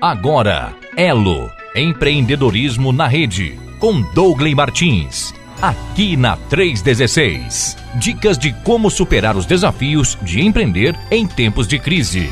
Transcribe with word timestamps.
Agora, 0.00 0.76
Elo, 0.96 1.50
empreendedorismo 1.74 2.92
na 2.92 3.08
rede, 3.08 3.58
com 3.80 4.00
Douglas 4.14 4.54
Martins, 4.54 5.34
aqui 5.60 6.16
na 6.16 6.36
316. 6.36 7.76
Dicas 7.96 8.38
de 8.38 8.52
como 8.62 8.92
superar 8.92 9.36
os 9.36 9.44
desafios 9.44 10.16
de 10.22 10.40
empreender 10.40 10.96
em 11.10 11.26
tempos 11.26 11.66
de 11.66 11.80
crise. 11.80 12.30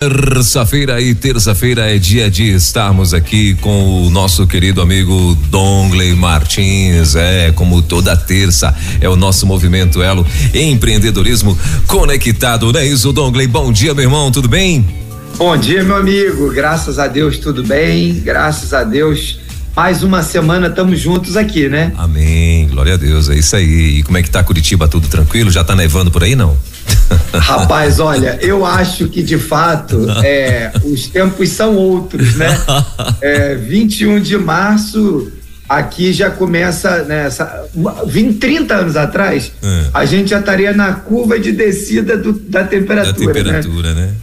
Terça-feira 0.00 0.98
e 0.98 1.14
terça-feira 1.14 1.94
é 1.94 1.98
dia 1.98 2.30
de 2.30 2.44
estarmos 2.54 3.12
aqui 3.12 3.54
com 3.56 4.06
o 4.06 4.10
nosso 4.10 4.46
querido 4.46 4.80
amigo 4.80 5.36
Dongley 5.50 6.14
Martins. 6.14 7.14
É, 7.14 7.52
como 7.52 7.82
toda 7.82 8.16
terça, 8.16 8.74
é 8.98 9.08
o 9.10 9.16
nosso 9.16 9.46
movimento 9.46 10.02
Elo 10.02 10.26
Empreendedorismo 10.54 11.58
Conectado, 11.86 12.72
não 12.72 12.80
é 12.80 12.86
isso, 12.86 13.12
Dongley? 13.12 13.46
Bom 13.46 13.70
dia, 13.70 13.92
meu 13.92 14.04
irmão, 14.04 14.30
tudo 14.30 14.48
bem? 14.48 15.07
Bom 15.38 15.56
dia, 15.56 15.84
meu 15.84 15.94
amigo. 15.94 16.52
Graças 16.52 16.98
a 16.98 17.06
Deus, 17.06 17.38
tudo 17.38 17.62
bem. 17.62 18.12
Graças 18.14 18.74
a 18.74 18.82
Deus. 18.82 19.38
Mais 19.74 20.02
uma 20.02 20.20
semana 20.20 20.66
estamos 20.66 20.98
juntos 20.98 21.36
aqui, 21.36 21.68
né? 21.68 21.92
Amém. 21.96 22.66
Glória 22.66 22.94
a 22.94 22.96
Deus. 22.96 23.28
É 23.28 23.36
isso 23.36 23.54
aí. 23.54 23.98
E 23.98 24.02
como 24.02 24.18
é 24.18 24.22
que 24.24 24.28
tá 24.28 24.42
Curitiba? 24.42 24.88
Tudo 24.88 25.06
tranquilo? 25.06 25.48
Já 25.48 25.62
tá 25.62 25.76
nevando 25.76 26.10
por 26.10 26.24
aí, 26.24 26.34
não? 26.34 26.56
Rapaz, 27.32 28.00
olha, 28.00 28.36
eu 28.42 28.66
acho 28.66 29.06
que 29.06 29.22
de 29.22 29.38
fato 29.38 30.10
é, 30.24 30.72
os 30.82 31.06
tempos 31.06 31.50
são 31.50 31.76
outros, 31.76 32.34
né? 32.34 32.60
É, 33.20 33.54
21 33.54 34.20
de 34.20 34.36
março 34.36 35.30
aqui 35.68 36.12
já 36.12 36.30
começa, 36.30 37.04
né? 37.04 37.26
Essa, 37.26 37.64
20, 38.08 38.38
30 38.38 38.74
anos 38.74 38.96
atrás, 38.96 39.52
é. 39.62 39.84
a 39.94 40.04
gente 40.04 40.30
já 40.30 40.40
estaria 40.40 40.72
na 40.72 40.94
curva 40.94 41.38
de 41.38 41.52
descida 41.52 42.16
do, 42.16 42.32
da 42.32 42.64
temperatura. 42.64 43.12
Da 43.12 43.32
temperatura, 43.32 43.94
né? 43.94 44.06
né? 44.06 44.14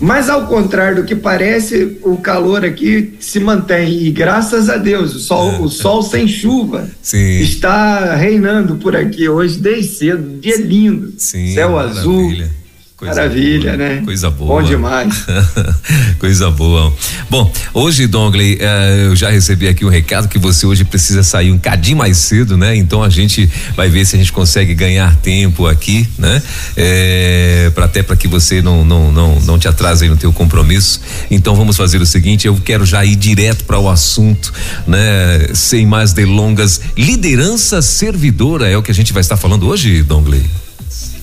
Mas 0.00 0.28
ao 0.28 0.46
contrário 0.46 1.02
do 1.02 1.04
que 1.04 1.14
parece, 1.14 1.98
o 2.02 2.16
calor 2.16 2.64
aqui 2.64 3.14
se 3.20 3.38
mantém 3.38 4.02
e 4.02 4.10
graças 4.10 4.68
a 4.68 4.76
Deus, 4.76 5.14
o 5.14 5.18
sol, 5.20 5.52
é. 5.52 5.58
o 5.60 5.68
sol 5.68 6.02
sem 6.02 6.26
chuva 6.26 6.88
Sim. 7.00 7.40
está 7.40 8.16
reinando 8.16 8.76
por 8.76 8.96
aqui 8.96 9.28
hoje 9.28 9.58
desde 9.58 9.96
cedo, 9.96 10.40
dia 10.40 10.56
lindo, 10.56 11.14
Sim, 11.18 11.54
céu 11.54 11.72
maravilha. 11.72 12.00
azul 12.00 12.61
Coisa 13.02 13.16
Maravilha, 13.16 13.72
boa, 13.72 13.76
né? 13.76 14.02
Coisa 14.04 14.30
boa. 14.30 14.62
Bom 14.62 14.62
demais. 14.62 15.26
Coisa 16.20 16.48
boa. 16.52 16.94
Bom, 17.28 17.52
hoje, 17.74 18.06
Dongley, 18.06 18.58
eh, 18.60 19.06
eu 19.08 19.16
já 19.16 19.28
recebi 19.28 19.66
aqui 19.66 19.84
um 19.84 19.88
recado 19.88 20.28
que 20.28 20.38
você 20.38 20.64
hoje 20.64 20.84
precisa 20.84 21.24
sair 21.24 21.50
um 21.50 21.58
cadinho 21.58 21.96
mais 21.96 22.16
cedo, 22.18 22.56
né? 22.56 22.76
Então 22.76 23.02
a 23.02 23.08
gente 23.08 23.50
vai 23.74 23.88
ver 23.88 24.06
se 24.06 24.14
a 24.14 24.20
gente 24.20 24.32
consegue 24.32 24.72
ganhar 24.72 25.16
tempo 25.16 25.66
aqui, 25.66 26.08
né? 26.16 26.40
É, 26.76 27.72
para 27.74 27.86
até 27.86 28.04
para 28.04 28.14
que 28.14 28.28
você 28.28 28.62
não, 28.62 28.84
não, 28.84 29.10
não, 29.10 29.40
não 29.40 29.58
te 29.58 29.66
atrase 29.66 30.08
no 30.08 30.16
teu 30.16 30.32
compromisso. 30.32 31.00
Então 31.28 31.56
vamos 31.56 31.76
fazer 31.76 32.00
o 32.00 32.06
seguinte, 32.06 32.46
eu 32.46 32.54
quero 32.64 32.86
já 32.86 33.04
ir 33.04 33.16
direto 33.16 33.64
para 33.64 33.80
o 33.80 33.90
assunto, 33.90 34.52
né? 34.86 35.48
Sem 35.54 35.84
mais 35.84 36.12
delongas, 36.12 36.80
liderança 36.96 37.82
servidora 37.82 38.70
é 38.70 38.76
o 38.76 38.82
que 38.82 38.92
a 38.92 38.94
gente 38.94 39.12
vai 39.12 39.22
estar 39.22 39.36
falando 39.36 39.66
hoje, 39.66 40.04
Dongley? 40.04 40.61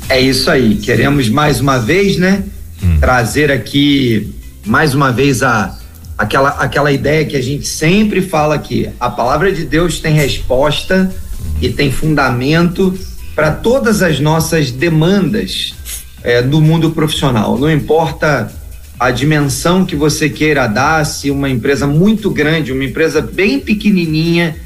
É 0.09 0.19
isso 0.19 0.49
aí. 0.49 0.75
Queremos 0.77 1.29
mais 1.29 1.61
uma 1.61 1.77
vez, 1.77 2.17
né? 2.17 2.43
Hum. 2.83 2.99
Trazer 2.99 3.51
aqui 3.51 4.33
mais 4.65 4.95
uma 4.95 5.11
vez 5.11 5.43
a 5.43 5.77
aquela 6.17 6.49
aquela 6.49 6.91
ideia 6.91 7.23
que 7.25 7.37
a 7.37 7.41
gente 7.41 7.67
sempre 7.67 8.19
fala 8.19 8.55
aqui. 8.55 8.89
A 8.99 9.11
palavra 9.11 9.51
de 9.51 9.63
Deus 9.63 9.99
tem 9.99 10.15
resposta 10.15 11.13
e 11.61 11.69
tem 11.69 11.91
fundamento 11.91 12.97
para 13.35 13.51
todas 13.51 14.01
as 14.01 14.19
nossas 14.19 14.71
demandas 14.71 15.75
é, 16.23 16.41
do 16.41 16.59
mundo 16.59 16.89
profissional. 16.89 17.55
Não 17.57 17.71
importa 17.71 18.51
a 18.99 19.11
dimensão 19.11 19.85
que 19.85 19.95
você 19.95 20.27
queira 20.27 20.65
dar, 20.65 21.05
se 21.05 21.29
uma 21.29 21.49
empresa 21.49 21.85
muito 21.85 22.31
grande, 22.31 22.73
uma 22.73 22.83
empresa 22.83 23.21
bem 23.21 23.59
pequenininha, 23.59 24.57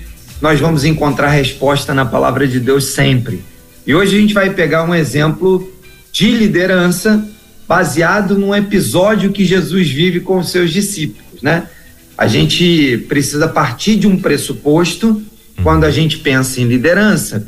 nós 0.41 0.59
vamos 0.59 0.85
encontrar 0.85 1.29
resposta 1.29 1.93
na 1.93 2.05
palavra 2.05 2.47
de 2.47 2.61
Deus 2.61 2.85
sempre. 2.85 3.43
E 3.85 3.93
hoje 3.93 4.15
a 4.15 4.19
gente 4.21 4.33
vai 4.33 4.49
pegar 4.49 4.85
um 4.85 4.95
exemplo 4.95 5.69
de 6.11 6.31
liderança 6.31 7.27
baseado 7.67 8.37
num 8.37 8.55
episódio 8.55 9.31
que 9.31 9.43
Jesus 9.43 9.89
vive 9.89 10.21
com 10.21 10.37
os 10.37 10.51
seus 10.51 10.71
discípulos, 10.71 11.41
né? 11.41 11.67
A 12.17 12.25
gente 12.27 13.05
precisa 13.09 13.47
partir 13.47 13.97
de 13.97 14.07
um 14.07 14.17
pressuposto 14.17 15.21
quando 15.61 15.83
a 15.83 15.91
gente 15.91 16.19
pensa 16.19 16.61
em 16.61 16.65
liderança, 16.65 17.45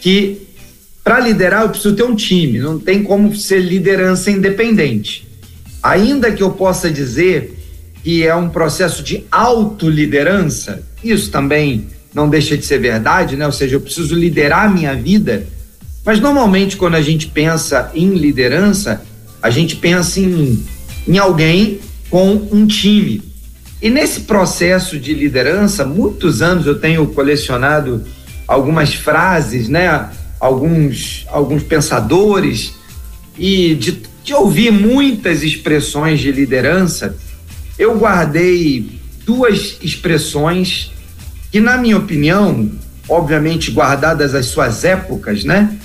que 0.00 0.42
para 1.04 1.20
liderar 1.20 1.62
eu 1.62 1.68
preciso 1.68 1.94
ter 1.94 2.02
um 2.02 2.16
time, 2.16 2.58
não 2.58 2.80
tem 2.80 3.04
como 3.04 3.36
ser 3.36 3.60
liderança 3.60 4.28
independente. 4.28 5.28
Ainda 5.80 6.32
que 6.32 6.42
eu 6.42 6.50
possa 6.50 6.90
dizer 6.90 7.56
que 8.02 8.26
é 8.26 8.34
um 8.34 8.48
processo 8.48 9.04
de 9.04 9.24
autoliderança, 9.30 10.82
isso 11.04 11.30
também 11.30 11.86
não 12.12 12.28
deixa 12.28 12.56
de 12.56 12.64
ser 12.64 12.80
verdade, 12.80 13.36
né? 13.36 13.46
Ou 13.46 13.52
seja, 13.52 13.76
eu 13.76 13.80
preciso 13.80 14.16
liderar 14.16 14.72
minha 14.72 14.94
vida 14.96 15.46
mas 16.06 16.20
normalmente, 16.20 16.76
quando 16.76 16.94
a 16.94 17.02
gente 17.02 17.26
pensa 17.26 17.90
em 17.92 18.10
liderança, 18.10 19.02
a 19.42 19.50
gente 19.50 19.74
pensa 19.74 20.20
em, 20.20 20.64
em 21.08 21.18
alguém 21.18 21.80
com 22.08 22.48
um 22.52 22.64
time. 22.64 23.20
E 23.82 23.90
nesse 23.90 24.20
processo 24.20 25.00
de 25.00 25.12
liderança, 25.12 25.84
muitos 25.84 26.42
anos 26.42 26.64
eu 26.64 26.78
tenho 26.78 27.04
colecionado 27.08 28.04
algumas 28.46 28.94
frases, 28.94 29.68
né? 29.68 30.08
Alguns, 30.38 31.26
alguns 31.28 31.64
pensadores 31.64 32.74
e 33.36 33.74
de, 33.74 34.02
de 34.22 34.32
ouvir 34.32 34.70
muitas 34.70 35.42
expressões 35.42 36.20
de 36.20 36.30
liderança, 36.30 37.16
eu 37.76 37.98
guardei 37.98 39.00
duas 39.24 39.76
expressões 39.82 40.92
que, 41.50 41.58
na 41.58 41.76
minha 41.76 41.96
opinião, 41.96 42.70
obviamente 43.08 43.72
guardadas 43.72 44.36
as 44.36 44.46
suas 44.46 44.84
épocas, 44.84 45.42
né? 45.42 45.76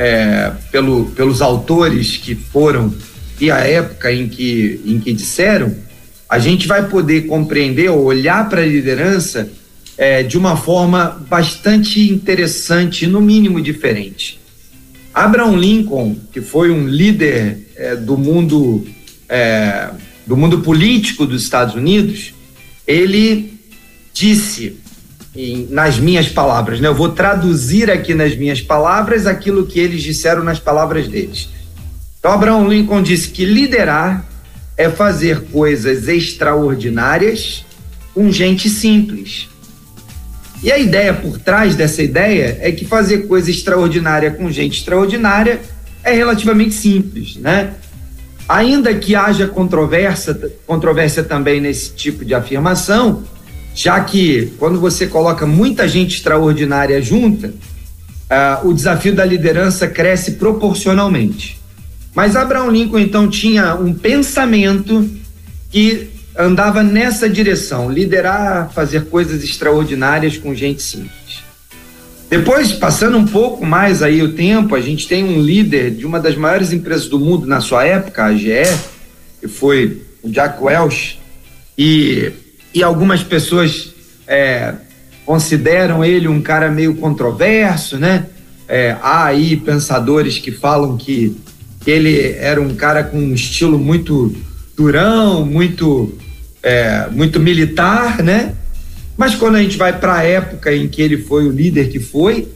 É, 0.00 0.50
pelo, 0.72 1.10
pelos 1.10 1.42
autores 1.42 2.16
que 2.16 2.34
foram 2.34 2.94
e 3.38 3.50
a 3.50 3.58
época 3.58 4.10
em 4.10 4.26
que, 4.28 4.80
em 4.86 4.98
que 4.98 5.12
disseram, 5.12 5.76
a 6.26 6.38
gente 6.38 6.66
vai 6.66 6.88
poder 6.88 7.26
compreender 7.26 7.90
ou 7.90 8.04
olhar 8.04 8.48
para 8.48 8.62
a 8.62 8.66
liderança 8.66 9.50
é, 9.98 10.22
de 10.22 10.38
uma 10.38 10.56
forma 10.56 11.22
bastante 11.28 12.10
interessante, 12.10 13.06
no 13.06 13.20
mínimo 13.20 13.60
diferente. 13.60 14.40
Abraham 15.12 15.56
Lincoln, 15.56 16.16
que 16.32 16.40
foi 16.40 16.70
um 16.70 16.88
líder 16.88 17.58
é, 17.76 17.94
do 17.94 18.16
mundo 18.16 18.86
é, 19.28 19.90
do 20.26 20.34
mundo 20.34 20.60
político 20.60 21.26
dos 21.26 21.42
Estados 21.42 21.74
Unidos, 21.74 22.32
ele 22.86 23.52
disse 24.14 24.78
em, 25.34 25.66
nas 25.70 25.98
minhas 25.98 26.28
palavras, 26.28 26.80
né? 26.80 26.88
Eu 26.88 26.94
vou 26.94 27.10
traduzir 27.10 27.90
aqui 27.90 28.14
nas 28.14 28.36
minhas 28.36 28.60
palavras 28.60 29.26
aquilo 29.26 29.66
que 29.66 29.78
eles 29.78 30.02
disseram 30.02 30.42
nas 30.42 30.58
palavras 30.58 31.08
deles. 31.08 31.48
Então, 32.18 32.32
Abraão 32.32 32.68
Lincoln 32.68 33.02
disse 33.02 33.28
que 33.28 33.44
liderar 33.44 34.24
é 34.76 34.88
fazer 34.88 35.42
coisas 35.46 36.08
extraordinárias 36.08 37.64
com 38.14 38.30
gente 38.30 38.68
simples. 38.68 39.48
E 40.62 40.70
a 40.70 40.78
ideia 40.78 41.14
por 41.14 41.38
trás 41.38 41.74
dessa 41.74 42.02
ideia 42.02 42.58
é 42.60 42.70
que 42.70 42.84
fazer 42.84 43.26
coisa 43.26 43.50
extraordinária 43.50 44.30
com 44.30 44.50
gente 44.50 44.78
extraordinária 44.78 45.60
é 46.04 46.12
relativamente 46.12 46.74
simples, 46.74 47.36
né? 47.36 47.74
Ainda 48.48 48.92
que 48.94 49.14
haja 49.14 49.46
controvérsia, 49.46 50.34
controvérsia 50.66 51.22
também 51.22 51.60
nesse 51.60 51.94
tipo 51.94 52.24
de 52.24 52.34
afirmação, 52.34 53.22
já 53.74 54.00
que 54.00 54.52
quando 54.58 54.80
você 54.80 55.06
coloca 55.06 55.46
muita 55.46 55.88
gente 55.88 56.16
extraordinária 56.16 57.00
junta, 57.00 57.48
uh, 57.48 58.68
o 58.68 58.72
desafio 58.72 59.14
da 59.14 59.24
liderança 59.24 59.86
cresce 59.88 60.32
proporcionalmente. 60.32 61.58
Mas 62.14 62.36
Abraão 62.36 62.70
Lincoln 62.70 62.98
então 62.98 63.28
tinha 63.28 63.74
um 63.74 63.94
pensamento 63.94 65.08
que 65.70 66.10
andava 66.36 66.82
nessa 66.82 67.28
direção, 67.28 67.90
liderar, 67.90 68.70
fazer 68.72 69.06
coisas 69.06 69.44
extraordinárias 69.44 70.36
com 70.36 70.54
gente 70.54 70.82
simples. 70.82 71.40
Depois, 72.28 72.72
passando 72.72 73.16
um 73.18 73.26
pouco 73.26 73.66
mais 73.66 74.02
aí 74.02 74.22
o 74.22 74.34
tempo, 74.34 74.74
a 74.76 74.80
gente 74.80 75.08
tem 75.08 75.24
um 75.24 75.42
líder 75.42 75.90
de 75.90 76.06
uma 76.06 76.20
das 76.20 76.36
maiores 76.36 76.72
empresas 76.72 77.08
do 77.08 77.18
mundo 77.18 77.44
na 77.46 77.60
sua 77.60 77.84
época, 77.84 78.24
a 78.24 78.34
GE, 78.34 78.62
que 79.40 79.48
foi 79.48 80.02
o 80.22 80.30
Jack 80.30 80.62
Welch, 80.62 81.18
e 81.76 82.32
e 82.74 82.82
algumas 82.82 83.22
pessoas 83.22 83.92
é, 84.26 84.74
consideram 85.24 86.04
ele 86.04 86.28
um 86.28 86.40
cara 86.40 86.70
meio 86.70 86.94
controverso, 86.96 87.98
né? 87.98 88.26
É, 88.68 88.96
há 89.02 89.24
aí 89.24 89.56
pensadores 89.56 90.38
que 90.38 90.52
falam 90.52 90.96
que 90.96 91.36
ele 91.86 92.32
era 92.38 92.60
um 92.60 92.74
cara 92.74 93.02
com 93.02 93.18
um 93.18 93.34
estilo 93.34 93.78
muito 93.78 94.34
durão, 94.76 95.44
muito, 95.44 96.16
é, 96.62 97.08
muito 97.10 97.40
militar, 97.40 98.22
né? 98.22 98.54
Mas 99.16 99.34
quando 99.34 99.56
a 99.56 99.62
gente 99.62 99.76
vai 99.76 99.98
para 99.98 100.16
a 100.16 100.22
época 100.22 100.74
em 100.74 100.88
que 100.88 101.02
ele 101.02 101.18
foi 101.18 101.46
o 101.46 101.52
líder 101.52 101.88
que 101.88 101.98
foi, 101.98 102.48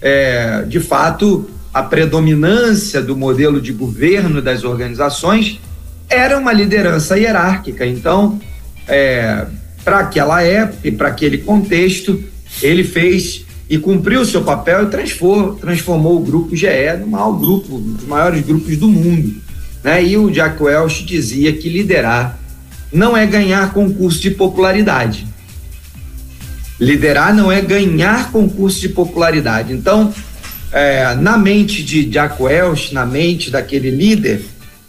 é, 0.00 0.62
de 0.62 0.80
fato, 0.80 1.48
a 1.72 1.82
predominância 1.82 3.00
do 3.00 3.16
modelo 3.16 3.60
de 3.60 3.72
governo 3.72 4.40
das 4.40 4.64
organizações 4.64 5.60
era 6.08 6.38
uma 6.38 6.52
liderança 6.52 7.18
hierárquica. 7.18 7.86
Então, 7.86 8.40
é, 8.88 9.46
para 9.84 10.00
aquela 10.00 10.42
época 10.42 10.88
e 10.88 10.90
para 10.90 11.08
aquele 11.08 11.38
contexto, 11.38 12.22
ele 12.62 12.82
fez 12.82 13.44
e 13.68 13.78
cumpriu 13.78 14.22
o 14.22 14.24
seu 14.24 14.42
papel 14.42 14.84
e 14.84 14.86
transformou, 14.86 16.16
o 16.16 16.24
grupo 16.24 16.56
GE 16.56 16.66
no 17.00 17.06
maior 17.06 17.32
grupo, 17.32 17.76
um 17.76 17.92
dos 17.92 18.06
maiores 18.06 18.44
grupos 18.44 18.76
do 18.78 18.88
mundo. 18.88 19.34
Né? 19.84 20.04
E 20.04 20.16
o 20.16 20.30
Jack 20.30 20.62
Welch 20.62 21.04
dizia 21.04 21.52
que 21.52 21.68
liderar 21.68 22.38
não 22.90 23.14
é 23.14 23.26
ganhar 23.26 23.72
concurso 23.72 24.20
de 24.20 24.30
popularidade. 24.30 25.26
Liderar 26.80 27.34
não 27.34 27.52
é 27.52 27.60
ganhar 27.60 28.32
concurso 28.32 28.80
de 28.80 28.88
popularidade. 28.88 29.74
Então, 29.74 30.14
é, 30.72 31.14
na 31.14 31.36
mente 31.36 31.82
de 31.82 32.04
Jack 32.04 32.42
Welch, 32.42 32.94
na 32.94 33.04
mente 33.04 33.50
daquele 33.50 33.90
líder, 33.90 34.42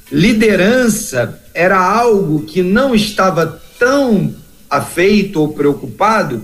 liderança 0.10 1.42
era 1.54 1.78
algo 1.78 2.44
que 2.44 2.62
não 2.62 2.96
estava 2.96 3.59
tão 3.80 4.36
afeito 4.70 5.40
ou 5.40 5.54
preocupado 5.54 6.44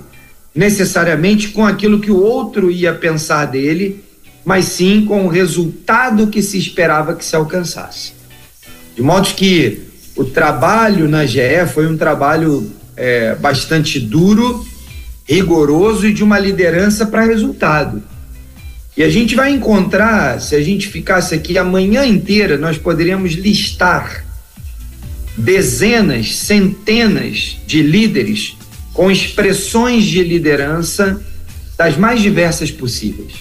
necessariamente 0.56 1.50
com 1.50 1.66
aquilo 1.66 2.00
que 2.00 2.10
o 2.10 2.20
outro 2.20 2.72
ia 2.72 2.94
pensar 2.94 3.46
dele, 3.46 4.04
mas 4.46 4.66
sim 4.66 5.06
com 5.06 5.26
o 5.26 5.30
resultado 5.30 6.28
que 6.28 6.42
se 6.42 6.58
esperava 6.58 7.14
que 7.14 7.26
se 7.26 7.36
alcançasse. 7.36 8.14
De 8.96 9.02
modo 9.02 9.28
que 9.36 9.82
o 10.16 10.24
trabalho 10.24 11.10
na 11.10 11.26
GE 11.26 11.68
foi 11.74 11.88
um 11.88 11.98
trabalho 11.98 12.72
é, 12.96 13.36
bastante 13.36 14.00
duro, 14.00 14.66
rigoroso 15.26 16.08
e 16.08 16.14
de 16.14 16.24
uma 16.24 16.40
liderança 16.40 17.06
para 17.06 17.26
resultado. 17.26 18.02
E 18.96 19.04
a 19.04 19.10
gente 19.10 19.36
vai 19.36 19.52
encontrar, 19.52 20.40
se 20.40 20.56
a 20.56 20.62
gente 20.62 20.88
ficasse 20.88 21.36
aqui 21.36 21.58
a 21.58 21.66
manhã 21.66 22.06
inteira, 22.06 22.58
nós 22.58 22.78
poderíamos 22.78 23.34
listar 23.34 24.24
dezenas, 25.38 26.36
centenas 26.36 27.58
de 27.68 27.82
líderes 27.82 28.58
com 28.94 29.12
expressões 29.12 30.06
de 30.06 30.24
liderança 30.24 31.22
das 31.78 31.98
mais 31.98 32.22
diversas 32.22 32.72
possíveis. 32.72 33.34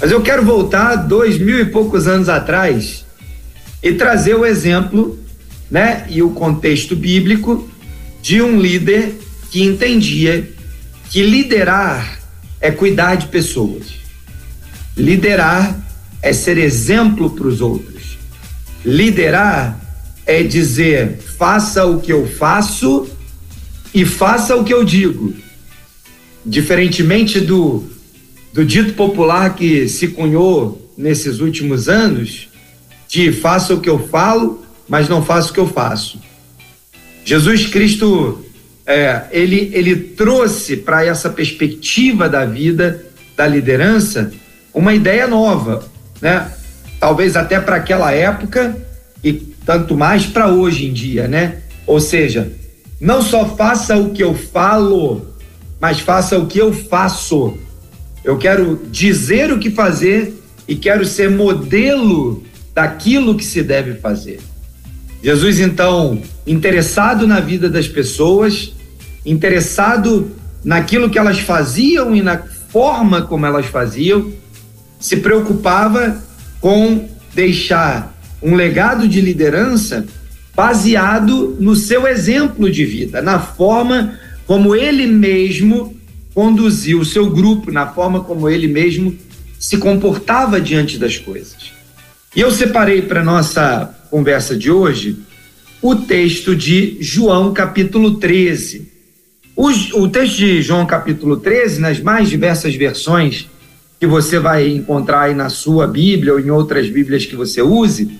Mas 0.00 0.10
eu 0.10 0.20
quero 0.20 0.44
voltar 0.44 0.96
dois 0.96 1.38
mil 1.38 1.58
e 1.60 1.64
poucos 1.66 2.06
anos 2.06 2.28
atrás 2.28 3.04
e 3.82 3.92
trazer 3.92 4.34
o 4.34 4.44
exemplo, 4.44 5.18
né, 5.70 6.06
e 6.10 6.22
o 6.22 6.30
contexto 6.30 6.96
bíblico 6.96 7.68
de 8.20 8.42
um 8.42 8.60
líder 8.60 9.14
que 9.50 9.62
entendia 9.62 10.52
que 11.08 11.22
liderar 11.22 12.20
é 12.60 12.70
cuidar 12.70 13.14
de 13.14 13.28
pessoas. 13.28 13.94
Liderar 14.96 15.78
é 16.20 16.32
ser 16.32 16.58
exemplo 16.58 17.30
para 17.30 17.46
os 17.46 17.60
outros. 17.60 18.18
Liderar 18.84 19.85
é 20.26 20.42
dizer: 20.42 21.18
faça 21.38 21.86
o 21.86 22.00
que 22.00 22.12
eu 22.12 22.26
faço 22.26 23.08
e 23.94 24.04
faça 24.04 24.56
o 24.56 24.64
que 24.64 24.74
eu 24.74 24.84
digo. 24.84 25.32
Diferentemente 26.44 27.40
do, 27.40 27.84
do 28.52 28.64
dito 28.64 28.94
popular 28.94 29.54
que 29.54 29.88
se 29.88 30.08
cunhou 30.08 30.92
nesses 30.96 31.40
últimos 31.40 31.88
anos, 31.88 32.48
de 33.08 33.32
faça 33.32 33.74
o 33.74 33.80
que 33.80 33.88
eu 33.88 34.08
falo, 34.08 34.64
mas 34.88 35.08
não 35.08 35.24
faça 35.24 35.50
o 35.50 35.54
que 35.54 35.60
eu 35.60 35.68
faço. 35.68 36.20
Jesus 37.24 37.66
Cristo, 37.66 38.44
é, 38.86 39.24
ele, 39.32 39.70
ele 39.72 39.96
trouxe 39.96 40.76
para 40.76 41.04
essa 41.04 41.28
perspectiva 41.28 42.28
da 42.28 42.44
vida, 42.44 43.04
da 43.36 43.46
liderança, 43.46 44.32
uma 44.72 44.94
ideia 44.94 45.26
nova, 45.26 45.84
né? 46.20 46.52
Talvez 47.00 47.36
até 47.36 47.60
para 47.60 47.76
aquela 47.76 48.12
época 48.12 48.76
e 49.22 49.55
tanto 49.66 49.96
mais 49.96 50.24
para 50.24 50.46
hoje 50.46 50.86
em 50.86 50.92
dia, 50.92 51.26
né? 51.26 51.58
Ou 51.84 51.98
seja, 51.98 52.52
não 53.00 53.20
só 53.20 53.44
faça 53.44 53.96
o 53.96 54.10
que 54.10 54.22
eu 54.22 54.32
falo, 54.32 55.26
mas 55.80 55.98
faça 55.98 56.38
o 56.38 56.46
que 56.46 56.58
eu 56.58 56.72
faço. 56.72 57.58
Eu 58.24 58.38
quero 58.38 58.80
dizer 58.90 59.52
o 59.52 59.58
que 59.58 59.70
fazer 59.70 60.40
e 60.68 60.76
quero 60.76 61.04
ser 61.04 61.28
modelo 61.28 62.44
daquilo 62.72 63.36
que 63.36 63.44
se 63.44 63.62
deve 63.62 63.94
fazer. 63.94 64.40
Jesus, 65.22 65.58
então, 65.58 66.22
interessado 66.46 67.26
na 67.26 67.40
vida 67.40 67.68
das 67.68 67.88
pessoas, 67.88 68.72
interessado 69.24 70.30
naquilo 70.64 71.10
que 71.10 71.18
elas 71.18 71.40
faziam 71.40 72.14
e 72.14 72.22
na 72.22 72.38
forma 72.68 73.22
como 73.22 73.46
elas 73.46 73.66
faziam, 73.66 74.30
se 75.00 75.16
preocupava 75.16 76.22
com 76.60 77.08
deixar 77.34 78.15
um 78.42 78.54
legado 78.54 79.08
de 79.08 79.20
liderança 79.20 80.06
baseado 80.54 81.56
no 81.60 81.76
seu 81.76 82.06
exemplo 82.06 82.70
de 82.70 82.84
vida, 82.84 83.20
na 83.20 83.38
forma 83.38 84.18
como 84.46 84.74
ele 84.74 85.06
mesmo 85.06 85.94
conduziu 86.32 87.00
o 87.00 87.04
seu 87.04 87.28
grupo, 87.30 87.70
na 87.70 87.86
forma 87.86 88.22
como 88.22 88.48
ele 88.48 88.68
mesmo 88.68 89.16
se 89.58 89.78
comportava 89.78 90.60
diante 90.60 90.98
das 90.98 91.18
coisas. 91.18 91.72
E 92.34 92.40
eu 92.40 92.50
separei 92.50 93.02
para 93.02 93.24
nossa 93.24 93.94
conversa 94.10 94.56
de 94.56 94.70
hoje 94.70 95.16
o 95.80 95.94
texto 95.96 96.54
de 96.54 96.96
João 97.00 97.52
capítulo 97.52 98.16
13. 98.16 98.92
O, 99.54 99.68
o 100.02 100.08
texto 100.08 100.36
de 100.36 100.60
João 100.62 100.86
capítulo 100.86 101.38
13, 101.38 101.80
nas 101.80 102.00
mais 102.00 102.28
diversas 102.28 102.74
versões 102.74 103.48
que 103.98 104.06
você 104.06 104.38
vai 104.38 104.68
encontrar 104.68 105.22
aí 105.22 105.34
na 105.34 105.48
sua 105.48 105.86
Bíblia 105.86 106.34
ou 106.34 106.40
em 106.40 106.50
outras 106.50 106.88
Bíblias 106.90 107.24
que 107.24 107.34
você 107.34 107.62
use, 107.62 108.18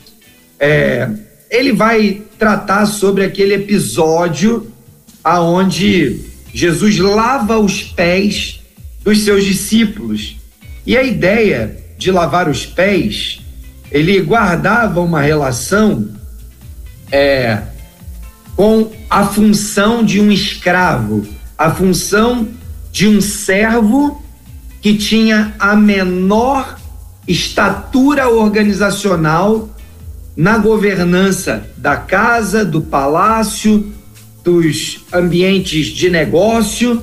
é, 0.59 1.09
ele 1.51 1.73
vai 1.73 2.23
tratar 2.39 2.87
sobre 2.87 3.25
aquele 3.25 3.55
episódio 3.55 4.73
aonde 5.23 6.21
Jesus 6.53 6.99
lava 6.99 7.59
os 7.59 7.83
pés 7.83 8.61
dos 9.03 9.21
seus 9.23 9.45
discípulos. 9.45 10.37
E 10.87 10.97
a 10.97 11.03
ideia 11.03 11.77
de 11.99 12.11
lavar 12.11 12.49
os 12.49 12.65
pés, 12.67 13.41
ele 13.91 14.21
guardava 14.21 15.01
uma 15.01 15.21
relação 15.21 16.09
é, 17.11 17.63
com 18.55 18.91
a 19.09 19.27
função 19.27 20.05
de 20.05 20.21
um 20.21 20.31
escravo, 20.31 21.27
a 21.57 21.71
função 21.71 22.49
de 22.91 23.07
um 23.07 23.21
servo 23.21 24.23
que 24.81 24.97
tinha 24.97 25.55
a 25.59 25.77
menor 25.77 26.79
estatura 27.27 28.29
organizacional 28.29 29.69
na 30.37 30.59
governança 30.59 31.69
da 31.77 31.97
casa, 31.97 32.65
do 32.65 32.83
palácio, 32.83 33.93
dos 34.45 35.05
ambientes 35.13 35.87
de 35.87 36.11
negócio. 36.11 37.03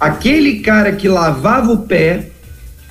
Aquele 0.00 0.60
cara 0.60 0.92
que 0.92 1.06
lavava 1.06 1.72
o 1.72 1.78
pé, 1.78 2.30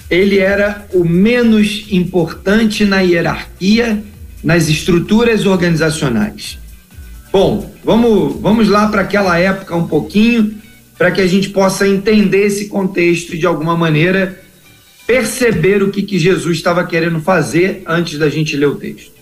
ele 0.09 0.37
era 0.37 0.85
o 0.93 1.03
menos 1.03 1.87
importante 1.89 2.85
na 2.85 2.99
hierarquia, 2.99 4.03
nas 4.43 4.69
estruturas 4.69 5.45
organizacionais. 5.45 6.59
Bom, 7.31 7.73
vamos, 7.83 8.39
vamos 8.39 8.69
lá 8.69 8.87
para 8.89 9.01
aquela 9.01 9.39
época 9.39 9.75
um 9.75 9.87
pouquinho 9.87 10.61
para 10.97 11.09
que 11.09 11.19
a 11.19 11.27
gente 11.27 11.49
possa 11.49 11.87
entender 11.87 12.45
esse 12.45 12.67
contexto 12.67 13.33
e, 13.33 13.37
de 13.39 13.47
alguma 13.47 13.75
maneira, 13.75 14.39
perceber 15.07 15.81
o 15.81 15.89
que, 15.89 16.03
que 16.03 16.19
Jesus 16.19 16.57
estava 16.57 16.85
querendo 16.85 17.19
fazer 17.19 17.81
antes 17.87 18.19
da 18.19 18.29
gente 18.29 18.55
ler 18.55 18.67
o 18.67 18.75
texto. 18.75 19.12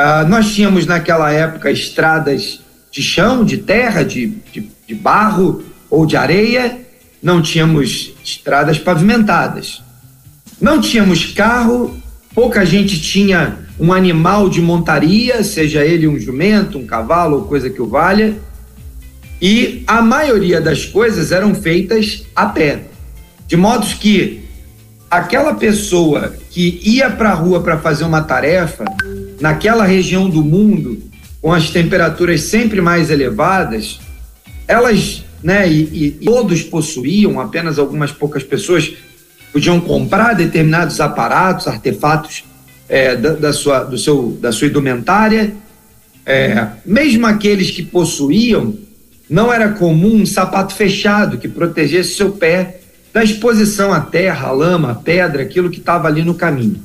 Ah, 0.00 0.24
nós 0.24 0.54
tínhamos 0.54 0.86
naquela 0.86 1.32
época 1.32 1.72
estradas 1.72 2.60
de 2.88 3.02
chão, 3.02 3.44
de 3.44 3.58
terra, 3.58 4.04
de, 4.04 4.28
de, 4.52 4.70
de 4.86 4.94
barro 4.94 5.64
ou 5.90 6.06
de 6.06 6.16
areia, 6.16 6.78
não 7.20 7.42
tínhamos 7.42 8.14
estradas 8.24 8.78
pavimentadas. 8.78 9.82
Não 10.60 10.80
tínhamos 10.80 11.32
carro, 11.32 12.00
pouca 12.32 12.64
gente 12.64 13.02
tinha 13.02 13.58
um 13.76 13.92
animal 13.92 14.48
de 14.48 14.62
montaria, 14.62 15.42
seja 15.42 15.84
ele 15.84 16.06
um 16.06 16.16
jumento, 16.16 16.78
um 16.78 16.86
cavalo 16.86 17.38
ou 17.38 17.44
coisa 17.46 17.68
que 17.68 17.82
o 17.82 17.88
valha 17.88 18.36
e 19.42 19.82
a 19.84 20.00
maioria 20.00 20.60
das 20.60 20.84
coisas 20.84 21.32
eram 21.32 21.56
feitas 21.56 22.24
a 22.36 22.46
pé. 22.46 22.82
De 23.48 23.56
modo 23.56 23.84
que 23.96 24.44
aquela 25.10 25.54
pessoa 25.54 26.36
que 26.50 26.80
ia 26.84 27.10
para 27.10 27.30
a 27.30 27.34
rua 27.34 27.60
para 27.60 27.78
fazer 27.78 28.04
uma 28.04 28.22
tarefa, 28.22 28.84
naquela 29.40 29.84
região 29.84 30.28
do 30.28 30.42
mundo, 30.42 31.02
com 31.40 31.52
as 31.52 31.70
temperaturas 31.70 32.42
sempre 32.42 32.80
mais 32.80 33.10
elevadas, 33.10 34.00
elas, 34.66 35.24
né, 35.42 35.68
e, 35.70 36.06
e, 36.06 36.10
todos 36.24 36.62
possuíam, 36.62 37.40
apenas 37.40 37.78
algumas 37.78 38.12
poucas 38.12 38.42
pessoas 38.42 38.92
podiam 39.52 39.80
comprar 39.80 40.34
determinados 40.34 41.00
aparatos, 41.00 41.68
artefatos 41.68 42.44
é, 42.88 43.16
da, 43.16 43.34
da, 43.34 43.52
sua, 43.52 43.84
do 43.84 43.96
seu, 43.96 44.36
da 44.40 44.52
sua 44.52 44.68
indumentária. 44.68 45.54
É, 46.26 46.66
mesmo 46.84 47.26
aqueles 47.26 47.70
que 47.70 47.82
possuíam 47.82 48.74
não 49.30 49.52
era 49.52 49.70
comum 49.70 50.22
um 50.22 50.26
sapato 50.26 50.74
fechado 50.74 51.38
que 51.38 51.48
protegesse 51.48 52.14
seu 52.14 52.32
pé 52.32 52.80
da 53.12 53.22
exposição 53.22 53.92
à 53.92 54.00
terra, 54.00 54.48
à 54.48 54.52
lama, 54.52 54.92
à 54.92 54.94
pedra, 54.94 55.42
aquilo 55.42 55.70
que 55.70 55.78
estava 55.78 56.08
ali 56.08 56.22
no 56.22 56.34
caminho. 56.34 56.82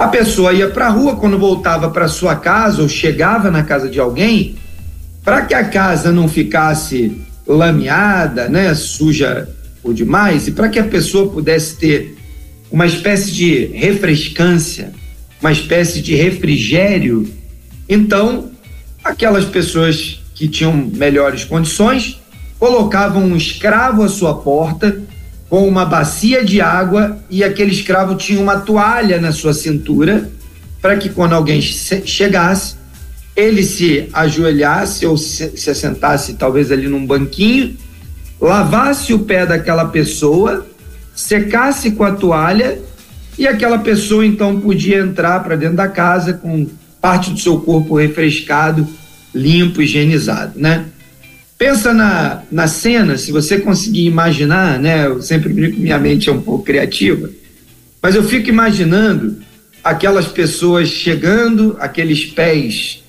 A 0.00 0.08
pessoa 0.08 0.54
ia 0.54 0.66
para 0.66 0.86
a 0.86 0.88
rua, 0.88 1.16
quando 1.16 1.38
voltava 1.38 1.90
para 1.90 2.08
sua 2.08 2.34
casa 2.34 2.80
ou 2.80 2.88
chegava 2.88 3.50
na 3.50 3.62
casa 3.62 3.86
de 3.86 4.00
alguém, 4.00 4.56
para 5.22 5.42
que 5.42 5.52
a 5.52 5.62
casa 5.62 6.10
não 6.10 6.26
ficasse 6.26 7.20
lameada, 7.46 8.48
né, 8.48 8.74
suja 8.74 9.46
por 9.82 9.92
demais, 9.92 10.48
e 10.48 10.52
para 10.52 10.70
que 10.70 10.78
a 10.78 10.84
pessoa 10.84 11.30
pudesse 11.30 11.76
ter 11.76 12.16
uma 12.70 12.86
espécie 12.86 13.30
de 13.30 13.66
refrescância, 13.74 14.90
uma 15.38 15.52
espécie 15.52 16.00
de 16.00 16.14
refrigério, 16.14 17.30
então 17.86 18.50
aquelas 19.04 19.44
pessoas 19.44 20.22
que 20.34 20.48
tinham 20.48 20.72
melhores 20.72 21.44
condições 21.44 22.18
colocavam 22.58 23.22
um 23.22 23.36
escravo 23.36 24.02
à 24.02 24.08
sua 24.08 24.32
porta 24.38 24.98
com 25.50 25.66
uma 25.66 25.84
bacia 25.84 26.44
de 26.44 26.60
água 26.60 27.18
e 27.28 27.42
aquele 27.42 27.72
escravo 27.72 28.14
tinha 28.14 28.40
uma 28.40 28.60
toalha 28.60 29.20
na 29.20 29.32
sua 29.32 29.52
cintura 29.52 30.30
para 30.80 30.96
que 30.96 31.08
quando 31.08 31.34
alguém 31.34 31.60
chegasse 31.60 32.76
ele 33.34 33.64
se 33.64 34.08
ajoelhasse 34.12 35.04
ou 35.04 35.18
se, 35.18 35.56
se 35.56 35.68
assentasse 35.68 36.34
talvez 36.34 36.70
ali 36.70 36.86
num 36.86 37.04
banquinho, 37.04 37.76
lavasse 38.40 39.12
o 39.12 39.20
pé 39.20 39.44
daquela 39.44 39.86
pessoa, 39.86 40.66
secasse 41.14 41.92
com 41.92 42.04
a 42.04 42.12
toalha 42.12 42.78
e 43.36 43.48
aquela 43.48 43.78
pessoa 43.78 44.24
então 44.24 44.60
podia 44.60 44.98
entrar 44.98 45.42
para 45.42 45.56
dentro 45.56 45.76
da 45.76 45.88
casa 45.88 46.32
com 46.32 46.66
parte 47.00 47.30
do 47.30 47.40
seu 47.40 47.60
corpo 47.60 47.96
refrescado, 47.96 48.86
limpo, 49.34 49.82
higienizado, 49.82 50.58
né? 50.58 50.86
Pensa 51.60 51.92
na, 51.92 52.42
na 52.50 52.66
cena, 52.66 53.18
se 53.18 53.30
você 53.30 53.60
conseguir 53.60 54.06
imaginar, 54.06 54.78
né? 54.78 55.04
Eu 55.04 55.20
sempre 55.20 55.52
brinco 55.52 55.76
que 55.76 55.82
minha 55.82 55.98
mente 55.98 56.30
é 56.30 56.32
um 56.32 56.40
pouco 56.40 56.64
criativa, 56.64 57.28
mas 58.00 58.14
eu 58.14 58.24
fico 58.24 58.48
imaginando 58.48 59.36
aquelas 59.84 60.26
pessoas 60.26 60.88
chegando, 60.88 61.76
aqueles 61.78 62.24
pés 62.24 63.04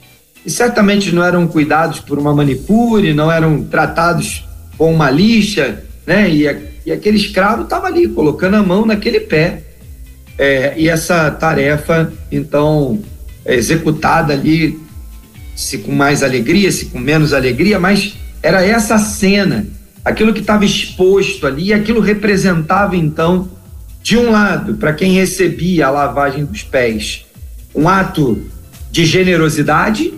e 0.45 0.49
certamente 0.49 1.15
não 1.15 1.23
eram 1.23 1.47
cuidados 1.47 2.01
por 2.01 2.19
uma 2.19 2.35
manicure, 2.35 3.13
não 3.13 3.31
eram 3.31 3.63
tratados 3.63 4.43
com 4.77 4.93
uma 4.93 5.09
lixa, 5.09 5.85
né? 6.05 6.29
E, 6.29 6.45
a, 6.45 6.57
e 6.85 6.91
aquele 6.91 7.15
escravo 7.15 7.63
estava 7.63 7.87
ali 7.87 8.05
colocando 8.09 8.55
a 8.55 8.61
mão 8.63 8.85
naquele 8.85 9.21
pé. 9.21 9.63
É, 10.37 10.73
e 10.75 10.89
essa 10.89 11.31
tarefa, 11.31 12.11
então, 12.29 13.01
é 13.45 13.55
executada 13.55 14.33
ali, 14.33 14.77
se 15.55 15.77
com 15.77 15.93
mais 15.93 16.21
alegria, 16.21 16.69
se 16.69 16.87
com 16.87 16.99
menos 16.99 17.31
alegria, 17.31 17.79
mas 17.79 18.19
era 18.41 18.65
essa 18.65 18.97
cena, 18.97 19.67
aquilo 20.03 20.33
que 20.33 20.39
estava 20.39 20.65
exposto 20.65 21.45
ali, 21.45 21.65
e 21.65 21.73
aquilo 21.73 21.99
representava, 21.99 22.95
então, 22.95 23.49
de 24.01 24.17
um 24.17 24.31
lado, 24.31 24.75
para 24.75 24.93
quem 24.93 25.13
recebia 25.13 25.87
a 25.87 25.91
lavagem 25.91 26.45
dos 26.45 26.63
pés, 26.63 27.25
um 27.75 27.87
ato 27.87 28.41
de 28.91 29.05
generosidade, 29.05 30.13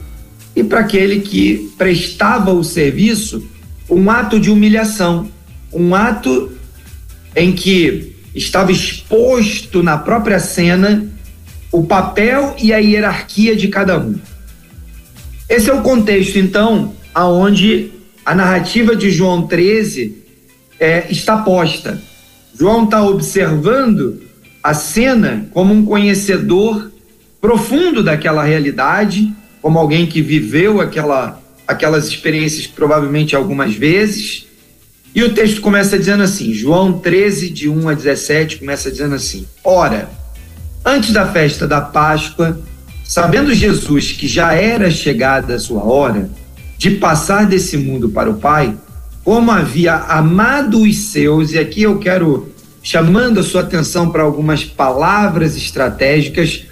e 0.55 0.63
para 0.63 0.81
aquele 0.81 1.19
que 1.19 1.71
prestava 1.77 2.51
o 2.51 2.63
serviço, 2.63 3.45
um 3.89 4.09
ato 4.09 4.39
de 4.39 4.49
humilhação, 4.49 5.29
um 5.71 5.93
ato 5.93 6.51
em 7.35 7.51
que 7.51 8.15
estava 8.33 8.71
exposto 8.71 9.83
na 9.83 9.97
própria 9.97 10.39
cena 10.39 11.07
o 11.71 11.83
papel 11.83 12.55
e 12.61 12.71
a 12.71 12.77
hierarquia 12.77 13.55
de 13.55 13.67
cada 13.67 13.97
um. 13.97 14.15
Esse 15.49 15.71
é 15.71 15.73
o 15.73 15.81
contexto, 15.81 16.37
então, 16.37 16.93
aonde 17.13 17.91
a 18.25 18.33
narrativa 18.33 18.95
de 18.95 19.11
João 19.11 19.47
13 19.47 20.17
é, 20.79 21.07
está 21.09 21.37
posta. 21.37 22.01
João 22.57 22.85
está 22.85 23.03
observando 23.03 24.21
a 24.61 24.73
cena 24.73 25.47
como 25.51 25.73
um 25.73 25.85
conhecedor 25.85 26.91
profundo 27.41 28.01
daquela 28.01 28.43
realidade 28.43 29.33
como 29.63 29.79
alguém 29.79 30.05
que 30.05 30.21
viveu 30.21 30.81
aquela, 30.81 31.41
aquelas 31.65 32.07
experiências 32.07 32.67
provavelmente 32.67 33.33
algumas 33.33 33.73
vezes. 33.73 34.45
E 35.15 35.23
o 35.23 35.33
texto 35.33 35.61
começa 35.61 35.97
dizendo 35.97 36.21
assim, 36.21 36.53
João 36.53 36.99
13, 36.99 37.49
de 37.49 37.69
1 37.69 37.87
a 37.87 37.93
17, 37.93 38.57
começa 38.57 38.91
dizendo 38.91 39.15
assim: 39.15 39.47
Ora, 39.63 40.09
antes 40.83 41.13
da 41.13 41.25
festa 41.31 41.65
da 41.65 41.79
Páscoa, 41.79 42.59
sabendo 43.05 43.53
Jesus 43.53 44.11
que 44.11 44.27
já 44.27 44.53
era 44.53 44.91
chegada 44.91 45.55
a 45.55 45.59
sua 45.59 45.83
hora 45.83 46.29
de 46.83 46.91
passar 46.91 47.45
desse 47.45 47.77
mundo 47.77 48.09
para 48.09 48.29
o 48.29 48.33
Pai, 48.33 48.75
como 49.23 49.49
havia 49.51 49.95
amado 49.95 50.81
os 50.81 50.97
seus, 50.97 51.53
e 51.53 51.57
aqui 51.57 51.83
eu 51.83 51.97
quero 51.97 52.51
chamando 52.81 53.39
a 53.39 53.43
sua 53.43 53.61
atenção 53.61 54.09
para 54.09 54.23
algumas 54.23 54.65
palavras 54.65 55.55
estratégicas 55.55 56.65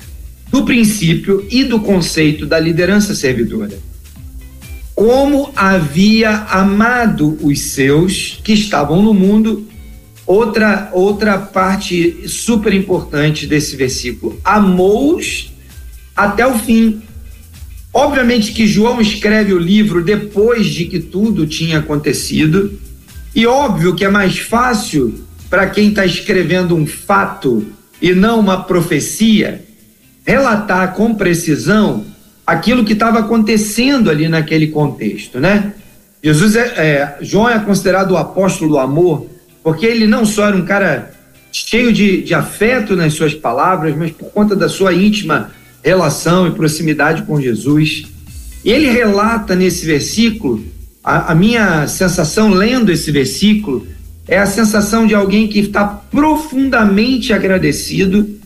do 0.50 0.66
princípio 0.66 1.48
e 1.50 1.64
do 1.64 1.80
conceito 1.80 2.46
da 2.46 2.60
liderança 2.60 3.16
servidora. 3.16 3.80
Como 4.94 5.50
havia 5.56 6.46
amado 6.50 7.38
os 7.42 7.62
seus 7.62 8.38
que 8.44 8.52
estavam 8.52 9.02
no 9.02 9.14
mundo, 9.14 9.66
outra 10.26 10.90
outra 10.92 11.38
parte 11.38 12.28
super 12.28 12.74
importante 12.74 13.48
desse 13.48 13.78
versículo, 13.78 14.38
amou-os 14.44 15.54
até 16.14 16.46
o 16.46 16.60
fim. 16.60 17.02
Obviamente 17.94 18.54
que 18.54 18.66
João 18.66 19.02
escreve 19.02 19.54
o 19.54 19.60
livro 19.60 20.04
depois 20.04 20.68
de 20.68 20.86
que 20.86 21.00
tudo 21.00 21.46
tinha 21.46 21.80
acontecido, 21.80 22.80
e 23.36 23.46
óbvio 23.46 23.96
que 23.96 24.06
é 24.06 24.10
mais 24.10 24.40
fácil 24.40 25.26
para 25.50 25.68
quem 25.68 25.90
está 25.90 26.06
escrevendo 26.06 26.76
um 26.76 26.88
fato 26.88 27.66
e 28.02 28.14
não 28.14 28.40
uma 28.40 28.64
profecia 28.64 29.64
relatar 30.26 30.94
com 30.94 31.14
precisão 31.14 32.06
aquilo 32.48 32.86
que 32.86 32.94
estava 32.94 33.20
acontecendo 33.20 34.10
ali 34.10 34.28
naquele 34.28 34.68
contexto, 34.68 35.40
né? 35.40 35.74
Jesus 36.24 36.56
é, 36.56 36.62
é, 36.78 37.18
João 37.22 37.50
é 37.50 37.60
considerado 37.60 38.12
o 38.12 38.18
apóstolo 38.18 38.72
do 38.72 38.80
amor, 38.80 39.28
porque 39.64 39.86
ele 39.86 40.08
não 40.08 40.26
só 40.26 40.48
era 40.48 40.56
um 40.56 40.66
cara 40.66 41.12
cheio 41.52 41.92
de, 41.92 42.22
de 42.22 42.34
afeto 42.34 42.96
nas 42.96 43.14
suas 43.14 43.34
palavras, 43.34 43.96
mas 43.96 44.12
por 44.12 44.32
conta 44.32 44.56
da 44.56 44.70
sua 44.70 44.94
íntima 44.94 45.52
relação 45.84 46.48
e 46.48 46.52
proximidade 46.52 47.24
com 47.24 47.42
Jesus. 47.42 48.06
E 48.64 48.72
ele 48.72 48.90
relata 48.90 49.56
nesse 49.56 49.86
versículo, 49.86 50.64
a, 51.04 51.32
a 51.32 51.36
minha 51.36 51.88
sensação 51.88 52.50
lendo 52.50 52.92
esse 52.92 53.12
versículo 53.12 53.88
é 54.28 54.38
a 54.38 54.46
sensação 54.46 55.08
de 55.08 55.16
alguém 55.16 55.48
que 55.48 55.60
está 55.60 55.86
profundamente 55.86 57.34
agradecido 57.34 58.40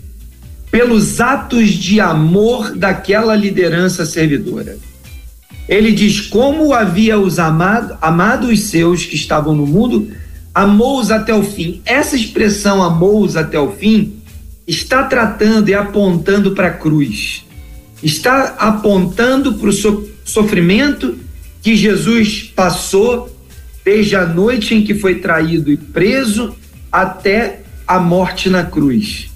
pelos 0.72 1.22
atos 1.22 1.70
de 1.70 2.00
amor 2.00 2.76
daquela 2.76 3.36
liderança 3.36 4.06
servidora. 4.06 4.78
Ele 5.68 5.92
diz 5.92 6.22
como 6.22 6.74
havia 6.74 7.20
os 7.20 7.40
amado, 7.40 7.98
amado 8.02 8.48
os 8.48 8.62
seus 8.62 9.06
que 9.06 9.16
estavam 9.16 9.56
no 9.56 9.66
mundo, 9.66 10.12
amou-os 10.54 11.12
até 11.12 11.34
o 11.34 11.44
fim. 11.44 11.82
Essa 11.86 12.16
expressão 12.16 12.82
amou-os 12.84 13.36
até 13.36 13.60
o 13.60 13.72
fim 13.72 14.14
está 14.68 15.04
tratando 15.04 15.70
e 15.70 15.74
apontando 15.74 16.52
para 16.52 16.68
a 16.68 16.74
cruz. 16.74 17.46
Está 18.02 18.56
apontando 18.60 19.54
para 19.54 19.70
o 19.70 19.74
so, 19.74 20.10
sofrimento 20.24 21.18
que 21.62 21.76
Jesus 21.76 22.52
passou 22.56 23.34
desde 23.84 24.16
a 24.16 24.26
noite 24.26 24.74
em 24.74 24.84
que 24.84 24.96
foi 24.96 25.16
traído 25.16 25.72
e 25.72 25.78
preso 25.78 26.56
até 26.92 27.62
a 27.88 28.00
morte 28.00 28.50
na 28.50 28.64
cruz 28.64 29.30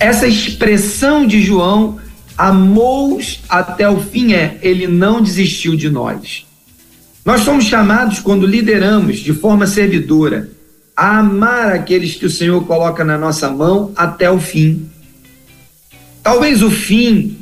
essa 0.00 0.26
expressão 0.26 1.26
de 1.26 1.42
João, 1.42 1.98
amou-os 2.36 3.40
até 3.46 3.88
o 3.88 4.00
fim, 4.00 4.32
é, 4.32 4.58
ele 4.62 4.86
não 4.86 5.20
desistiu 5.20 5.76
de 5.76 5.90
nós. 5.90 6.46
Nós 7.22 7.42
somos 7.42 7.66
chamados, 7.66 8.18
quando 8.18 8.46
lideramos 8.46 9.18
de 9.18 9.34
forma 9.34 9.66
servidora, 9.66 10.48
a 11.00 11.20
amar 11.20 11.72
aqueles 11.72 12.14
que 12.14 12.26
o 12.26 12.30
Senhor 12.30 12.62
coloca 12.66 13.02
na 13.02 13.16
nossa 13.16 13.48
mão 13.48 13.90
até 13.96 14.30
o 14.30 14.38
fim. 14.38 14.86
Talvez 16.22 16.62
o 16.62 16.70
fim, 16.70 17.38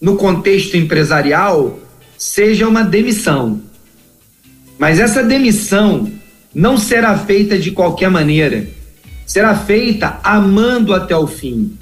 no 0.00 0.16
contexto 0.16 0.74
empresarial, 0.78 1.78
seja 2.16 2.66
uma 2.66 2.82
demissão. 2.82 3.60
Mas 4.78 4.98
essa 4.98 5.22
demissão 5.22 6.10
não 6.54 6.78
será 6.78 7.18
feita 7.18 7.58
de 7.58 7.72
qualquer 7.72 8.08
maneira. 8.08 8.66
Será 9.26 9.54
feita 9.54 10.18
amando 10.24 10.94
até 10.94 11.14
o 11.14 11.26
fim. 11.26 11.76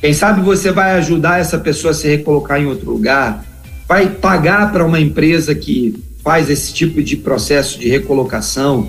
Quem 0.00 0.14
sabe 0.14 0.40
você 0.40 0.72
vai 0.72 0.92
ajudar 0.92 1.38
essa 1.38 1.58
pessoa 1.58 1.90
a 1.90 1.94
se 1.94 2.08
recolocar 2.08 2.58
em 2.58 2.64
outro 2.64 2.90
lugar, 2.90 3.44
vai 3.86 4.08
pagar 4.08 4.72
para 4.72 4.86
uma 4.86 4.98
empresa 4.98 5.54
que 5.54 6.02
faz 6.24 6.48
esse 6.48 6.72
tipo 6.72 7.02
de 7.02 7.14
processo 7.14 7.78
de 7.78 7.90
recolocação. 7.90 8.88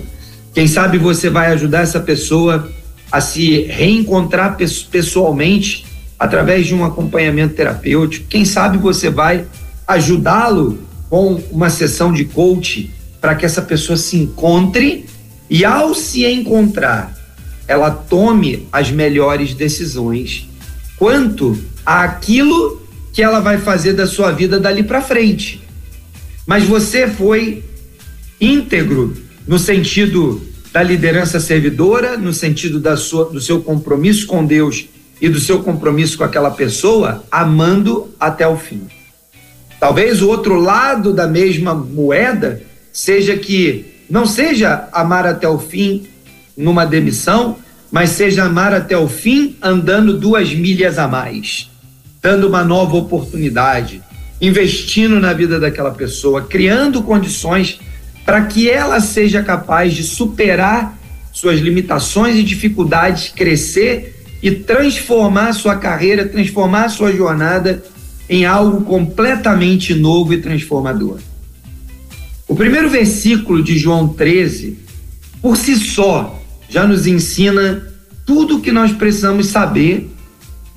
Quem 0.54 0.68
sabe 0.68 0.98
você 0.98 1.28
vai 1.28 1.52
ajudar 1.52 1.80
essa 1.80 1.98
pessoa 1.98 2.70
a 3.10 3.20
se 3.20 3.62
reencontrar 3.62 4.56
pessoalmente 4.90 5.84
através 6.18 6.66
de 6.66 6.74
um 6.74 6.84
acompanhamento 6.84 7.54
terapêutico. 7.54 8.28
Quem 8.28 8.44
sabe 8.44 8.78
você 8.78 9.10
vai 9.10 9.46
ajudá-lo 9.86 10.78
com 11.10 11.34
uma 11.50 11.68
sessão 11.68 12.12
de 12.12 12.24
coach 12.24 12.90
para 13.20 13.34
que 13.34 13.44
essa 13.44 13.62
pessoa 13.62 13.96
se 13.96 14.16
encontre 14.16 15.06
e 15.50 15.64
ao 15.64 15.92
se 15.92 16.24
encontrar, 16.24 17.12
ela 17.66 17.90
tome 17.90 18.68
as 18.72 18.90
melhores 18.90 19.54
decisões 19.54 20.48
quanto 20.96 21.58
àquilo 21.84 22.80
que 23.12 23.22
ela 23.22 23.40
vai 23.40 23.58
fazer 23.58 23.92
da 23.92 24.06
sua 24.06 24.30
vida 24.30 24.60
dali 24.60 24.82
para 24.82 25.00
frente. 25.00 25.62
Mas 26.46 26.64
você 26.64 27.08
foi 27.08 27.64
íntegro 28.40 29.23
no 29.46 29.58
sentido 29.58 30.42
da 30.72 30.82
liderança 30.82 31.38
servidora, 31.38 32.16
no 32.16 32.32
sentido 32.32 32.80
da 32.80 32.96
sua, 32.96 33.26
do 33.26 33.40
seu 33.40 33.62
compromisso 33.62 34.26
com 34.26 34.44
Deus 34.44 34.86
e 35.20 35.28
do 35.28 35.38
seu 35.38 35.62
compromisso 35.62 36.18
com 36.18 36.24
aquela 36.24 36.50
pessoa, 36.50 37.22
amando 37.30 38.12
até 38.18 38.46
o 38.46 38.56
fim. 38.56 38.82
Talvez 39.78 40.22
o 40.22 40.28
outro 40.28 40.56
lado 40.56 41.12
da 41.12 41.26
mesma 41.26 41.74
moeda 41.74 42.62
seja 42.92 43.36
que 43.36 43.84
não 44.08 44.26
seja 44.26 44.88
amar 44.92 45.26
até 45.26 45.48
o 45.48 45.58
fim 45.58 46.06
numa 46.56 46.84
demissão, 46.84 47.58
mas 47.90 48.10
seja 48.10 48.44
amar 48.44 48.72
até 48.72 48.96
o 48.96 49.08
fim 49.08 49.56
andando 49.62 50.18
duas 50.18 50.52
milhas 50.52 50.98
a 50.98 51.06
mais, 51.06 51.70
dando 52.20 52.48
uma 52.48 52.64
nova 52.64 52.96
oportunidade, 52.96 54.02
investindo 54.40 55.20
na 55.20 55.32
vida 55.32 55.60
daquela 55.60 55.92
pessoa, 55.92 56.42
criando 56.42 57.02
condições 57.02 57.78
para 58.24 58.44
que 58.46 58.70
ela 58.70 59.00
seja 59.00 59.42
capaz 59.42 59.92
de 59.94 60.02
superar 60.02 60.98
suas 61.32 61.60
limitações 61.60 62.36
e 62.36 62.42
dificuldades, 62.42 63.32
crescer 63.34 64.14
e 64.42 64.50
transformar 64.50 65.52
sua 65.52 65.76
carreira, 65.76 66.28
transformar 66.28 66.88
sua 66.88 67.12
jornada 67.12 67.82
em 68.28 68.44
algo 68.46 68.82
completamente 68.84 69.94
novo 69.94 70.32
e 70.32 70.40
transformador. 70.40 71.18
O 72.46 72.54
primeiro 72.54 72.88
versículo 72.88 73.62
de 73.62 73.78
João 73.78 74.08
13, 74.08 74.78
por 75.40 75.56
si 75.56 75.76
só, 75.76 76.40
já 76.68 76.86
nos 76.86 77.06
ensina 77.06 77.86
tudo 78.24 78.56
o 78.56 78.60
que 78.60 78.72
nós 78.72 78.92
precisamos 78.92 79.46
saber 79.46 80.10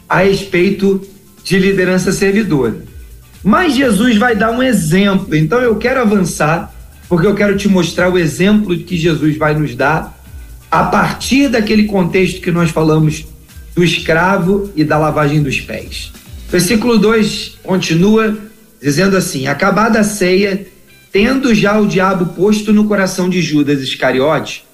a 0.07 0.19
respeito 0.19 1.05
de 1.43 1.59
liderança 1.59 2.11
servidora. 2.11 2.83
Mas 3.43 3.75
Jesus 3.75 4.17
vai 4.17 4.35
dar 4.35 4.51
um 4.51 4.61
exemplo, 4.61 5.35
então 5.35 5.59
eu 5.59 5.75
quero 5.75 6.01
avançar, 6.01 6.73
porque 7.07 7.25
eu 7.25 7.35
quero 7.35 7.57
te 7.57 7.67
mostrar 7.67 8.11
o 8.11 8.17
exemplo 8.17 8.77
que 8.77 8.97
Jesus 8.97 9.37
vai 9.37 9.57
nos 9.57 9.75
dar 9.75 10.17
a 10.69 10.83
partir 10.83 11.49
daquele 11.49 11.85
contexto 11.85 12.41
que 12.41 12.51
nós 12.51 12.69
falamos 12.69 13.25
do 13.75 13.83
escravo 13.83 14.71
e 14.75 14.83
da 14.83 14.97
lavagem 14.97 15.41
dos 15.41 15.61
pés. 15.61 16.11
Versículo 16.49 16.97
2 16.97 17.59
continua 17.63 18.37
dizendo 18.81 19.15
assim: 19.15 19.47
Acabada 19.47 19.99
a 19.99 20.03
ceia, 20.03 20.67
tendo 21.11 21.53
já 21.53 21.79
o 21.79 21.87
diabo 21.87 22.33
posto 22.33 22.73
no 22.73 22.85
coração 22.85 23.29
de 23.29 23.41
Judas 23.41 23.81
Iscariote, 23.81 24.65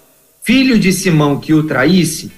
filho 0.44 0.80
de 0.80 0.92
Simão 0.92 1.40
que 1.40 1.54
o 1.54 1.64
traísse, 1.64 2.32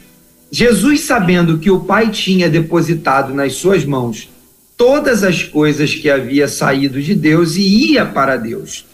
Jesus, 0.51 1.01
sabendo 1.01 1.57
que 1.57 1.69
o 1.69 1.81
Pai 1.81 2.09
tinha 2.09 2.49
depositado 2.49 3.33
nas 3.33 3.53
suas 3.53 3.83
mãos 3.83 4.29
todas 4.77 5.23
as 5.23 5.43
coisas 5.43 5.93
que 5.93 6.09
havia 6.09 6.47
saído 6.47 7.01
de 7.01 7.15
Deus 7.15 7.55
e 7.55 7.91
ia 7.91 8.05
para 8.05 8.37
Deus. 8.37 8.85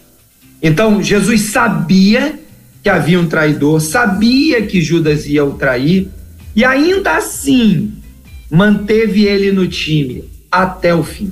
Então, 0.62 1.02
Jesus 1.02 1.42
sabia 1.42 2.40
que 2.84 2.90
havia 2.90 3.20
um 3.20 3.28
traidor, 3.28 3.80
sabia 3.80 4.62
que 4.64 4.82
Judas 4.82 5.26
ia 5.26 5.44
o 5.44 5.54
trair, 5.54 6.08
e 6.56 6.66
ainda 6.66 7.18
assim 7.18 7.94
manteve 8.50 9.24
ele 9.24 9.52
no 9.52 9.68
time 9.68 10.26
até 10.52 10.94
o 10.94 11.04
fim. 11.04 11.32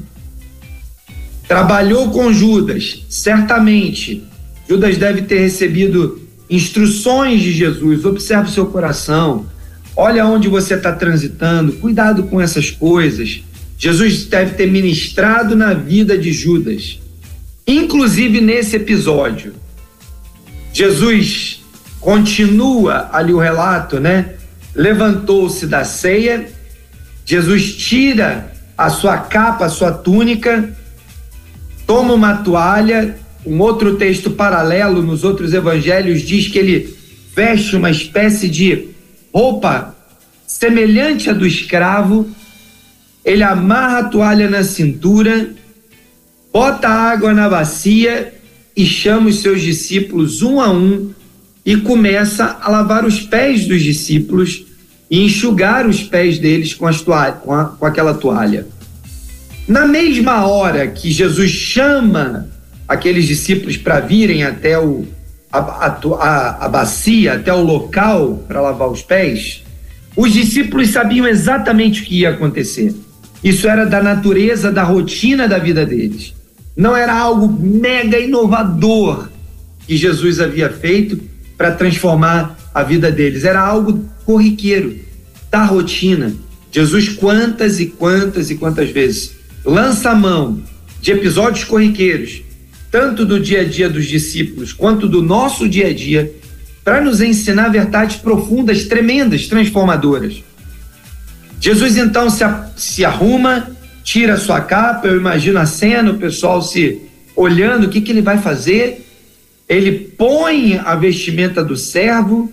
Trabalhou 1.48 2.10
com 2.12 2.32
Judas, 2.32 3.06
certamente. 3.10 4.24
Judas 4.68 4.98
deve 4.98 5.24
ter 5.24 5.40
recebido 5.40 6.22
instruções 6.50 7.42
de 7.42 7.52
Jesus. 7.52 8.06
Observe 8.06 8.50
o 8.50 8.54
seu 8.54 8.68
coração. 8.68 9.48
Olha 9.96 10.26
onde 10.26 10.48
você 10.48 10.76
está 10.76 10.94
transitando. 10.94 11.74
Cuidado 11.74 12.24
com 12.24 12.40
essas 12.40 12.70
coisas. 12.70 13.42
Jesus 13.78 14.26
deve 14.26 14.54
ter 14.56 14.72
ministrado 14.72 15.56
na 15.56 15.74
vida 15.74 16.18
de 16.18 16.32
Judas. 16.32 17.00
Inclusive 17.70 18.42
nesse 18.42 18.78
episódio. 18.78 19.54
Jesus 20.74 21.64
continua 22.02 23.12
ali 23.14 23.32
o 23.32 23.38
relato, 23.38 24.00
né? 24.00 24.34
Levantou-se 24.74 25.68
da 25.68 25.84
ceia. 25.84 26.50
Jesus 27.24 27.76
tira 27.76 28.52
a 28.76 28.90
sua 28.90 29.20
capa, 29.20 29.66
a 29.66 29.70
sua 29.70 29.92
túnica, 29.92 30.76
toma 31.86 32.16
uma 32.16 32.38
toalha. 32.38 33.16
Um 33.46 33.60
outro 33.60 33.98
texto 33.98 34.32
paralelo 34.32 35.04
nos 35.04 35.24
outros 35.24 35.54
evangelhos 35.54 36.24
diz 36.24 36.48
que 36.48 36.58
ele 36.58 36.98
veste 37.36 37.76
uma 37.76 37.92
espécie 37.92 38.50
de 38.50 38.88
roupa 39.32 39.96
semelhante 40.48 41.30
à 41.30 41.34
do 41.34 41.46
escravo. 41.46 42.28
Ele 43.24 43.44
amarra 43.44 44.00
a 44.00 44.04
toalha 44.06 44.50
na 44.50 44.64
cintura, 44.64 45.52
bota 46.52 46.88
água 46.88 47.34
na 47.34 47.50
bacia 47.50 48.34
e 48.76 48.86
chama 48.86 49.30
os 49.30 49.40
seus 49.40 49.62
discípulos 49.62 50.42
um 50.42 50.60
a 50.60 50.72
um 50.72 51.12
e 51.66 51.78
começa 51.78 52.58
a 52.62 52.70
lavar 52.70 53.06
os 53.06 53.20
pés 53.20 53.68
dos 53.68 53.82
discípulos 53.82 54.66
e 55.10 55.26
enxugar 55.26 55.88
os 55.88 56.04
pés 56.04 56.40
deles 56.40 56.74
com, 56.74 56.88
as 56.88 57.02
toalha, 57.02 57.34
com, 57.34 57.54
a, 57.54 57.66
com 57.66 57.86
aquela 57.86 58.14
toalha. 58.14 58.68
Na 59.68 59.86
mesma 59.86 60.48
hora 60.48 60.88
que 60.88 61.12
Jesus 61.12 61.52
chama 61.52 62.50
aqueles 62.88 63.26
discípulos 63.26 63.78
para 63.78 64.00
virem 64.00 64.44
até 64.44 64.80
o, 64.80 65.06
a, 65.52 65.60
a, 65.60 66.66
a 66.66 66.70
bacia, 66.70 67.34
até 67.34 67.54
o 67.54 67.62
local 67.62 68.44
para 68.48 68.62
lavar 68.62 68.90
os 68.90 69.02
pés, 69.02 69.64
os 70.16 70.34
discípulos 70.34 70.90
sabiam 70.90 71.28
exatamente 71.28 72.02
o 72.02 72.06
que 72.06 72.22
ia 72.22 72.30
acontecer. 72.30 72.96
Isso 73.44 73.68
era 73.68 73.86
da 73.86 74.02
natureza, 74.02 74.72
da 74.72 74.84
rotina 74.84 75.48
da 75.48 75.58
vida 75.58 75.86
deles. 75.86 76.34
Não 76.76 76.96
era 76.96 77.14
algo 77.14 77.48
mega 77.48 78.18
inovador 78.18 79.30
que 79.86 79.98
Jesus 79.98 80.40
havia 80.40 80.70
feito 80.70 81.20
para 81.58 81.72
transformar 81.72 82.58
a 82.74 82.84
vida 82.84 83.12
deles. 83.12 83.44
Era 83.44 83.62
algo 83.62 84.06
corriqueiro, 84.26 84.96
da 85.52 85.64
rotina. 85.66 86.34
Jesus, 86.72 87.10
quantas 87.10 87.80
e 87.80 87.88
quantas 87.88 88.52
e 88.52 88.56
quantas 88.56 88.92
vezes 88.92 89.32
lança 89.66 90.12
a 90.12 90.16
mão 90.16 90.62
de 91.02 91.12
episódios 91.12 91.64
corriqueiros, 91.64 92.42
tanto 92.92 93.26
do 93.26 93.40
dia 93.40 93.62
a 93.62 93.64
dia 93.64 93.90
dos 93.90 94.06
discípulos 94.06 94.74
quanto 94.74 95.08
do 95.08 95.22
nosso 95.22 95.68
dia 95.68 95.88
a 95.88 95.94
dia, 95.94 96.32
para 96.84 97.02
nos 97.02 97.22
ensinar 97.22 97.70
verdades 97.70 98.18
profundas, 98.18 98.86
tremendas, 98.86 99.48
transformadoras. 99.48 100.44
Jesus 101.60 101.98
então 101.98 102.30
se, 102.30 102.44
se 102.76 103.04
arruma, 103.04 103.70
tira 104.04 104.34
a 104.34 104.38
sua 104.38 104.62
capa, 104.62 105.08
eu 105.08 105.18
imagino 105.18 105.60
a 105.60 105.66
cena, 105.66 106.12
o 106.12 106.18
pessoal 106.18 106.62
se 106.62 107.02
olhando, 107.36 107.86
o 107.86 107.90
que, 107.90 108.02
que 108.02 108.12
ele 108.12 108.22
vai 108.22 108.38
fazer? 108.38 109.06
Ele 109.68 109.92
põe 109.92 110.78
a 110.78 110.96
vestimenta 110.96 111.64
do 111.64 111.78
servo, 111.78 112.52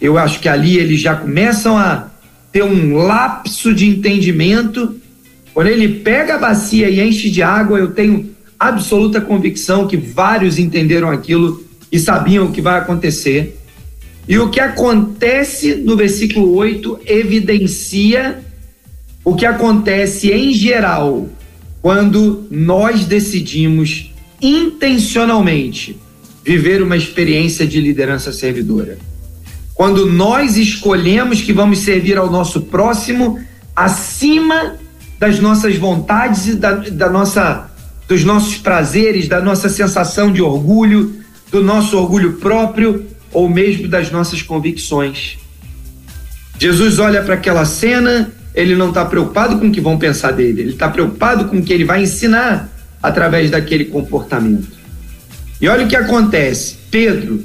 eu 0.00 0.18
acho 0.18 0.40
que 0.40 0.48
ali 0.48 0.78
eles 0.78 1.00
já 1.00 1.14
começam 1.14 1.76
a 1.78 2.10
ter 2.50 2.64
um 2.64 2.96
lapso 2.96 3.72
de 3.74 3.88
entendimento. 3.88 5.00
Quando 5.54 5.68
ele 5.68 6.00
pega 6.00 6.34
a 6.34 6.38
bacia 6.38 6.88
e 6.88 7.00
enche 7.00 7.30
de 7.30 7.42
água, 7.42 7.78
eu 7.78 7.92
tenho 7.92 8.34
absoluta 8.58 9.20
convicção 9.20 9.86
que 9.86 9.96
vários 9.96 10.58
entenderam 10.58 11.10
aquilo 11.10 11.64
e 11.90 11.98
sabiam 11.98 12.46
o 12.46 12.52
que 12.52 12.60
vai 12.60 12.78
acontecer. 12.78 13.58
E 14.28 14.38
o 14.38 14.50
que 14.50 14.60
acontece 14.60 15.74
no 15.74 15.96
versículo 15.96 16.54
8 16.54 17.00
evidencia 17.06 18.42
o 19.24 19.34
que 19.34 19.46
acontece 19.46 20.30
em 20.30 20.52
geral 20.52 21.28
quando 21.80 22.46
nós 22.50 23.04
decidimos 23.04 24.12
intencionalmente 24.40 25.98
viver 26.44 26.82
uma 26.82 26.96
experiência 26.96 27.66
de 27.66 27.80
liderança 27.80 28.32
servidora. 28.32 28.98
Quando 29.74 30.06
nós 30.06 30.56
escolhemos 30.56 31.40
que 31.40 31.52
vamos 31.52 31.80
servir 31.80 32.16
ao 32.18 32.30
nosso 32.30 32.62
próximo 32.62 33.40
acima 33.74 34.76
das 35.18 35.38
nossas 35.38 35.76
vontades 35.76 36.46
e 36.48 36.54
da, 36.56 36.72
da 36.72 37.08
nossa, 37.08 37.70
dos 38.08 38.24
nossos 38.24 38.56
prazeres, 38.56 39.28
da 39.28 39.40
nossa 39.40 39.68
sensação 39.68 40.32
de 40.32 40.42
orgulho, 40.42 41.14
do 41.50 41.62
nosso 41.62 41.96
orgulho 41.96 42.34
próprio 42.34 43.06
ou 43.32 43.48
mesmo 43.48 43.88
das 43.88 44.10
nossas 44.10 44.42
convicções. 44.42 45.38
Jesus 46.58 46.98
olha 46.98 47.22
para 47.22 47.34
aquela 47.34 47.64
cena, 47.64 48.32
ele 48.54 48.74
não 48.74 48.88
está 48.88 49.04
preocupado 49.04 49.58
com 49.58 49.68
o 49.68 49.72
que 49.72 49.80
vão 49.80 49.98
pensar 49.98 50.32
dele, 50.32 50.62
ele 50.62 50.70
está 50.70 50.88
preocupado 50.88 51.46
com 51.46 51.58
o 51.58 51.62
que 51.62 51.72
ele 51.72 51.84
vai 51.84 52.02
ensinar 52.02 52.70
através 53.02 53.50
daquele 53.50 53.86
comportamento. 53.86 54.68
E 55.60 55.68
olha 55.68 55.86
o 55.86 55.88
que 55.88 55.96
acontece. 55.96 56.76
Pedro, 56.90 57.44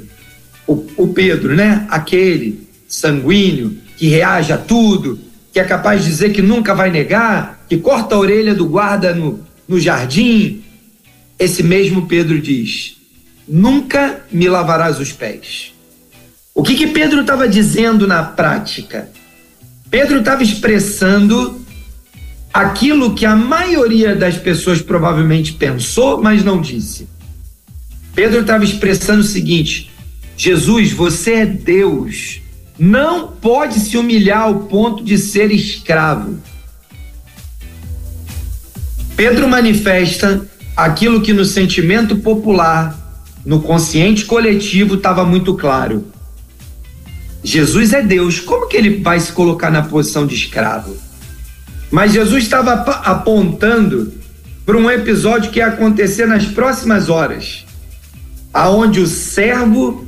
o, 0.66 0.86
o 0.96 1.08
Pedro, 1.08 1.54
né? 1.54 1.86
Aquele 1.88 2.68
sanguíneo 2.86 3.76
que 3.96 4.08
reage 4.08 4.52
a 4.52 4.58
tudo, 4.58 5.18
que 5.52 5.60
é 5.60 5.64
capaz 5.64 6.02
de 6.02 6.10
dizer 6.10 6.32
que 6.32 6.42
nunca 6.42 6.74
vai 6.74 6.90
negar, 6.90 7.64
que 7.68 7.76
corta 7.76 8.14
a 8.14 8.18
orelha 8.18 8.54
do 8.54 8.66
guarda 8.66 9.14
no, 9.14 9.40
no 9.66 9.78
jardim. 9.80 10.62
Esse 11.38 11.62
mesmo 11.62 12.06
Pedro 12.06 12.40
diz: 12.40 12.96
Nunca 13.46 14.20
me 14.30 14.48
lavarás 14.48 15.00
os 15.00 15.12
pés. 15.12 15.72
O 16.54 16.62
que, 16.62 16.74
que 16.74 16.88
Pedro 16.88 17.20
estava 17.20 17.48
dizendo 17.48 18.06
na 18.06 18.22
prática? 18.22 19.08
Pedro 19.90 20.18
estava 20.18 20.42
expressando 20.42 21.60
aquilo 22.52 23.14
que 23.14 23.24
a 23.24 23.34
maioria 23.34 24.14
das 24.14 24.36
pessoas 24.36 24.82
provavelmente 24.82 25.52
pensou, 25.54 26.22
mas 26.22 26.44
não 26.44 26.60
disse. 26.60 27.08
Pedro 28.14 28.40
estava 28.40 28.64
expressando 28.64 29.20
o 29.20 29.24
seguinte: 29.24 29.90
Jesus, 30.36 30.92
você 30.92 31.34
é 31.34 31.46
Deus, 31.46 32.40
não 32.78 33.28
pode 33.28 33.80
se 33.80 33.96
humilhar 33.96 34.42
ao 34.42 34.60
ponto 34.60 35.02
de 35.02 35.16
ser 35.16 35.50
escravo. 35.50 36.38
Pedro 39.16 39.48
manifesta 39.48 40.46
aquilo 40.76 41.22
que 41.22 41.32
no 41.32 41.44
sentimento 41.44 42.16
popular, 42.18 42.96
no 43.44 43.60
consciente 43.62 44.24
coletivo, 44.24 44.94
estava 44.96 45.24
muito 45.24 45.54
claro. 45.54 46.06
Jesus 47.42 47.92
é 47.92 48.02
Deus, 48.02 48.40
como 48.40 48.66
que 48.66 48.76
ele 48.76 49.00
vai 49.00 49.18
se 49.20 49.32
colocar 49.32 49.70
na 49.70 49.82
posição 49.82 50.26
de 50.26 50.34
escravo? 50.34 50.96
Mas 51.90 52.12
Jesus 52.12 52.44
estava 52.44 52.72
apontando 52.72 54.12
para 54.66 54.76
um 54.76 54.90
episódio 54.90 55.50
que 55.50 55.60
ia 55.60 55.68
acontecer 55.68 56.26
nas 56.26 56.44
próximas 56.44 57.08
horas, 57.08 57.64
aonde 58.52 59.00
o 59.00 59.06
servo, 59.06 60.06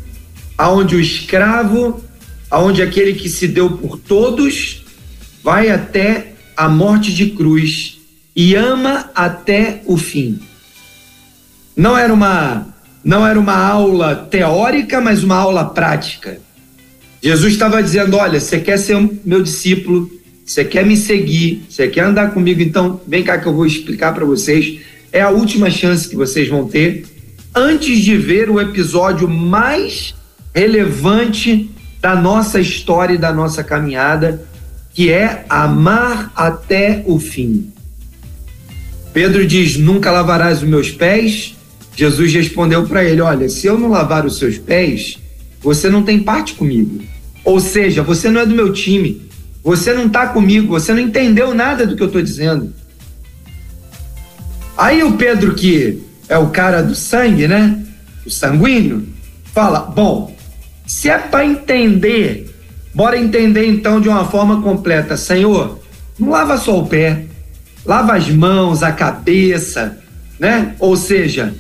aonde 0.59 0.97
o 0.97 1.01
escravo, 1.01 2.05
aonde 2.51 2.83
aquele 2.83 3.14
que 3.14 3.29
se 3.29 3.49
deu 3.49 3.79
por 3.79 3.97
todos 3.97 4.85
vai 5.43 5.71
até 5.71 6.35
a 6.57 6.69
morte 6.69 7.14
de 7.14 7.31
cruz 7.31 7.99
e 8.37 8.55
ama 8.55 9.11
até 9.14 9.83
o 9.87 9.97
fim. 9.97 10.40
Não 11.75 11.97
era 11.97 12.12
uma 12.12 12.66
não 13.03 13.27
era 13.27 13.40
uma 13.40 13.57
aula 13.57 14.14
teórica, 14.14 15.01
mas 15.01 15.25
uma 15.25 15.37
aula 15.37 15.64
prática. 15.64 16.38
Jesus 17.22 17.52
estava 17.52 17.83
dizendo: 17.83 18.16
"Olha, 18.16 18.40
você 18.40 18.59
quer 18.59 18.78
ser 18.78 18.96
meu 19.24 19.42
discípulo, 19.42 20.11
você 20.44 20.64
quer 20.64 20.85
me 20.85 20.96
seguir, 20.96 21.62
você 21.68 21.87
quer 21.87 22.04
andar 22.04 22.33
comigo, 22.33 22.61
então 22.61 23.00
vem 23.06 23.22
cá 23.22 23.38
que 23.38 23.46
eu 23.46 23.54
vou 23.54 23.66
explicar 23.66 24.12
para 24.12 24.24
vocês. 24.24 24.80
É 25.12 25.20
a 25.20 25.30
última 25.30 25.70
chance 25.70 26.09
que 26.09 26.16
vocês 26.16 26.48
vão 26.48 26.66
ter 26.66 27.04
antes 27.54 27.98
de 27.98 28.16
ver 28.16 28.48
o 28.48 28.61
episódio 28.61 29.28
mais 29.28 30.14
relevante 30.54 31.70
da 32.00 32.14
nossa 32.16 32.61
história 32.61 33.14
e 33.14 33.18
da 33.18 33.33
nossa 33.33 33.62
caminhada, 33.62 34.44
que 34.94 35.11
é 35.11 35.44
amar 35.48 36.33
até 36.35 37.02
o 37.06 37.18
fim. 37.18 37.72
Pedro 39.12 39.46
diz: 39.46 39.76
Nunca 39.76 40.11
lavarás 40.11 40.62
os 40.62 40.68
meus 40.68 40.90
pés. 40.90 41.56
Jesus 41.94 42.33
respondeu 42.33 42.87
para 42.87 43.04
ele: 43.04 43.20
Olha, 43.20 43.48
se 43.48 43.66
eu 43.66 43.78
não 43.78 43.90
lavar 43.90 44.24
os 44.24 44.38
seus 44.38 44.59
pés, 44.59 45.18
você 45.62 45.88
não 45.88 46.03
tem 46.03 46.20
parte 46.20 46.55
comigo. 46.55 47.03
Ou 47.44 47.61
seja, 47.61 48.03
você 48.03 48.31
não 48.31 48.40
é 48.40 48.46
do 48.46 48.55
meu 48.55 48.73
time. 48.73 49.23
Você 49.62 49.92
não 49.92 50.07
está 50.07 50.27
comigo, 50.27 50.68
você 50.68 50.92
não 50.92 51.01
entendeu 51.01 51.55
nada 51.55 51.87
do 51.87 51.94
que 51.94 52.03
eu 52.03 52.07
estou 52.07 52.23
dizendo. 52.23 52.73
Aí 54.77 55.03
o 55.03 55.12
Pedro, 55.12 55.55
que 55.55 56.03
é 56.29 56.38
o 56.38 56.49
cara 56.49 56.83
do 56.83 56.94
sangue, 56.94 57.46
né? 57.46 57.79
O 58.25 58.31
sanguíneo, 58.31 59.07
fala: 59.53 59.81
Bom, 59.81 60.35
se 60.87 61.11
é 61.11 61.18
para 61.18 61.44
entender, 61.44 62.51
bora 62.94 63.18
entender 63.18 63.66
então 63.66 64.01
de 64.01 64.09
uma 64.09 64.25
forma 64.25 64.62
completa. 64.62 65.16
Senhor, 65.16 65.79
não 66.18 66.31
lava 66.31 66.57
só 66.57 66.79
o 66.81 66.87
pé, 66.87 67.27
lava 67.85 68.14
as 68.14 68.31
mãos, 68.31 68.83
a 68.83 68.92
cabeça, 68.92 69.99
né? 70.38 70.75
Ou 70.79 70.96
seja, 70.96 71.55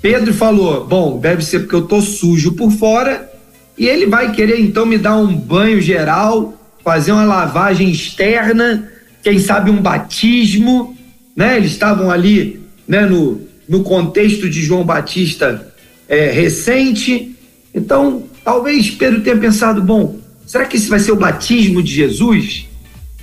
Pedro 0.00 0.32
falou: 0.32 0.86
Bom, 0.86 1.18
deve 1.18 1.44
ser 1.44 1.60
porque 1.60 1.74
eu 1.74 1.86
tô 1.86 2.00
sujo 2.00 2.52
por 2.52 2.70
fora, 2.70 3.30
e 3.76 3.86
ele 3.86 4.06
vai 4.06 4.32
querer 4.32 4.60
então 4.60 4.86
me 4.86 4.98
dar 4.98 5.16
um 5.16 5.34
banho 5.34 5.80
geral 5.80 6.58
fazer 6.88 7.12
uma 7.12 7.24
lavagem 7.24 7.90
externa, 7.90 8.90
quem 9.22 9.38
sabe 9.38 9.70
um 9.70 9.82
batismo, 9.82 10.96
né? 11.36 11.58
Eles 11.58 11.72
estavam 11.72 12.10
ali, 12.10 12.62
né, 12.88 13.02
no, 13.02 13.42
no 13.68 13.82
contexto 13.82 14.48
de 14.48 14.62
João 14.62 14.84
Batista 14.84 15.70
é, 16.08 16.30
recente. 16.30 17.36
Então, 17.74 18.22
talvez 18.42 18.90
Pedro 18.90 19.20
tenha 19.20 19.36
pensado, 19.36 19.82
bom, 19.82 20.16
será 20.46 20.64
que 20.64 20.78
esse 20.78 20.88
vai 20.88 20.98
ser 20.98 21.12
o 21.12 21.16
batismo 21.16 21.82
de 21.82 21.92
Jesus? 21.92 22.66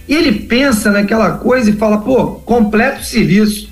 E 0.07 0.13
ele 0.13 0.41
pensa 0.41 0.91
naquela 0.91 1.31
coisa 1.31 1.71
e 1.71 1.73
fala, 1.73 1.97
pô, 1.97 2.35
completo 2.45 3.03
serviço. 3.03 3.64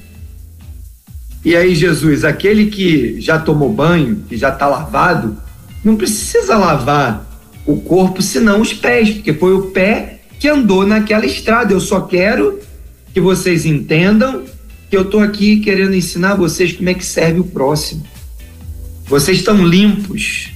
E 1.43 1.55
aí 1.55 1.75
Jesus, 1.75 2.23
aquele 2.23 2.67
que 2.67 3.19
já 3.19 3.37
tomou 3.37 3.71
banho, 3.71 4.23
que 4.29 4.37
já 4.37 4.49
está 4.49 4.65
lavado, 4.65 5.37
não 5.83 5.95
precisa 5.95 6.57
lavar 6.57 7.27
o 7.65 7.77
corpo, 7.81 8.21
senão 8.21 8.61
os 8.61 8.73
pés, 8.73 9.11
porque 9.11 9.33
foi 9.33 9.53
o 9.53 9.63
pé 9.71 10.21
que 10.39 10.47
andou 10.47 10.85
naquela 10.85 11.25
estrada. 11.25 11.73
Eu 11.73 11.79
só 11.81 12.01
quero 12.01 12.59
que 13.13 13.19
vocês 13.19 13.65
entendam 13.65 14.43
que 14.89 14.95
eu 14.95 15.03
estou 15.03 15.19
aqui 15.19 15.59
querendo 15.59 15.95
ensinar 15.95 16.35
vocês 16.35 16.71
como 16.73 16.89
é 16.89 16.93
que 16.93 17.05
serve 17.05 17.39
o 17.39 17.45
próximo. 17.45 18.05
Vocês 19.05 19.39
estão 19.39 19.65
limpos. 19.65 20.51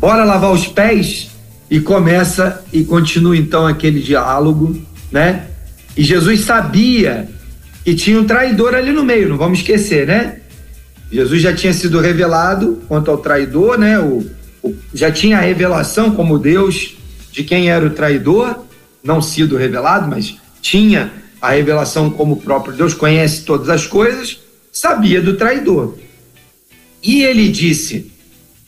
Bora 0.00 0.24
lavar 0.24 0.52
os 0.52 0.66
pés 0.66 1.30
e 1.70 1.80
começa 1.80 2.64
e 2.72 2.84
continua 2.84 3.36
então 3.36 3.66
aquele 3.66 4.00
diálogo, 4.00 4.80
né? 5.10 5.46
E 5.96 6.02
Jesus 6.02 6.40
sabia 6.40 7.28
que 7.84 7.94
tinha 7.94 8.18
um 8.18 8.24
traidor 8.24 8.74
ali 8.74 8.92
no 8.92 9.04
meio, 9.04 9.28
não 9.28 9.36
vamos 9.36 9.58
esquecer, 9.58 10.06
né? 10.06 10.40
Jesus 11.12 11.42
já 11.42 11.54
tinha 11.54 11.72
sido 11.72 12.00
revelado 12.00 12.82
quanto 12.88 13.10
ao 13.10 13.18
traidor, 13.18 13.78
né? 13.78 13.98
O, 13.98 14.24
já 14.94 15.12
tinha 15.12 15.38
a 15.38 15.42
revelação 15.42 16.12
como 16.12 16.38
Deus 16.38 16.96
de 17.30 17.44
quem 17.44 17.70
era 17.70 17.84
o 17.84 17.90
traidor, 17.90 18.64
não 19.02 19.20
sido 19.20 19.56
revelado, 19.56 20.08
mas 20.08 20.36
tinha 20.62 21.12
a 21.40 21.50
revelação 21.50 22.08
como 22.08 22.34
o 22.34 22.40
próprio 22.40 22.74
Deus 22.74 22.94
conhece 22.94 23.42
todas 23.42 23.68
as 23.68 23.86
coisas, 23.86 24.38
sabia 24.72 25.20
do 25.20 25.36
traidor. 25.36 25.98
E 27.02 27.22
ele 27.22 27.48
disse: 27.50 28.10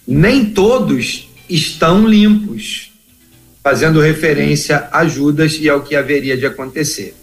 nem 0.07 0.45
todos 0.45 1.29
estão 1.49 2.07
limpos, 2.07 2.93
fazendo 3.63 3.99
referência 3.99 4.89
a 4.93 5.07
Judas 5.07 5.59
e 5.59 5.71
ao 5.71 5.83
que 5.83 5.97
haveria 5.97 6.37
de 6.37 6.45
acontecer. 6.45 7.15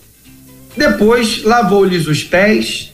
Depois 0.76 1.44
lavou-lhes 1.44 2.08
os 2.08 2.24
pés, 2.24 2.92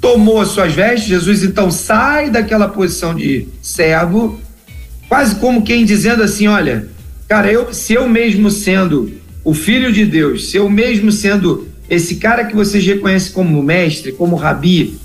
tomou 0.00 0.40
as 0.40 0.48
suas 0.48 0.72
vestes. 0.72 1.08
Jesus 1.08 1.42
então 1.42 1.70
sai 1.70 2.30
daquela 2.30 2.68
posição 2.68 3.14
de 3.14 3.48
servo 3.60 4.40
quase 5.08 5.36
como 5.36 5.62
quem 5.62 5.84
dizendo 5.84 6.22
assim: 6.22 6.46
olha, 6.46 6.88
cara, 7.28 7.50
eu, 7.50 7.72
se 7.72 7.94
eu 7.94 8.08
mesmo 8.08 8.50
sendo 8.50 9.12
o 9.44 9.54
filho 9.54 9.92
de 9.92 10.04
Deus, 10.04 10.50
se 10.50 10.56
eu 10.56 10.68
mesmo 10.68 11.12
sendo 11.12 11.68
esse 11.88 12.16
cara 12.16 12.44
que 12.44 12.54
vocês 12.54 12.84
reconhecem 12.84 13.32
como 13.32 13.62
mestre, 13.62 14.12
como 14.12 14.36
rabi, 14.36 14.98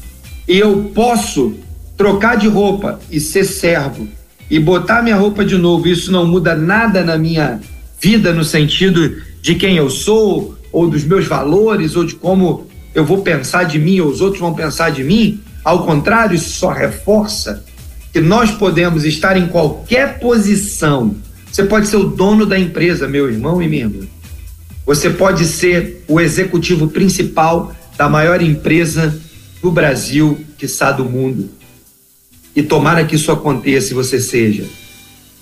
eu 0.47 0.91
posso 0.95 1.55
trocar 1.95 2.35
de 2.35 2.47
roupa 2.47 2.99
e 3.11 3.19
ser 3.19 3.43
servo 3.43 4.07
e 4.49 4.59
botar 4.59 5.03
minha 5.03 5.15
roupa 5.15 5.45
de 5.45 5.57
novo, 5.57 5.87
isso 5.87 6.11
não 6.11 6.25
muda 6.25 6.55
nada 6.55 7.03
na 7.03 7.17
minha 7.17 7.59
vida 8.01 8.33
no 8.33 8.43
sentido 8.43 9.21
de 9.41 9.55
quem 9.55 9.77
eu 9.77 9.89
sou 9.89 10.57
ou 10.71 10.89
dos 10.89 11.03
meus 11.03 11.27
valores 11.27 11.95
ou 11.95 12.05
de 12.05 12.15
como 12.15 12.67
eu 12.93 13.05
vou 13.05 13.21
pensar 13.21 13.63
de 13.63 13.79
mim 13.79 13.99
ou 13.99 14.09
os 14.09 14.21
outros 14.21 14.39
vão 14.39 14.53
pensar 14.53 14.91
de 14.91 15.03
mim. 15.03 15.39
Ao 15.63 15.85
contrário, 15.85 16.35
isso 16.35 16.51
só 16.51 16.69
reforça 16.71 17.63
que 18.11 18.19
nós 18.19 18.51
podemos 18.51 19.05
estar 19.05 19.37
em 19.37 19.47
qualquer 19.47 20.19
posição. 20.19 21.15
Você 21.49 21.63
pode 21.63 21.87
ser 21.87 21.97
o 21.97 22.09
dono 22.09 22.45
da 22.45 22.59
empresa, 22.59 23.07
meu 23.07 23.29
irmão 23.29 23.61
e 23.61 23.67
minha 23.67 23.83
irmã. 23.83 24.05
Você 24.85 25.09
pode 25.09 25.45
ser 25.45 26.03
o 26.07 26.19
executivo 26.19 26.87
principal 26.87 27.73
da 27.97 28.09
maior 28.09 28.41
empresa 28.41 29.17
do 29.61 29.71
Brasil, 29.71 30.39
que 30.57 30.65
está 30.65 30.91
do 30.91 31.05
mundo. 31.05 31.49
E 32.55 32.63
tomara 32.63 33.05
que 33.05 33.15
isso 33.15 33.31
aconteça 33.31 33.91
e 33.91 33.95
você 33.95 34.19
seja. 34.19 34.65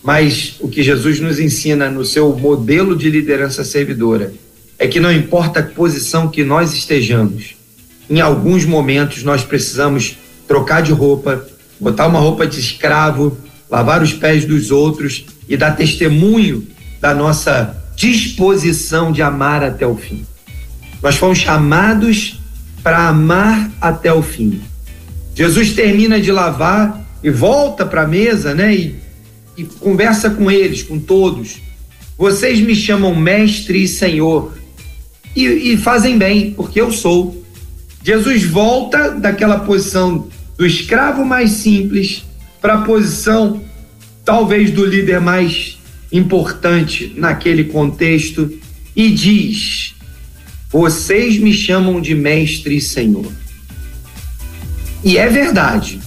Mas 0.03 0.55
o 0.59 0.67
que 0.67 0.83
Jesus 0.83 1.19
nos 1.19 1.39
ensina 1.39 1.89
no 1.89 2.05
seu 2.05 2.35
modelo 2.37 2.95
de 2.95 3.09
liderança 3.09 3.63
servidora 3.63 4.31
é 4.79 4.87
que 4.87 4.99
não 4.99 5.11
importa 5.11 5.59
a 5.59 5.63
posição 5.63 6.29
que 6.29 6.41
nós 6.41 6.73
estejamos, 6.73 7.55
em 8.09 8.21
alguns 8.21 8.63
momentos 8.63 9.23
nós 9.23 9.43
precisamos 9.43 10.17
trocar 10.47 10.81
de 10.81 10.93
roupa, 10.93 11.45
botar 11.79 12.07
uma 12.07 12.19
roupa 12.19 12.47
de 12.47 12.59
escravo, 12.59 13.37
lavar 13.69 14.01
os 14.01 14.13
pés 14.13 14.45
dos 14.45 14.71
outros 14.71 15.25
e 15.47 15.57
dar 15.57 15.75
testemunho 15.75 16.65
da 17.01 17.13
nossa 17.13 17.77
disposição 17.95 19.11
de 19.11 19.21
amar 19.21 19.63
até 19.63 19.85
o 19.85 19.95
fim. 19.95 20.25
Nós 21.03 21.17
fomos 21.17 21.37
chamados 21.37 22.39
para 22.81 23.09
amar 23.09 23.69
até 23.81 24.11
o 24.13 24.23
fim. 24.23 24.61
Jesus 25.35 25.73
termina 25.73 26.19
de 26.19 26.31
lavar 26.31 27.05
e 27.21 27.29
volta 27.29 27.85
para 27.85 28.03
a 28.03 28.07
mesa, 28.07 28.55
né? 28.55 28.73
E, 28.73 28.95
e 29.57 29.63
conversa 29.65 30.29
com 30.29 30.49
eles, 30.49 30.81
com 30.81 30.97
todos. 30.97 31.61
Vocês 32.17 32.59
me 32.59 32.75
chamam 32.75 33.13
mestre 33.15 33.83
e 33.83 33.87
senhor 33.87 34.53
e, 35.45 35.73
e 35.73 35.77
fazem 35.77 36.17
bem, 36.17 36.51
porque 36.51 36.79
eu 36.79 36.91
sou. 36.91 37.43
Jesus 38.03 38.43
volta 38.43 39.11
daquela 39.11 39.59
posição 39.59 40.27
do 40.57 40.65
escravo 40.65 41.25
mais 41.25 41.51
simples 41.51 42.23
para 42.61 42.75
a 42.75 42.81
posição 42.81 43.61
talvez 44.25 44.71
do 44.71 44.85
líder 44.85 45.19
mais 45.19 45.77
importante 46.11 47.13
naquele 47.15 47.65
contexto 47.65 48.51
e 48.95 49.09
diz: 49.09 49.95
Vocês 50.69 51.37
me 51.39 51.53
chamam 51.53 52.01
de 52.01 52.13
mestre 52.15 52.77
e 52.77 52.81
senhor. 52.81 53.31
E 55.03 55.17
é 55.17 55.29
verdade. 55.29 55.99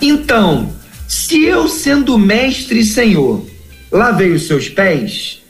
Então, 0.00 0.72
se 1.08 1.44
eu, 1.44 1.68
sendo 1.68 2.18
mestre 2.18 2.80
e 2.80 2.84
senhor, 2.84 3.46
lavei 3.90 4.30
os 4.30 4.46
seus 4.46 4.68
pés, 4.68 5.42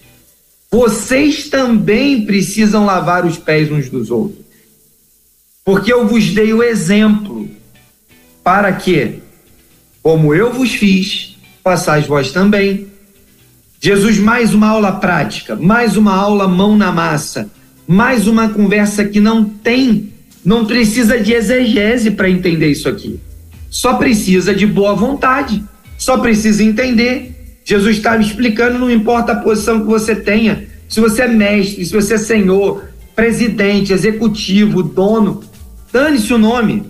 vocês 0.76 1.48
também 1.48 2.26
precisam 2.26 2.84
lavar 2.84 3.24
os 3.24 3.38
pés 3.38 3.72
uns 3.72 3.88
dos 3.88 4.10
outros. 4.10 4.44
Porque 5.64 5.90
eu 5.90 6.06
vos 6.06 6.28
dei 6.34 6.52
o 6.52 6.62
exemplo 6.62 7.48
para 8.44 8.70
que, 8.74 9.20
como 10.02 10.34
eu 10.34 10.52
vos 10.52 10.74
fiz, 10.74 11.38
façais 11.64 12.06
vós 12.06 12.30
também. 12.30 12.88
Jesus, 13.80 14.18
mais 14.18 14.52
uma 14.52 14.68
aula 14.68 14.92
prática, 14.92 15.56
mais 15.56 15.96
uma 15.96 16.14
aula 16.14 16.46
mão 16.46 16.76
na 16.76 16.92
massa, 16.92 17.50
mais 17.88 18.26
uma 18.26 18.50
conversa 18.50 19.02
que 19.06 19.18
não 19.18 19.46
tem, 19.46 20.12
não 20.44 20.66
precisa 20.66 21.18
de 21.18 21.32
exegese 21.32 22.10
para 22.10 22.28
entender 22.28 22.70
isso 22.70 22.86
aqui. 22.86 23.18
Só 23.70 23.94
precisa 23.94 24.54
de 24.54 24.66
boa 24.66 24.94
vontade, 24.94 25.64
só 25.96 26.18
precisa 26.18 26.62
entender. 26.62 27.32
Jesus 27.64 27.96
está 27.96 28.16
explicando, 28.18 28.78
não 28.78 28.90
importa 28.90 29.32
a 29.32 29.36
posição 29.36 29.80
que 29.80 29.86
você 29.86 30.14
tenha, 30.14 30.65
se 30.88 31.00
você 31.00 31.22
é 31.22 31.28
mestre, 31.28 31.84
se 31.84 31.92
você 31.92 32.14
é 32.14 32.18
senhor, 32.18 32.84
presidente, 33.14 33.92
executivo, 33.92 34.82
dono, 34.82 35.42
dane-se 35.92 36.32
o 36.32 36.38
nome. 36.38 36.84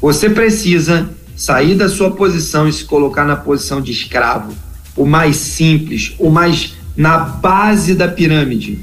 Você 0.00 0.28
precisa 0.28 1.08
sair 1.36 1.74
da 1.74 1.88
sua 1.88 2.10
posição 2.10 2.68
e 2.68 2.72
se 2.72 2.84
colocar 2.84 3.24
na 3.24 3.36
posição 3.36 3.80
de 3.80 3.92
escravo, 3.92 4.54
o 4.96 5.06
mais 5.06 5.36
simples, 5.36 6.14
o 6.18 6.30
mais 6.30 6.74
na 6.96 7.18
base 7.18 7.94
da 7.94 8.06
pirâmide. 8.06 8.78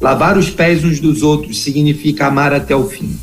Lavar 0.00 0.38
os 0.38 0.48
pés 0.48 0.84
uns 0.84 1.00
dos 1.00 1.22
outros 1.22 1.62
significa 1.62 2.26
amar 2.26 2.54
até 2.54 2.74
o 2.74 2.88
fim. 2.88 3.18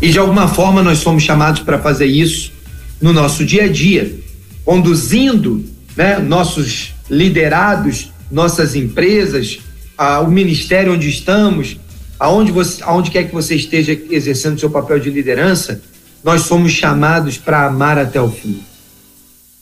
E 0.00 0.10
de 0.10 0.18
alguma 0.18 0.48
forma 0.48 0.82
nós 0.82 0.98
somos 0.98 1.22
chamados 1.22 1.60
para 1.62 1.78
fazer 1.78 2.06
isso 2.06 2.52
no 3.00 3.12
nosso 3.12 3.44
dia 3.44 3.64
a 3.64 3.68
dia, 3.68 4.18
conduzindo 4.64 5.64
né, 5.96 6.18
nossos 6.18 6.93
liderados, 7.08 8.12
nossas 8.30 8.74
empresas, 8.74 9.60
a, 9.96 10.20
o 10.20 10.30
ministério 10.30 10.92
onde 10.92 11.08
estamos, 11.08 11.78
aonde, 12.18 12.50
você, 12.50 12.82
aonde 12.82 13.10
quer 13.10 13.24
que 13.24 13.34
você 13.34 13.54
esteja 13.54 13.98
exercendo 14.10 14.58
seu 14.58 14.70
papel 14.70 14.98
de 14.98 15.10
liderança, 15.10 15.80
nós 16.22 16.42
somos 16.42 16.72
chamados 16.72 17.36
para 17.36 17.66
amar 17.66 17.98
até 17.98 18.20
o 18.20 18.30
fim. 18.30 18.62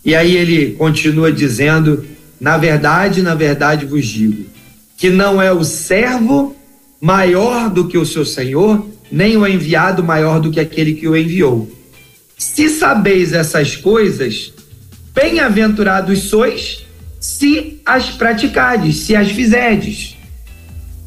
E 0.04 0.14
aí 0.14 0.36
ele 0.36 0.72
continua 0.72 1.32
dizendo: 1.32 2.04
na 2.40 2.56
verdade, 2.56 3.22
na 3.22 3.34
verdade 3.34 3.86
vos 3.86 4.06
digo, 4.06 4.46
que 4.96 5.10
não 5.10 5.40
é 5.40 5.52
o 5.52 5.64
servo 5.64 6.56
maior 7.00 7.68
do 7.68 7.88
que 7.88 7.98
o 7.98 8.06
seu 8.06 8.24
senhor, 8.24 8.86
nem 9.10 9.36
o 9.36 9.46
enviado 9.46 10.02
maior 10.04 10.40
do 10.40 10.50
que 10.50 10.60
aquele 10.60 10.94
que 10.94 11.08
o 11.08 11.16
enviou. 11.16 11.70
Se 12.38 12.68
sabeis 12.68 13.32
essas 13.32 13.76
coisas, 13.76 14.52
bem-aventurados 15.14 16.24
sois 16.24 16.81
se 17.22 17.80
as 17.86 18.10
praticardes, 18.10 18.96
se 18.96 19.14
as 19.14 19.30
fizerdes. 19.30 20.16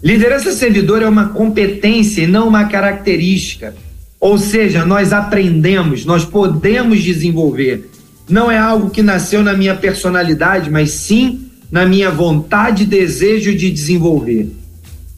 Liderança 0.01 0.53
servidora 0.53 1.03
é 1.03 1.09
uma 1.09 1.27
competência 1.27 2.21
e 2.21 2.27
não 2.27 2.47
uma 2.47 2.63
característica. 2.69 3.75
Ou 4.17 4.37
seja, 4.37 4.85
nós 4.85 5.11
aprendemos, 5.11 6.05
nós 6.05 6.23
podemos 6.23 7.03
desenvolver. 7.03 7.89
Não 8.29 8.49
é 8.49 8.57
algo 8.57 8.91
que 8.91 9.01
nasceu 9.01 9.43
na 9.43 9.53
minha 9.53 9.75
personalidade, 9.75 10.71
mas 10.71 10.91
sim 10.91 11.49
na 11.69 11.85
minha 11.85 12.09
vontade 12.09 12.83
e 12.83 12.85
desejo 12.85 13.53
de 13.53 13.69
desenvolver. 13.69 14.49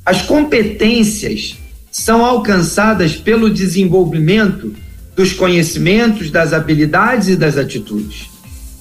As 0.04 0.24
competências 0.24 1.58
são 1.92 2.26
alcançadas 2.26 3.16
pelo 3.16 3.52
desenvolvimento 3.52 4.74
dos 5.16 5.32
conhecimentos, 5.32 6.32
das 6.32 6.54
habilidades 6.54 7.28
e 7.28 7.36
das 7.36 7.56
atitudes. 7.56 8.37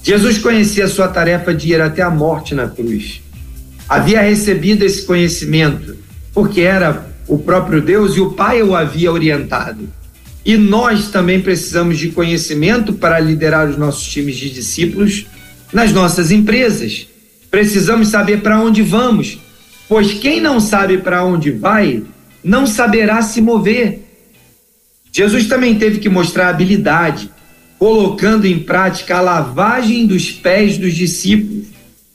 Jesus 0.07 0.37
conhecia 0.37 0.85
a 0.85 0.87
sua 0.87 1.09
tarefa 1.09 1.53
de 1.53 1.73
ir 1.73 1.81
até 1.81 2.01
a 2.01 2.09
morte 2.09 2.55
na 2.55 2.65
cruz. 2.65 3.21
Havia 3.89 4.21
recebido 4.21 4.85
esse 4.85 5.01
conhecimento, 5.01 5.97
porque 6.33 6.61
era 6.61 7.05
o 7.27 7.37
próprio 7.37 7.81
Deus 7.81 8.15
e 8.15 8.21
o 8.21 8.31
Pai 8.31 8.63
o 8.63 8.73
havia 8.73 9.11
orientado. 9.11 9.89
E 10.45 10.55
nós 10.55 11.09
também 11.09 11.41
precisamos 11.41 11.97
de 11.97 12.11
conhecimento 12.11 12.93
para 12.93 13.19
liderar 13.19 13.67
os 13.67 13.75
nossos 13.75 14.07
times 14.07 14.37
de 14.37 14.49
discípulos 14.49 15.25
nas 15.73 15.91
nossas 15.91 16.31
empresas. 16.31 17.05
Precisamos 17.51 18.07
saber 18.07 18.41
para 18.41 18.61
onde 18.61 18.81
vamos, 18.81 19.37
pois 19.89 20.13
quem 20.13 20.39
não 20.39 20.61
sabe 20.61 20.99
para 20.99 21.25
onde 21.25 21.51
vai, 21.51 22.01
não 22.41 22.65
saberá 22.65 23.21
se 23.21 23.41
mover. 23.41 24.07
Jesus 25.11 25.47
também 25.47 25.77
teve 25.77 25.99
que 25.99 26.07
mostrar 26.07 26.47
habilidade 26.47 27.29
colocando 27.77 28.45
em 28.45 28.59
prática 28.59 29.17
a 29.17 29.21
lavagem 29.21 30.07
dos 30.07 30.31
pés 30.31 30.77
dos 30.77 30.93
discípulos, 30.95 31.67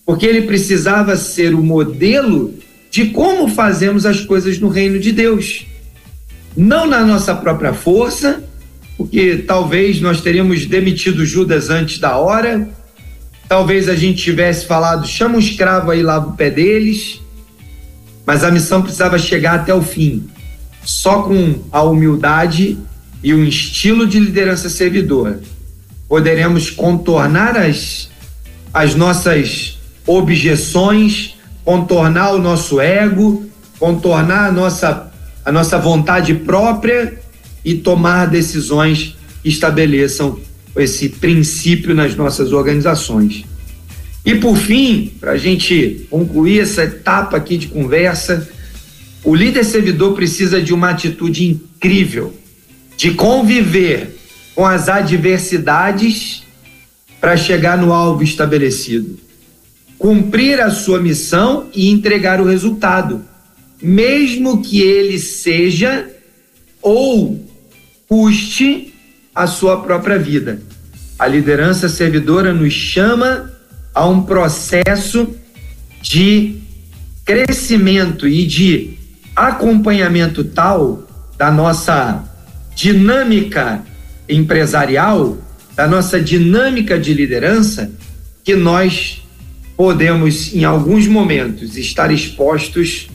porque 0.05 0.27
ele 0.27 0.43
precisava 0.43 1.17
ser 1.17 1.55
o 1.55 1.63
modelo 1.63 2.53
de 2.91 3.07
como 3.07 3.49
fazemos 3.49 4.05
as 4.05 4.21
coisas 4.21 4.59
no 4.59 4.69
reino 4.69 4.99
de 4.99 5.13
Deus. 5.13 5.67
Não 6.57 6.87
na 6.87 7.05
nossa 7.07 7.35
própria 7.35 7.73
força, 7.73 8.45
porque 8.97 9.39
talvez 9.39 10.01
nós 10.01 10.21
teríamos 10.21 10.67
demitido 10.67 11.25
Judas 11.25 11.71
antes 11.71 11.99
da 11.99 12.17
hora, 12.19 12.69
talvez 13.49 13.89
a 13.89 13.95
gente 13.95 14.23
tivesse 14.23 14.67
falado, 14.67 15.07
chama 15.07 15.37
um 15.37 15.41
escravo 15.41 15.91
aí, 15.91 16.03
lava 16.03 16.31
o 16.31 16.37
pé 16.37 16.51
deles, 16.51 17.21
mas 18.27 18.45
a 18.45 18.51
missão 18.51 18.83
precisava 18.83 19.19
chegar 19.19 19.55
até 19.55 19.73
o 19.73 19.83
fim. 19.83 20.29
Só 20.85 21.23
com 21.23 21.61
a 21.71 21.83
humildade 21.83 22.77
e 23.23 23.33
um 23.33 23.45
estilo 23.45 24.07
de 24.07 24.19
liderança 24.19 24.69
servidora 24.69 25.41
poderemos 26.13 26.69
contornar 26.69 27.57
as, 27.57 28.11
as 28.71 28.95
nossas 28.95 29.79
objeções, 30.07 31.37
contornar 31.65 32.33
o 32.33 32.39
nosso 32.39 32.79
ego, 32.79 33.47
contornar 33.79 34.49
a 34.49 34.53
nossa, 34.53 35.11
a 35.43 35.51
nossa 35.51 35.79
vontade 35.79 36.35
própria 36.35 37.19
e 37.65 37.77
tomar 37.77 38.27
decisões 38.27 39.17
que 39.43 39.49
estabeleçam 39.49 40.39
esse 40.77 41.09
princípio 41.09 41.95
nas 41.95 42.15
nossas 42.15 42.53
organizações. 42.53 43.47
E 44.23 44.35
por 44.35 44.55
fim, 44.55 45.15
para 45.19 45.33
a 45.33 45.39
gente 45.39 46.07
concluir 46.11 46.61
essa 46.61 46.85
etapa 46.85 47.39
aqui 47.39 47.57
de 47.57 47.69
conversa, 47.69 48.47
o 49.25 49.35
líder 49.35 49.65
servidor 49.65 50.15
precisa 50.15 50.61
de 50.61 50.75
uma 50.75 50.91
atitude 50.91 51.49
incrível 51.49 52.42
de 53.03 53.15
conviver 53.15 54.17
com 54.55 54.65
as 54.65 54.89
adversidades 54.89 56.45
para 57.21 57.37
chegar 57.37 57.77
no 57.77 57.93
alvo 57.93 58.23
estabelecido. 58.23 59.19
Cumprir 59.99 60.61
a 60.61 60.71
sua 60.71 61.01
missão 61.01 61.67
e 61.75 61.91
entregar 61.91 62.41
o 62.41 62.45
resultado, 62.45 63.25
mesmo 63.83 64.63
que 64.63 64.81
ele 64.81 65.19
seja 65.19 66.09
ou 66.81 67.45
custe 68.09 68.95
a 69.35 69.49
sua 69.49 69.83
própria 69.83 70.17
vida. 70.17 70.63
A 71.19 71.27
liderança 71.27 71.89
servidora 71.89 72.55
nos 72.55 72.73
chama 72.73 73.53
a 73.93 74.07
um 74.07 74.23
processo 74.23 75.29
de 76.01 76.55
crescimento 77.25 78.29
e 78.29 78.47
de 78.47 78.97
acompanhamento 79.35 80.45
tal 80.45 81.03
da 81.37 81.51
nossa 81.51 82.31
dinâmica 82.83 83.81
empresarial, 84.29 85.39
da 85.77 85.87
nossa 85.87 86.21
dinâmica 86.21 86.99
de 86.99 87.15
liderança, 87.15 87.93
que 88.43 88.57
nós 88.57 89.23
podemos, 89.77 90.53
em 90.53 90.65
alguns 90.65 91.07
momentos, 91.07 91.77
estar 91.77 92.13
expostos 92.13 93.09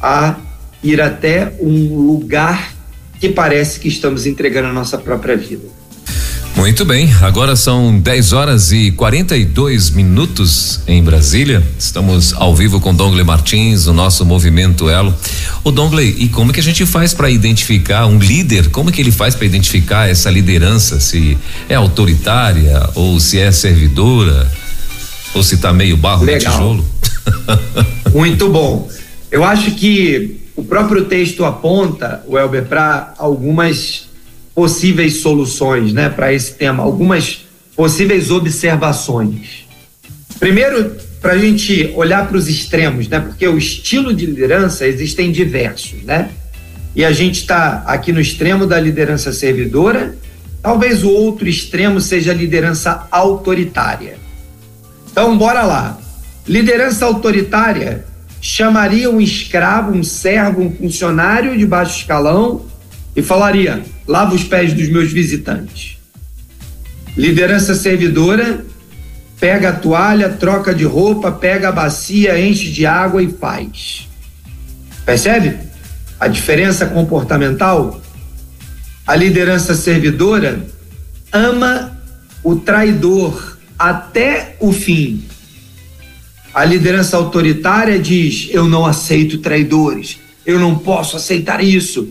a 0.00 0.36
ir 0.84 1.00
até 1.00 1.52
um 1.60 1.96
lugar 1.96 2.72
que 3.18 3.28
parece 3.28 3.80
que 3.80 3.88
estamos 3.88 4.24
entregando 4.24 4.68
a 4.68 4.72
nossa 4.72 4.96
própria 4.96 5.36
vida. 5.36 5.66
Muito 6.58 6.84
bem, 6.84 7.08
agora 7.22 7.54
são 7.54 8.00
10 8.00 8.32
horas 8.32 8.72
e 8.72 8.90
42 8.90 9.90
minutos 9.90 10.80
em 10.88 11.00
Brasília. 11.00 11.62
Estamos 11.78 12.34
ao 12.34 12.52
vivo 12.52 12.80
com 12.80 12.92
Dongle 12.92 13.22
Martins, 13.22 13.86
o 13.86 13.92
nosso 13.92 14.26
movimento 14.26 14.90
Elo. 14.90 15.14
O 15.62 15.70
Dongle, 15.70 16.02
e 16.02 16.28
como 16.28 16.52
que 16.52 16.58
a 16.58 16.62
gente 16.62 16.84
faz 16.84 17.14
para 17.14 17.30
identificar 17.30 18.06
um 18.06 18.18
líder? 18.18 18.70
Como 18.70 18.90
que 18.90 19.00
ele 19.00 19.12
faz 19.12 19.36
para 19.36 19.46
identificar 19.46 20.10
essa 20.10 20.28
liderança? 20.30 20.98
Se 20.98 21.38
é 21.68 21.76
autoritária 21.76 22.90
ou 22.96 23.20
se 23.20 23.38
é 23.38 23.52
servidora? 23.52 24.50
Ou 25.34 25.44
se 25.44 25.58
tá 25.58 25.72
meio 25.72 25.96
barro 25.96 26.24
Legal. 26.24 26.52
no 26.52 26.58
tijolo? 26.58 26.84
Muito 28.12 28.48
bom. 28.48 28.90
Eu 29.30 29.44
acho 29.44 29.70
que 29.70 30.40
o 30.56 30.64
próprio 30.64 31.04
texto 31.04 31.44
aponta, 31.44 32.20
o 32.26 32.36
Elber, 32.36 32.64
para 32.64 33.14
algumas 33.16 34.07
possíveis 34.58 35.18
soluções 35.18 35.92
né, 35.92 36.08
para 36.08 36.32
esse 36.32 36.54
tema, 36.54 36.82
algumas 36.82 37.46
possíveis 37.76 38.28
observações. 38.28 39.68
Primeiro, 40.40 40.96
para 41.20 41.34
a 41.34 41.38
gente 41.38 41.92
olhar 41.94 42.26
para 42.26 42.36
os 42.36 42.48
extremos, 42.48 43.06
né? 43.06 43.20
Porque 43.20 43.46
o 43.46 43.56
estilo 43.56 44.12
de 44.12 44.26
liderança 44.26 44.84
existem 44.84 45.30
diversos, 45.30 46.02
né? 46.02 46.30
E 46.92 47.04
a 47.04 47.12
gente 47.12 47.42
está 47.42 47.84
aqui 47.86 48.12
no 48.12 48.20
extremo 48.20 48.66
da 48.66 48.80
liderança 48.80 49.32
servidora. 49.32 50.16
Talvez 50.60 51.04
o 51.04 51.08
outro 51.08 51.48
extremo 51.48 52.00
seja 52.00 52.32
a 52.32 52.34
liderança 52.34 53.06
autoritária. 53.12 54.16
Então, 55.08 55.38
bora 55.38 55.62
lá. 55.62 56.00
Liderança 56.48 57.06
autoritária 57.06 58.04
chamaria 58.40 59.08
um 59.08 59.20
escravo, 59.20 59.92
um 59.92 60.02
servo, 60.02 60.62
um 60.62 60.72
funcionário 60.72 61.56
de 61.56 61.64
baixo 61.64 62.00
escalão 62.00 62.66
e 63.14 63.22
falaria: 63.22 63.84
lava 64.08 64.34
os 64.34 64.42
pés 64.42 64.72
dos 64.72 64.88
meus 64.88 65.12
visitantes. 65.12 65.98
Liderança 67.14 67.74
servidora 67.74 68.64
pega 69.38 69.68
a 69.68 69.72
toalha, 69.72 70.30
troca 70.30 70.74
de 70.74 70.84
roupa, 70.84 71.30
pega 71.30 71.68
a 71.68 71.72
bacia, 71.72 72.40
enche 72.40 72.70
de 72.70 72.86
água 72.86 73.22
e 73.22 73.30
faz. 73.30 74.08
Percebe 75.04 75.58
a 76.18 76.26
diferença 76.26 76.86
comportamental? 76.86 78.00
A 79.06 79.14
liderança 79.14 79.74
servidora 79.74 80.66
ama 81.32 82.00
o 82.42 82.56
traidor 82.56 83.58
até 83.78 84.56
o 84.58 84.72
fim. 84.72 85.24
A 86.52 86.64
liderança 86.64 87.16
autoritária 87.16 87.98
diz: 87.98 88.48
eu 88.50 88.66
não 88.66 88.84
aceito 88.86 89.38
traidores, 89.38 90.18
eu 90.44 90.58
não 90.58 90.78
posso 90.78 91.16
aceitar 91.16 91.62
isso. 91.62 92.08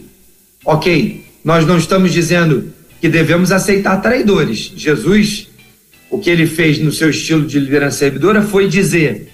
Ok, 0.64 1.27
nós 1.48 1.66
não 1.66 1.78
estamos 1.78 2.12
dizendo 2.12 2.74
que 3.00 3.08
devemos 3.08 3.54
aceitar 3.54 4.02
traidores. 4.02 4.74
Jesus 4.76 5.48
o 6.10 6.20
que 6.20 6.30
ele 6.30 6.46
fez 6.46 6.78
no 6.78 6.92
seu 6.92 7.10
estilo 7.10 7.48
de 7.48 7.58
liderança 7.58 8.00
servidora 8.00 8.42
foi 8.42 8.68
dizer: 8.68 9.32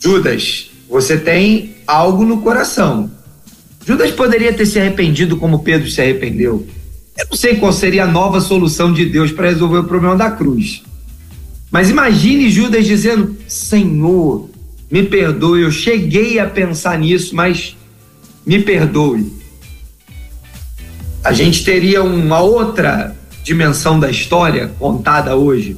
Judas, 0.00 0.70
você 0.88 1.18
tem 1.18 1.74
algo 1.86 2.24
no 2.24 2.40
coração. 2.40 3.10
Judas 3.86 4.10
poderia 4.10 4.50
ter 4.50 4.64
se 4.64 4.80
arrependido 4.80 5.36
como 5.36 5.62
Pedro 5.62 5.90
se 5.90 6.00
arrependeu. 6.00 6.66
Eu 7.18 7.26
não 7.30 7.36
sei 7.36 7.56
qual 7.56 7.70
seria 7.70 8.04
a 8.04 8.10
nova 8.10 8.40
solução 8.40 8.90
de 8.90 9.04
Deus 9.04 9.30
para 9.30 9.50
resolver 9.50 9.80
o 9.80 9.84
problema 9.84 10.16
da 10.16 10.30
cruz. 10.30 10.82
Mas 11.70 11.90
imagine 11.90 12.50
Judas 12.50 12.86
dizendo: 12.86 13.36
Senhor, 13.46 14.48
me 14.90 15.02
perdoe, 15.02 15.60
eu 15.60 15.70
cheguei 15.70 16.38
a 16.38 16.46
pensar 16.46 16.98
nisso, 16.98 17.36
mas 17.36 17.76
me 18.46 18.62
perdoe. 18.62 19.37
A 21.22 21.32
gente 21.32 21.64
teria 21.64 22.02
uma 22.02 22.40
outra 22.40 23.14
dimensão 23.42 23.98
da 23.98 24.10
história 24.10 24.70
contada 24.78 25.36
hoje. 25.36 25.76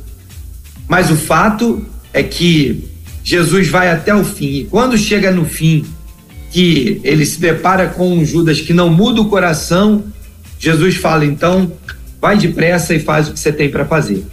Mas 0.89 1.11
o 1.11 1.17
fato 1.17 1.87
é 2.13 2.23
que 2.23 2.91
Jesus 3.23 3.69
vai 3.69 3.91
até 3.91 4.15
o 4.15 4.25
fim. 4.25 4.61
E 4.61 4.65
quando 4.65 4.99
chega 4.99 5.31
no 5.31 5.45
fim, 5.45 5.85
que 6.51 7.01
ele 7.05 7.25
se 7.25 7.41
depara 7.41 7.87
com 7.89 8.13
um 8.13 8.25
Judas 8.25 8.61
que 8.61 8.73
não 8.73 8.91
muda 8.91 9.21
o 9.21 9.29
coração, 9.29 10.05
Jesus 10.59 10.97
fala: 10.97 11.25
então, 11.25 11.73
vai 12.21 12.37
depressa 12.37 12.95
e 12.95 13.01
faz 13.01 13.29
o 13.29 13.33
que 13.33 13.39
você 13.39 13.53
tem 13.53 13.71
para 13.71 13.85
fazer. 13.85 14.27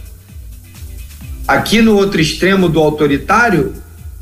Aqui 1.46 1.80
no 1.80 1.96
outro 1.96 2.20
extremo 2.20 2.68
do 2.68 2.80
autoritário, 2.80 3.72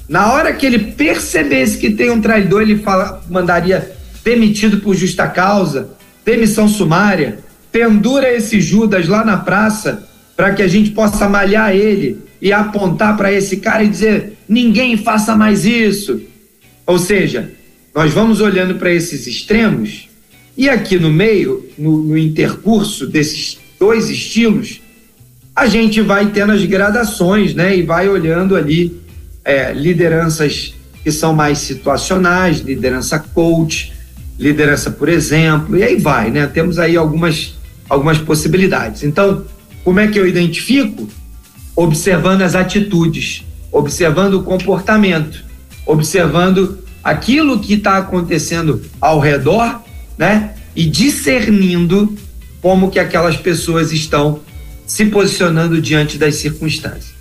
na 0.09 0.33
hora 0.33 0.53
que 0.53 0.65
ele 0.65 0.79
percebesse 0.93 1.79
que 1.79 1.91
tem 1.91 2.11
um 2.11 2.21
traidor, 2.21 2.63
ele 2.63 2.79
fala, 2.79 3.21
mandaria 3.29 3.97
demitido 4.23 4.79
por 4.79 4.95
justa 4.95 5.27
causa, 5.27 5.91
demissão 6.27 6.69
sumária, 6.69 7.39
pendura 7.71 8.31
esse 8.31 8.61
Judas 8.61 9.07
lá 9.07 9.25
na 9.25 9.37
praça 9.39 10.07
para 10.37 10.53
que 10.53 10.63
a 10.63 10.69
gente 10.69 10.91
possa 10.91 11.29
malhar 11.29 11.75
ele 11.75 12.19
e 12.43 12.53
apontar 12.53 13.17
para 13.17 13.33
esse 13.33 13.59
cara 13.59 13.85
e 13.85 13.89
dizer: 13.89 14.33
ninguém 14.49 14.97
faça 14.97 15.37
mais 15.37 15.65
isso. 15.65 16.21
Ou 16.85 16.99
seja, 16.99 17.53
nós 17.95 18.13
vamos 18.13 18.41
olhando 18.41 18.75
para 18.75 18.93
esses 18.93 19.27
extremos 19.27 20.09
e 20.57 20.69
aqui 20.69 20.99
no 20.99 21.11
meio, 21.11 21.69
no, 21.79 22.03
no, 22.03 22.19
intercurso 22.19 23.07
desses 23.07 23.59
dois 23.79 24.09
estilos, 24.09 24.81
a 25.55 25.67
gente 25.67 26.01
vai 26.01 26.31
tendo 26.31 26.53
as 26.53 26.65
gradações, 26.65 27.55
né? 27.55 27.77
E 27.77 27.83
vai 27.83 28.09
olhando 28.09 28.57
ali 28.57 29.01
é, 29.45 29.73
lideranças 29.73 30.75
que 31.05 31.13
são 31.13 31.35
mais 31.35 31.59
situacionais, 31.59 32.61
liderança 32.61 33.19
coach, 33.19 33.93
liderança 34.39 34.91
por 34.91 35.09
exemplo, 35.09 35.77
e 35.77 35.83
aí 35.83 35.97
vai, 35.97 36.31
né? 36.31 36.47
Temos 36.47 36.79
aí 36.79 36.97
algumas 36.97 37.55
algumas 37.89 38.19
possibilidades. 38.19 39.03
Então, 39.03 39.45
como 39.85 40.01
é 40.01 40.09
que 40.09 40.19
eu 40.19 40.27
identifico? 40.27 41.09
Observando 41.75 42.43
as 42.43 42.55
atitudes, 42.55 43.45
observando 43.71 44.35
o 44.35 44.43
comportamento, 44.43 45.45
observando 45.85 46.85
aquilo 47.05 47.61
que 47.61 47.75
está 47.75 47.99
acontecendo 47.99 48.83
ao 49.01 49.21
redor, 49.21 49.83
né? 50.19 50.55
E 50.75 50.85
discernindo 50.85 52.17
como 52.61 52.91
que 52.91 52.99
aquelas 52.99 53.37
pessoas 53.37 53.93
estão 53.93 54.41
se 54.87 55.07
posicionando 55.07 55.81
diante 55.81 56.19
das 56.19 56.37
circunstâncias. 56.37 57.15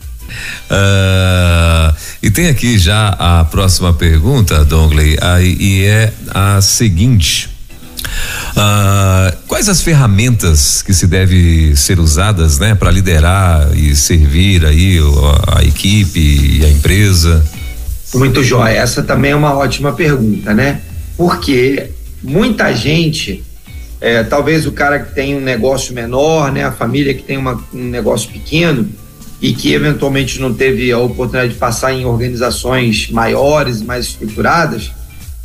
Uh, 0.71 1.94
e 2.21 2.31
tem 2.31 2.47
aqui 2.49 2.77
já 2.77 3.09
a 3.09 3.45
próxima 3.45 3.93
pergunta, 3.93 4.63
Dongley, 4.65 5.17
e 5.41 5.83
é 5.83 6.11
a 6.29 6.61
seguinte. 6.61 7.49
Uh, 8.51 9.35
quais 9.47 9.67
as 9.67 9.81
ferramentas 9.81 10.81
que 10.81 10.93
se 10.93 11.07
deve 11.07 11.75
ser 11.75 11.99
usadas, 11.99 12.57
né, 12.59 12.73
para 12.73 12.89
liderar 12.89 13.75
e 13.75 13.95
servir 13.95 14.65
aí 14.65 14.99
a, 14.99 15.59
a, 15.59 15.63
equipe 15.63 16.19
e 16.59 16.65
a 16.65 16.69
empresa? 16.69 17.43
Muito 18.13 18.43
jóia. 18.43 18.77
Essa 18.77 19.03
também 19.03 19.31
é 19.31 19.35
uma 19.35 19.53
ótima 19.53 19.91
pergunta, 19.91 20.53
né? 20.53 20.81
Porque 21.17 21.91
muita 22.23 22.73
gente, 22.73 23.43
é, 23.99 24.23
talvez 24.23 24.65
o 24.65 24.71
cara 24.71 24.99
que 24.99 25.13
tem 25.13 25.35
um 25.35 25.41
negócio 25.41 25.93
menor, 25.93 26.51
né, 26.51 26.63
a 26.63 26.71
família 26.71 27.13
que 27.13 27.23
tem 27.23 27.37
uma, 27.37 27.61
um 27.73 27.89
negócio 27.89 28.29
pequeno 28.29 28.87
e 29.41 29.53
que 29.53 29.73
eventualmente 29.73 30.39
não 30.39 30.53
teve 30.53 30.91
a 30.91 30.97
oportunidade 30.97 31.53
de 31.53 31.59
passar 31.59 31.93
em 31.93 32.05
organizações 32.05 33.09
maiores, 33.09 33.81
mais 33.81 34.05
estruturadas 34.05 34.91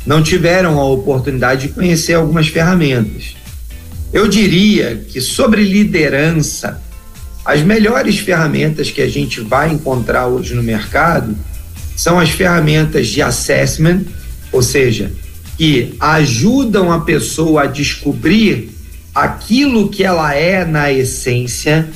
não 0.05 0.21
tiveram 0.23 0.79
a 0.79 0.85
oportunidade 0.85 1.67
de 1.67 1.73
conhecer 1.73 2.13
algumas 2.13 2.47
ferramentas. 2.47 3.35
Eu 4.11 4.27
diria 4.27 5.05
que 5.07 5.21
sobre 5.21 5.63
liderança, 5.63 6.81
as 7.45 7.61
melhores 7.61 8.19
ferramentas 8.19 8.91
que 8.91 9.01
a 9.01 9.07
gente 9.07 9.41
vai 9.41 9.71
encontrar 9.71 10.27
hoje 10.27 10.53
no 10.53 10.63
mercado 10.63 11.35
são 11.95 12.19
as 12.19 12.29
ferramentas 12.29 13.07
de 13.07 13.21
assessment, 13.21 14.01
ou 14.51 14.61
seja, 14.61 15.11
que 15.57 15.95
ajudam 15.99 16.91
a 16.91 17.01
pessoa 17.01 17.63
a 17.63 17.67
descobrir 17.67 18.69
aquilo 19.13 19.89
que 19.89 20.03
ela 20.03 20.33
é 20.33 20.65
na 20.65 20.91
essência. 20.91 21.87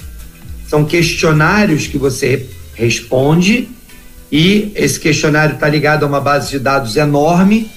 São 0.68 0.86
questionários 0.86 1.88
que 1.88 1.98
você 1.98 2.46
responde 2.74 3.70
e 4.32 4.72
esse 4.76 5.00
questionário 5.00 5.56
está 5.56 5.70
ligado 5.70 6.04
a 6.04 6.08
uma 6.08 6.20
base 6.20 6.52
de 6.52 6.60
dados 6.60 6.96
enorme 6.96 7.70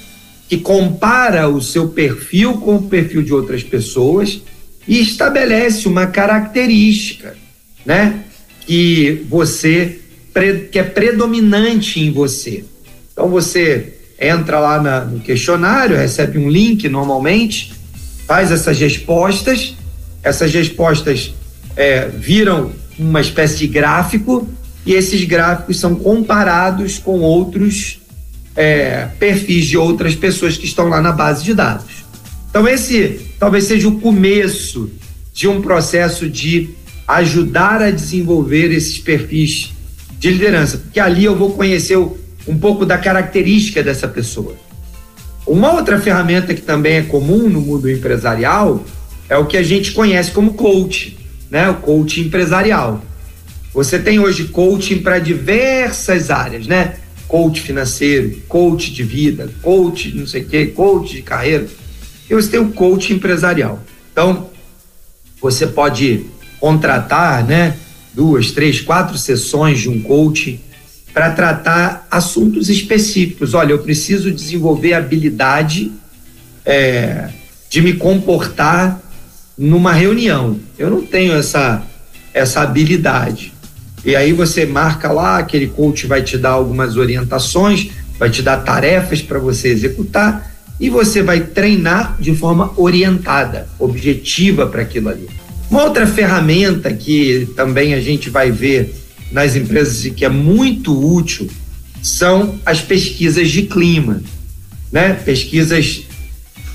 que 0.48 0.56
compara 0.56 1.48
o 1.48 1.60
seu 1.60 1.88
perfil 1.88 2.54
com 2.54 2.76
o 2.76 2.82
perfil 2.82 3.22
de 3.22 3.32
outras 3.34 3.62
pessoas 3.62 4.40
e 4.86 5.00
estabelece 5.00 5.86
uma 5.86 6.06
característica, 6.06 7.36
né, 7.84 8.24
que 8.66 9.26
você 9.28 10.00
que 10.70 10.78
é 10.78 10.84
predominante 10.84 12.00
em 12.00 12.12
você. 12.12 12.64
Então 13.12 13.28
você 13.28 13.94
entra 14.20 14.60
lá 14.60 14.80
na, 14.80 15.04
no 15.04 15.18
questionário, 15.18 15.96
recebe 15.96 16.38
um 16.38 16.48
link 16.48 16.88
normalmente, 16.88 17.72
faz 18.24 18.52
essas 18.52 18.78
respostas, 18.78 19.74
essas 20.22 20.54
respostas 20.54 21.34
é, 21.76 22.08
viram 22.08 22.72
uma 22.98 23.20
espécie 23.20 23.58
de 23.58 23.68
gráfico 23.68 24.48
e 24.84 24.94
esses 24.94 25.22
gráficos 25.24 25.78
são 25.78 25.94
comparados 25.94 26.98
com 26.98 27.20
outros 27.20 28.00
é, 28.56 29.08
perfis 29.18 29.66
de 29.66 29.76
outras 29.76 30.14
pessoas 30.14 30.56
que 30.56 30.66
estão 30.66 30.88
lá 30.88 31.00
na 31.00 31.12
base 31.12 31.44
de 31.44 31.54
dados. 31.54 32.04
Então, 32.50 32.66
esse 32.66 33.20
talvez 33.38 33.64
seja 33.64 33.86
o 33.86 34.00
começo 34.00 34.90
de 35.32 35.46
um 35.46 35.60
processo 35.62 36.28
de 36.28 36.70
ajudar 37.06 37.80
a 37.80 37.90
desenvolver 37.90 38.72
esses 38.72 38.98
perfis 38.98 39.72
de 40.18 40.30
liderança, 40.30 40.78
porque 40.78 40.98
ali 40.98 41.24
eu 41.24 41.36
vou 41.36 41.52
conhecer 41.52 41.96
um 41.96 42.58
pouco 42.58 42.84
da 42.84 42.98
característica 42.98 43.82
dessa 43.82 44.08
pessoa. 44.08 44.56
Uma 45.46 45.72
outra 45.72 46.00
ferramenta 46.00 46.52
que 46.52 46.60
também 46.60 46.96
é 46.96 47.02
comum 47.02 47.48
no 47.48 47.60
mundo 47.60 47.88
empresarial 47.88 48.84
é 49.28 49.36
o 49.36 49.46
que 49.46 49.56
a 49.56 49.62
gente 49.62 49.92
conhece 49.92 50.30
como 50.30 50.54
coach, 50.54 51.16
né? 51.50 51.68
O 51.70 51.74
coach 51.74 52.20
empresarial. 52.20 53.02
Você 53.72 53.98
tem 53.98 54.18
hoje 54.18 54.44
coaching 54.44 54.98
para 54.98 55.18
diversas 55.18 56.30
áreas, 56.30 56.66
né? 56.66 56.96
coach 57.28 57.60
financeiro, 57.60 58.40
coach 58.48 58.90
de 58.90 59.02
vida, 59.02 59.50
coach 59.60 60.16
não 60.16 60.26
sei 60.26 60.42
o 60.42 60.46
quê, 60.46 60.66
coach 60.66 61.14
de 61.14 61.22
carreira. 61.22 61.68
E 62.28 62.34
você 62.34 62.48
tem 62.48 62.60
o 62.60 62.72
coach 62.72 63.12
empresarial. 63.12 63.82
Então, 64.10 64.50
você 65.40 65.66
pode 65.66 66.26
contratar, 66.58 67.44
né, 67.44 67.76
duas, 68.14 68.50
três, 68.50 68.80
quatro 68.80 69.16
sessões 69.16 69.78
de 69.78 69.88
um 69.88 70.02
coach 70.02 70.58
para 71.12 71.30
tratar 71.30 72.06
assuntos 72.10 72.68
específicos. 72.68 73.54
Olha, 73.54 73.72
eu 73.72 73.78
preciso 73.78 74.32
desenvolver 74.32 74.94
habilidade 74.94 75.92
é, 76.64 77.28
de 77.68 77.80
me 77.80 77.92
comportar 77.92 79.00
numa 79.58 79.92
reunião. 79.92 80.58
Eu 80.78 80.88
não 80.88 81.02
tenho 81.02 81.34
essa, 81.34 81.82
essa 82.32 82.60
habilidade. 82.62 83.52
E 84.04 84.14
aí 84.14 84.32
você 84.32 84.64
marca 84.64 85.10
lá, 85.10 85.38
aquele 85.38 85.66
coach 85.66 86.06
vai 86.06 86.22
te 86.22 86.38
dar 86.38 86.50
algumas 86.50 86.96
orientações, 86.96 87.90
vai 88.18 88.30
te 88.30 88.42
dar 88.42 88.58
tarefas 88.58 89.20
para 89.20 89.38
você 89.38 89.68
executar 89.68 90.54
e 90.80 90.88
você 90.88 91.22
vai 91.22 91.40
treinar 91.40 92.16
de 92.20 92.34
forma 92.34 92.72
orientada, 92.76 93.68
objetiva 93.78 94.66
para 94.66 94.82
aquilo 94.82 95.08
ali. 95.08 95.28
Uma 95.70 95.84
outra 95.84 96.06
ferramenta 96.06 96.92
que 96.92 97.48
também 97.56 97.94
a 97.94 98.00
gente 98.00 98.30
vai 98.30 98.50
ver 98.50 98.94
nas 99.32 99.56
empresas 99.56 100.04
e 100.04 100.10
que 100.10 100.24
é 100.24 100.28
muito 100.28 100.96
útil 101.16 101.48
são 102.02 102.58
as 102.64 102.80
pesquisas 102.80 103.50
de 103.50 103.62
clima, 103.62 104.22
né? 104.90 105.12
Pesquisas 105.12 106.04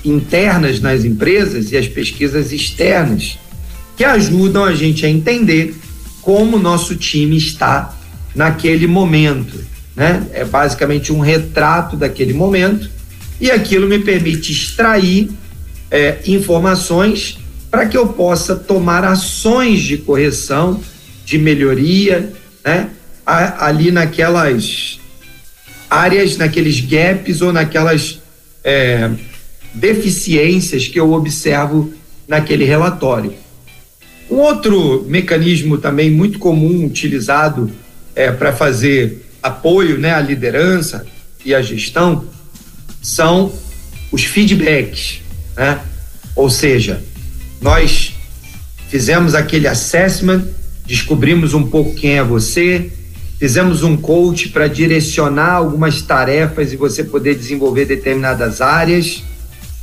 internas 0.04 0.80
nas 0.80 1.04
empresas 1.04 1.72
e 1.72 1.76
as 1.76 1.88
pesquisas 1.88 2.52
externas 2.52 3.38
que 3.96 4.04
ajudam 4.04 4.64
a 4.64 4.74
gente 4.74 5.06
a 5.06 5.08
entender 5.08 5.74
como 6.20 6.58
nosso 6.58 6.96
time 6.96 7.36
está 7.36 7.96
naquele 8.34 8.86
momento, 8.86 9.64
né? 9.94 10.26
É 10.32 10.44
basicamente 10.44 11.12
um 11.12 11.20
retrato 11.20 11.96
daquele 11.96 12.32
momento 12.32 12.90
e 13.40 13.50
aquilo 13.50 13.86
me 13.86 13.98
permite 13.98 14.52
extrair 14.52 15.30
é, 15.90 16.18
informações 16.26 17.38
para 17.70 17.86
que 17.86 17.96
eu 17.96 18.08
possa 18.08 18.56
tomar 18.56 19.04
ações 19.04 19.80
de 19.80 19.98
correção, 19.98 20.80
de 21.24 21.38
melhoria, 21.38 22.32
né? 22.64 22.90
ali 23.26 23.90
naquelas 23.90 25.00
áreas, 25.88 26.36
naqueles 26.36 26.80
gaps 26.80 27.40
ou 27.40 27.52
naquelas 27.52 28.20
é, 28.62 29.10
deficiências 29.74 30.88
que 30.88 30.98
eu 30.98 31.12
observo 31.12 31.92
naquele 32.26 32.64
relatório. 32.64 33.34
Um 34.30 34.36
outro 34.36 35.04
mecanismo 35.06 35.78
também 35.78 36.10
muito 36.10 36.38
comum 36.38 36.86
utilizado 36.86 37.70
é, 38.14 38.30
para 38.30 38.52
fazer 38.52 39.26
apoio 39.42 39.98
né, 39.98 40.14
à 40.14 40.20
liderança 40.20 41.06
e 41.44 41.54
à 41.54 41.60
gestão 41.60 42.24
são 43.02 43.52
os 44.10 44.24
feedbacks, 44.24 45.20
né? 45.56 45.80
Ou 46.34 46.48
seja, 46.48 47.02
nós 47.60 48.14
fizemos 48.88 49.34
aquele 49.34 49.68
assessment, 49.68 50.44
descobrimos 50.86 51.52
um 51.52 51.64
pouco 51.64 51.94
quem 51.94 52.16
é 52.18 52.24
você, 52.24 52.90
fizemos 53.38 53.82
um 53.82 53.96
coach 53.96 54.48
para 54.48 54.66
direcionar 54.68 55.52
algumas 55.52 56.00
tarefas 56.02 56.72
e 56.72 56.76
você 56.76 57.04
poder 57.04 57.34
desenvolver 57.34 57.84
determinadas 57.84 58.60
áreas. 58.60 59.22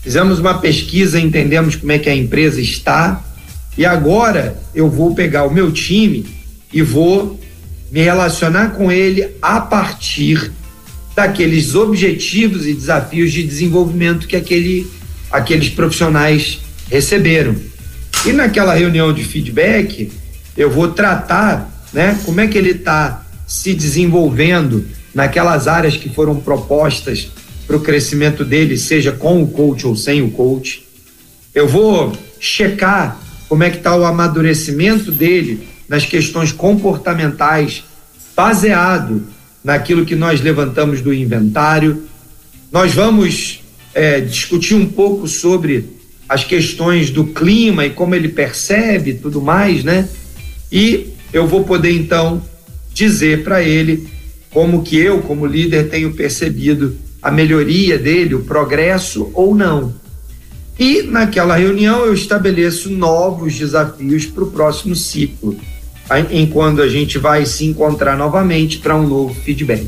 Fizemos 0.02 0.40
uma 0.40 0.56
pesquisa, 0.56 1.20
entendemos 1.20 1.76
como 1.76 1.92
é 1.92 2.00
que 2.00 2.10
a 2.10 2.16
empresa 2.16 2.60
está 2.60 3.24
e 3.78 3.86
agora 3.86 4.60
eu 4.74 4.90
vou 4.90 5.14
pegar 5.14 5.46
o 5.46 5.54
meu 5.54 5.72
time 5.72 6.26
e 6.74 6.82
vou 6.82 7.40
me 7.92 8.02
relacionar 8.02 8.72
com 8.72 8.92
ele 8.92 9.30
a 9.42 9.62
partir 9.62 10.52
daqueles 11.16 11.76
objetivos 11.76 12.66
e 12.66 12.74
desafios 12.74 13.32
de 13.32 13.44
desenvolvimento 13.44 14.28
que 14.28 14.36
aquele, 14.36 14.88
aqueles 15.30 15.70
profissionais 15.70 16.60
receberam. 16.90 17.56
E 18.26 18.32
naquela 18.32 18.74
reunião 18.74 19.14
de 19.14 19.24
feedback, 19.24 20.12
eu 20.58 20.70
vou 20.70 20.90
tratar 20.90 21.70
né, 21.94 22.20
como 22.26 22.42
é 22.42 22.48
que 22.48 22.58
ele 22.58 22.72
está 22.72 23.24
se 23.46 23.74
desenvolvendo 23.74 24.86
naquelas 25.14 25.68
áreas 25.68 25.98
que 25.98 26.10
foram 26.10 26.36
propostas 26.38 27.30
para 27.72 27.78
o 27.78 27.80
crescimento 27.80 28.44
dele, 28.44 28.76
seja 28.76 29.14
com 29.14 29.42
o 29.42 29.48
coach 29.48 29.88
ou 29.88 29.96
sem 29.96 30.22
o 30.22 30.30
coach. 30.30 30.86
Eu 31.56 31.70
vou 31.70 32.12
checar 32.38 33.18
como 33.48 33.64
é 33.64 33.70
que 33.70 33.78
está 33.78 33.96
o 33.96 34.04
amadurecimento 34.04 35.10
dele 35.10 35.66
nas 35.88 36.06
questões 36.06 36.52
comportamentais, 36.52 37.82
baseado 38.36 39.26
naquilo 39.64 40.06
que 40.06 40.16
nós 40.16 40.42
levantamos 40.42 41.00
do 41.00 41.14
inventário. 41.14 42.04
Nós 42.70 42.94
vamos 42.94 43.64
é, 43.94 44.20
discutir 44.20 44.76
um 44.76 44.88
pouco 44.88 45.26
sobre 45.26 45.86
as 46.28 46.44
questões 46.44 47.10
do 47.10 47.28
clima 47.28 47.86
e 47.86 47.92
como 47.92 48.14
ele 48.14 48.28
percebe 48.28 49.14
tudo 49.14 49.42
mais, 49.42 49.82
né? 49.82 50.10
E 50.70 51.08
eu 51.32 51.48
vou 51.48 51.64
poder 51.64 51.94
então 51.94 52.44
dizer 52.94 53.46
para 53.46 53.64
ele 53.64 54.10
como 54.50 54.84
que 54.84 54.98
eu, 54.98 55.22
como 55.22 55.46
líder, 55.46 55.90
tenho 55.90 56.12
percebido 56.12 56.98
a 57.22 57.30
melhoria 57.32 57.98
dele, 57.98 58.36
o 58.36 58.44
progresso 58.44 59.30
ou 59.34 59.54
não. 59.56 59.94
E 60.80 61.04
naquela 61.04 61.56
reunião 61.56 62.06
eu 62.06 62.14
estabeleço 62.14 62.90
novos 62.90 63.58
desafios 63.58 64.26
para 64.26 64.44
o 64.44 64.52
próximo 64.52 64.96
ciclo 64.96 65.56
enquanto 66.32 66.82
a 66.82 66.90
gente 66.90 67.18
vai 67.18 67.46
se 67.46 67.66
encontrar 67.66 68.18
novamente 68.18 68.80
para 68.80 68.96
um 68.96 69.08
novo 69.08 69.34
feedback. 69.34 69.88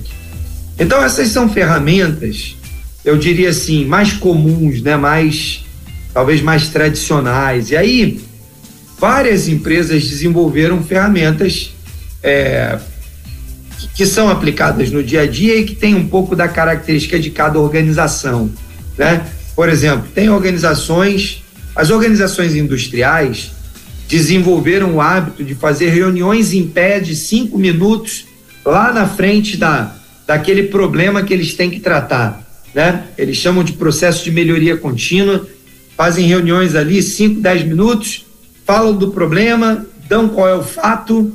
Então 0.80 1.04
essas 1.04 1.30
são 1.30 1.50
ferramentas, 1.50 2.56
eu 3.04 3.18
diria 3.18 3.50
assim, 3.50 3.86
mais 3.86 4.14
comuns, 4.14 4.82
né, 4.82 4.96
mais 4.96 5.66
talvez 6.14 6.42
mais 6.42 6.70
tradicionais. 6.70 7.72
E 7.72 7.76
aí 7.76 8.22
várias 9.00 9.48
empresas 9.48 10.08
desenvolveram 10.08 10.82
ferramentas 10.84 11.74
é, 12.22 12.80
que, 13.94 14.06
são 14.06 14.30
aplicadas 14.30 14.92
no 14.92 15.04
dia 15.04 15.22
a 15.22 15.28
dia 15.28 15.58
e 15.58 15.64
que 15.64 15.76
tem 15.76 15.96
um 15.96 16.08
pouco 16.08 16.36
da 16.36 16.48
característica 16.48 17.20
de 17.20 17.30
cada 17.30 17.60
organização, 17.60 18.50
né? 18.98 19.26
Por 19.56 19.70
exemplo, 19.70 20.08
tem 20.14 20.30
organizações, 20.30 21.44
as 21.76 21.90
organizações 21.90 22.56
industriais 22.56 23.52
desenvolveram 24.08 24.96
o 24.96 25.02
hábito 25.02 25.44
de 25.44 25.56
fazer 25.56 25.90
reuniões 25.90 26.54
em 26.54 26.68
pé 26.68 27.00
de 27.00 27.16
cinco 27.16 27.58
minutos 27.58 28.26
lá 28.66 28.92
na 28.92 29.08
frente 29.08 29.58
da, 29.58 29.96
daquele 30.26 30.64
problema 30.64 31.24
que 31.24 31.34
eles 31.34 31.54
têm 31.54 31.70
que 31.70 31.80
tratar. 31.80 32.44
Né? 32.74 33.04
Eles 33.18 33.38
chamam 33.38 33.64
de 33.64 33.74
processo 33.74 34.24
de 34.24 34.32
melhoria 34.32 34.76
contínua, 34.78 35.48
fazem 35.96 36.28
reuniões 36.28 36.76
ali, 36.76 37.02
5, 37.02 37.40
10 37.40 37.64
minutos, 37.64 38.26
falam 38.66 38.96
do 38.96 39.12
problema, 39.12 39.86
dão 40.08 40.28
qual 40.28 40.48
é 40.48 40.56
o 40.56 40.64
fato, 40.64 41.32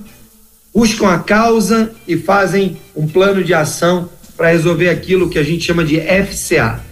buscam 0.74 1.08
a 1.08 1.18
causa 1.18 1.92
e 2.06 2.16
fazem 2.16 2.76
um 2.94 3.06
plano 3.06 3.42
de 3.42 3.54
ação 3.54 4.08
para 4.36 4.50
resolver 4.50 4.88
aquilo 4.88 5.28
que 5.28 5.38
a 5.38 5.42
gente 5.42 5.64
chama 5.64 5.84
de 5.84 6.00
FCA 6.00 6.88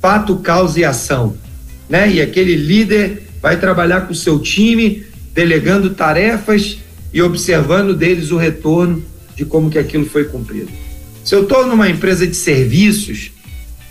fato, 0.00 0.36
causa 0.36 0.80
e 0.80 0.84
ação. 0.84 1.36
Né? 1.88 2.10
E 2.12 2.20
aquele 2.20 2.54
líder 2.54 3.24
vai 3.40 3.58
trabalhar 3.58 4.02
com 4.02 4.12
o 4.12 4.16
seu 4.16 4.38
time 4.38 5.04
delegando 5.34 5.90
tarefas 5.90 6.78
e 7.12 7.22
observando 7.22 7.94
deles 7.94 8.30
o 8.30 8.36
retorno 8.36 9.02
de 9.34 9.44
como 9.44 9.70
que 9.70 9.78
aquilo 9.78 10.04
foi 10.06 10.24
cumprido. 10.24 10.70
Se 11.24 11.34
eu 11.34 11.42
estou 11.42 11.66
numa 11.66 11.88
empresa 11.88 12.26
de 12.26 12.34
serviços, 12.34 13.30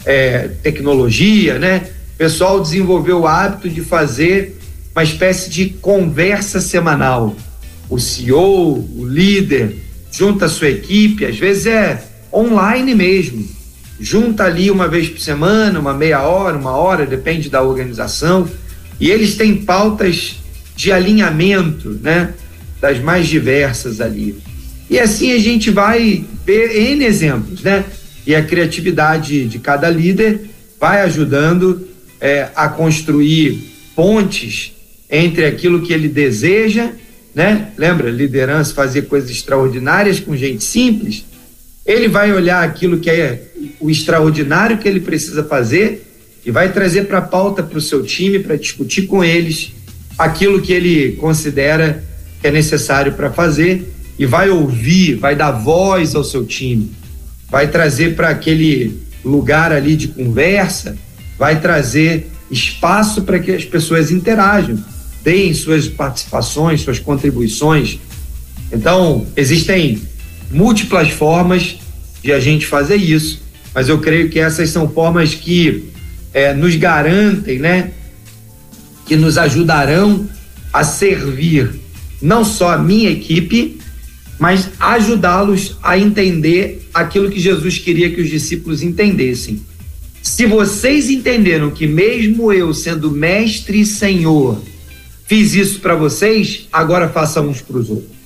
é, 0.05 0.49
tecnologia, 0.61 1.57
né? 1.59 1.89
O 2.15 2.17
pessoal 2.17 2.59
desenvolveu 2.59 3.21
o 3.21 3.27
hábito 3.27 3.69
de 3.69 3.81
fazer 3.81 4.59
uma 4.93 5.03
espécie 5.03 5.49
de 5.49 5.69
conversa 5.69 6.59
semanal. 6.59 7.35
O 7.89 7.99
CEO, 7.99 8.79
o 8.97 9.05
líder, 9.05 9.75
junta 10.11 10.45
a 10.45 10.49
sua 10.49 10.69
equipe, 10.69 11.25
às 11.25 11.37
vezes 11.37 11.67
é 11.67 12.03
online 12.33 12.93
mesmo. 12.93 13.47
Junta 13.99 14.43
ali 14.43 14.69
uma 14.69 14.87
vez 14.87 15.09
por 15.09 15.19
semana, 15.19 15.79
uma 15.79 15.93
meia 15.93 16.21
hora, 16.21 16.57
uma 16.57 16.71
hora, 16.71 17.05
depende 17.05 17.49
da 17.49 17.61
organização. 17.61 18.47
E 18.99 19.09
eles 19.09 19.35
têm 19.35 19.55
pautas 19.55 20.35
de 20.75 20.91
alinhamento, 20.91 21.99
né? 22.01 22.33
Das 22.79 22.99
mais 22.99 23.27
diversas 23.27 23.99
ali. 23.99 24.37
E 24.89 24.99
assim 24.99 25.33
a 25.33 25.39
gente 25.39 25.71
vai 25.71 26.23
ver 26.45 26.75
N 26.91 27.03
exemplos, 27.03 27.61
né? 27.61 27.83
E 28.25 28.35
a 28.35 28.43
criatividade 28.43 29.45
de 29.45 29.59
cada 29.59 29.89
líder 29.89 30.41
vai 30.79 31.01
ajudando 31.01 31.87
é, 32.21 32.49
a 32.55 32.69
construir 32.69 33.73
pontes 33.95 34.73
entre 35.09 35.45
aquilo 35.45 35.81
que 35.81 35.93
ele 35.93 36.07
deseja, 36.07 36.91
né? 37.37 37.67
Lembra, 37.77 38.09
liderança 38.09 38.73
fazer 38.73 39.03
coisas 39.03 39.29
extraordinárias 39.29 40.19
com 40.19 40.35
gente 40.35 40.63
simples. 40.63 41.23
Ele 41.85 42.07
vai 42.07 42.33
olhar 42.33 42.63
aquilo 42.63 42.97
que 42.97 43.11
é 43.11 43.43
o 43.79 43.91
extraordinário 43.91 44.79
que 44.79 44.87
ele 44.87 44.99
precisa 44.99 45.43
fazer 45.43 46.03
e 46.43 46.49
vai 46.49 46.73
trazer 46.73 47.03
para 47.03 47.19
a 47.19 47.21
pauta 47.21 47.61
para 47.61 47.77
o 47.77 47.81
seu 47.81 48.01
time 48.01 48.39
para 48.39 48.55
discutir 48.55 49.03
com 49.03 49.23
eles 49.23 49.71
aquilo 50.17 50.59
que 50.59 50.73
ele 50.73 51.11
considera 51.17 52.03
que 52.41 52.47
é 52.47 52.51
necessário 52.51 53.13
para 53.13 53.29
fazer 53.29 53.87
e 54.17 54.25
vai 54.25 54.49
ouvir, 54.49 55.13
vai 55.13 55.35
dar 55.35 55.51
voz 55.51 56.15
ao 56.15 56.23
seu 56.23 56.43
time, 56.43 56.91
vai 57.51 57.67
trazer 57.67 58.15
para 58.15 58.29
aquele 58.29 58.99
lugar 59.23 59.71
ali 59.71 59.95
de 59.95 60.07
conversa, 60.07 60.97
vai 61.37 61.61
trazer 61.61 62.31
espaço 62.49 63.21
para 63.21 63.37
que 63.37 63.51
as 63.51 63.63
pessoas 63.63 64.09
interajam, 64.09 64.83
deem 65.27 65.53
suas 65.53 65.89
participações, 65.89 66.79
suas 66.79 66.99
contribuições. 66.99 67.99
Então, 68.71 69.27
existem 69.35 70.01
múltiplas 70.49 71.09
formas 71.09 71.75
de 72.23 72.31
a 72.31 72.39
gente 72.39 72.65
fazer 72.65 72.95
isso. 72.95 73.41
Mas 73.75 73.89
eu 73.89 73.99
creio 73.99 74.29
que 74.29 74.39
essas 74.39 74.69
são 74.69 74.87
formas 74.87 75.35
que 75.35 75.89
é, 76.33 76.53
nos 76.53 76.77
garantem, 76.77 77.59
né? 77.59 77.91
Que 79.05 79.17
nos 79.17 79.37
ajudarão 79.37 80.29
a 80.71 80.85
servir 80.85 81.71
não 82.21 82.45
só 82.45 82.69
a 82.69 82.77
minha 82.77 83.09
equipe, 83.09 83.81
mas 84.39 84.69
ajudá-los 84.79 85.75
a 85.83 85.97
entender 85.97 86.87
aquilo 86.93 87.29
que 87.29 87.39
Jesus 87.41 87.77
queria 87.77 88.09
que 88.11 88.21
os 88.21 88.29
discípulos 88.29 88.81
entendessem. 88.81 89.59
Se 90.23 90.45
vocês 90.45 91.09
entenderam 91.09 91.69
que 91.69 91.85
mesmo 91.85 92.53
eu 92.53 92.73
sendo 92.73 93.11
mestre 93.11 93.81
e 93.81 93.85
senhor, 93.85 94.61
fiz 95.27 95.53
isso 95.53 95.79
para 95.79 95.95
vocês, 95.95 96.67
agora 96.71 97.09
façam 97.09 97.47
uns 97.47 97.61
para 97.61 97.77
os 97.77 97.89
outros. 97.89 98.17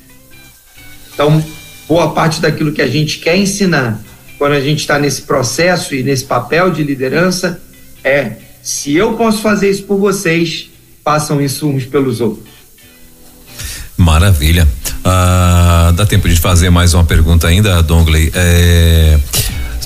Então, 1.14 1.44
boa 1.88 2.14
parte 2.14 2.40
daquilo 2.40 2.72
que 2.72 2.82
a 2.82 2.88
gente 2.88 3.20
quer 3.20 3.36
ensinar 3.36 4.02
quando 4.38 4.54
a 4.54 4.62
gente 4.62 4.80
está 4.80 4.98
nesse 4.98 5.24
processo 5.24 5.94
e 5.94 6.02
nesse 6.02 6.24
papel 6.24 6.72
de 6.72 6.84
liderança 6.84 7.62
é: 8.04 8.34
se 8.64 8.96
eu 8.96 9.14
posso 9.14 9.42
fazer 9.42 9.70
isso 9.70 9.84
por 9.84 10.00
vocês, 10.00 10.70
façam 11.04 11.42
isso 11.42 11.68
uns 11.68 11.86
pelos 11.86 12.22
outros. 12.22 12.50
Maravilha. 13.98 14.68
Ah, 15.04 15.92
dá 15.96 16.06
tempo 16.06 16.30
de 16.30 16.36
fazer 16.40 16.70
mais 16.70 16.94
uma 16.94 17.04
pergunta 17.04 17.48
ainda, 17.48 17.82
Dongley. 17.84 18.32
É, 18.34 19.20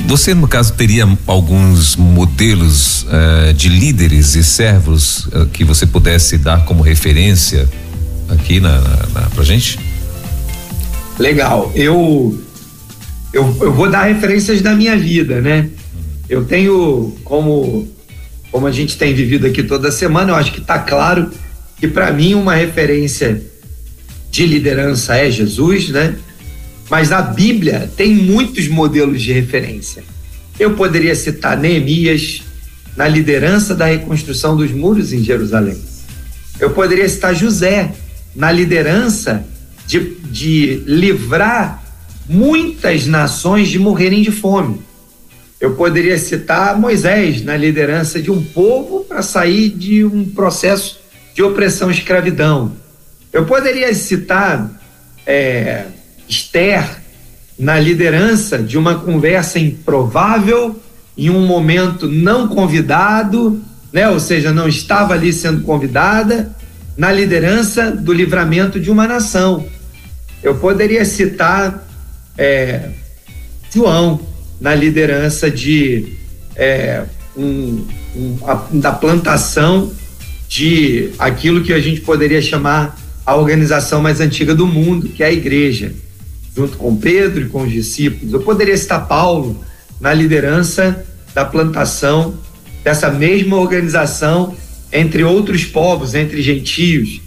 você, 0.04 0.34
no 0.34 0.48
caso, 0.48 0.74
teria 0.74 1.08
alguns 1.26 1.96
modelos 1.96 3.06
eh, 3.10 3.54
de 3.54 3.70
líderes 3.70 4.36
e 4.36 4.44
servos 4.44 5.28
eh, 5.32 5.48
que 5.54 5.64
você 5.64 5.86
pudesse 5.86 6.38
dar 6.38 6.66
como 6.66 6.84
referência 6.84 7.68
aqui 8.30 8.60
na, 8.60 8.82
na, 8.82 8.98
na 9.14 9.22
pra 9.30 9.44
gente? 9.44 9.80
Legal. 11.18 11.72
Eu, 11.76 12.44
eu, 13.32 13.58
eu 13.62 13.74
vou 13.74 13.90
dar 13.90 14.04
referências 14.04 14.62
da 14.62 14.74
minha 14.76 14.98
vida, 14.98 15.40
né? 15.42 15.70
Eu 16.28 16.44
tenho 16.44 17.16
como 17.24 17.88
como 18.52 18.68
a 18.68 18.72
gente 18.72 18.98
tem 18.98 19.14
vivido 19.14 19.46
aqui 19.46 19.62
toda 19.64 19.92
semana, 19.92 20.32
eu 20.32 20.36
acho 20.36 20.54
que 20.54 20.62
está 20.62 20.80
claro 20.80 21.30
que 21.78 21.90
para 21.90 22.10
mim 22.14 22.36
uma 22.36 22.56
referência 22.56 23.42
de 24.32 24.46
liderança 24.46 25.18
é 25.18 25.30
Jesus, 25.30 25.90
né? 25.90 26.16
Mas 26.90 27.12
a 27.12 27.22
Bíblia 27.22 27.92
tem 27.96 28.14
muitos 28.14 28.68
modelos 28.68 29.22
de 29.22 29.34
referência. 29.34 30.04
Eu 30.60 30.76
poderia 30.76 31.16
citar 31.16 31.58
Neemias 31.58 32.42
na 32.96 33.08
liderança 33.08 33.76
da 33.76 33.86
reconstrução 33.86 34.56
dos 34.56 34.72
muros 34.72 35.12
em 35.12 35.24
Jerusalém. 35.24 35.78
Eu 36.60 36.70
poderia 36.72 37.08
citar 37.10 37.36
José 37.36 37.94
na 38.36 38.52
liderança 38.52 39.46
de, 39.86 40.00
de 40.30 40.84
livrar 40.86 41.84
muitas 42.28 43.06
nações 43.06 43.68
de 43.68 43.78
morrerem 43.78 44.22
de 44.22 44.32
fome. 44.32 44.82
Eu 45.60 45.76
poderia 45.76 46.18
citar 46.18 46.80
Moisés 46.80 47.44
na 47.44 47.58
liderança 47.58 48.22
de 48.22 48.32
um 48.32 48.44
povo 48.44 49.04
para 49.06 49.22
sair 49.22 49.70
de 49.70 50.04
um 50.04 50.26
processo 50.26 51.00
de 51.34 51.44
opressão 51.44 51.90
e 51.90 51.94
escravidão. 51.94 52.74
Eu 53.32 53.46
poderia 53.46 53.94
citar 53.94 54.70
é, 55.26 55.86
Esther 56.56 57.02
na 57.60 57.78
liderança 57.78 58.58
de 58.58 58.78
uma 58.78 58.96
conversa 58.96 59.60
improvável, 59.60 60.82
em 61.18 61.30
um 61.30 61.46
momento 61.46 62.08
não 62.08 62.48
convidado, 62.48 63.62
né? 63.92 64.10
ou 64.10 64.20
seja, 64.20 64.54
não 64.54 64.68
estava 64.68 65.14
ali 65.14 65.34
sendo 65.34 65.64
convidada, 65.64 66.56
na 66.98 67.12
liderança 67.12 67.92
do 67.92 68.14
livramento 68.14 68.80
de 68.80 68.90
uma 68.90 69.06
nação. 69.06 69.66
Eu 70.42 70.56
poderia 70.56 71.04
citar 71.04 71.86
é, 72.38 72.90
João 73.74 74.22
na 74.60 74.74
liderança 74.74 75.52
de 75.52 76.14
é, 76.56 77.04
um, 77.36 77.86
um, 78.16 78.38
a, 78.46 78.68
da 78.72 78.92
plantação 78.94 79.92
de 80.48 81.12
aquilo 81.20 81.64
que 81.64 81.74
a 81.74 81.80
gente 81.80 82.00
poderia 82.00 82.42
chamar 82.42 82.98
a 83.26 83.36
organização 83.36 84.02
mais 84.02 84.22
antiga 84.22 84.56
do 84.56 84.66
mundo, 84.66 85.10
que 85.10 85.22
é 85.22 85.28
a 85.28 85.34
igreja, 85.34 85.92
junto 86.56 86.78
com 86.78 86.96
Pedro 86.96 87.46
e 87.46 87.50
com 87.50 87.64
os 87.64 87.72
discípulos. 87.72 88.34
Eu 88.34 88.42
poderia 88.42 88.78
citar 88.78 89.08
Paulo 89.08 89.64
na 90.00 90.14
liderança 90.14 91.06
da 91.34 91.44
plantação 91.44 92.38
dessa 92.84 93.10
mesma 93.10 93.58
organização 93.58 94.56
entre 94.92 95.24
outros 95.24 95.66
povos, 95.66 96.16
entre 96.16 96.42
gentios. 96.42 97.20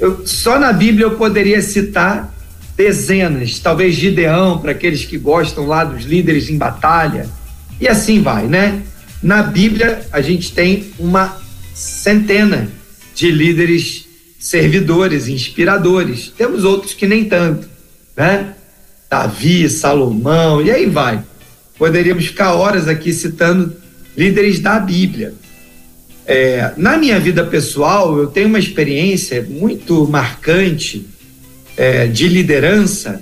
Eu, 0.00 0.26
só 0.26 0.58
na 0.58 0.72
Bíblia 0.72 1.06
eu 1.06 1.12
poderia 1.12 1.62
citar 1.62 2.34
dezenas, 2.76 3.58
talvez 3.58 3.94
Gideão, 3.94 4.58
para 4.58 4.72
aqueles 4.72 5.04
que 5.04 5.16
gostam 5.16 5.66
lá 5.66 5.84
dos 5.84 6.04
líderes 6.04 6.50
em 6.50 6.58
batalha, 6.58 7.28
e 7.80 7.88
assim 7.88 8.20
vai, 8.20 8.46
né? 8.46 8.82
Na 9.22 9.42
Bíblia 9.42 10.02
a 10.12 10.20
gente 10.20 10.52
tem 10.52 10.92
uma 10.98 11.36
centena 11.74 12.68
de 13.14 13.30
líderes 13.30 14.06
servidores, 14.38 15.28
inspiradores. 15.28 16.32
Temos 16.36 16.64
outros 16.64 16.92
que 16.92 17.06
nem 17.06 17.24
tanto, 17.24 17.68
né? 18.16 18.55
Davi, 19.08 19.68
Salomão, 19.68 20.60
e 20.62 20.70
aí 20.70 20.86
vai. 20.86 21.22
Poderíamos 21.78 22.26
ficar 22.26 22.54
horas 22.54 22.88
aqui 22.88 23.12
citando 23.12 23.74
líderes 24.16 24.60
da 24.60 24.78
Bíblia. 24.80 25.34
É, 26.26 26.72
na 26.76 26.96
minha 26.96 27.20
vida 27.20 27.44
pessoal, 27.44 28.18
eu 28.18 28.26
tenho 28.26 28.48
uma 28.48 28.58
experiência 28.58 29.46
muito 29.48 30.08
marcante 30.08 31.06
é, 31.76 32.06
de 32.06 32.28
liderança, 32.28 33.20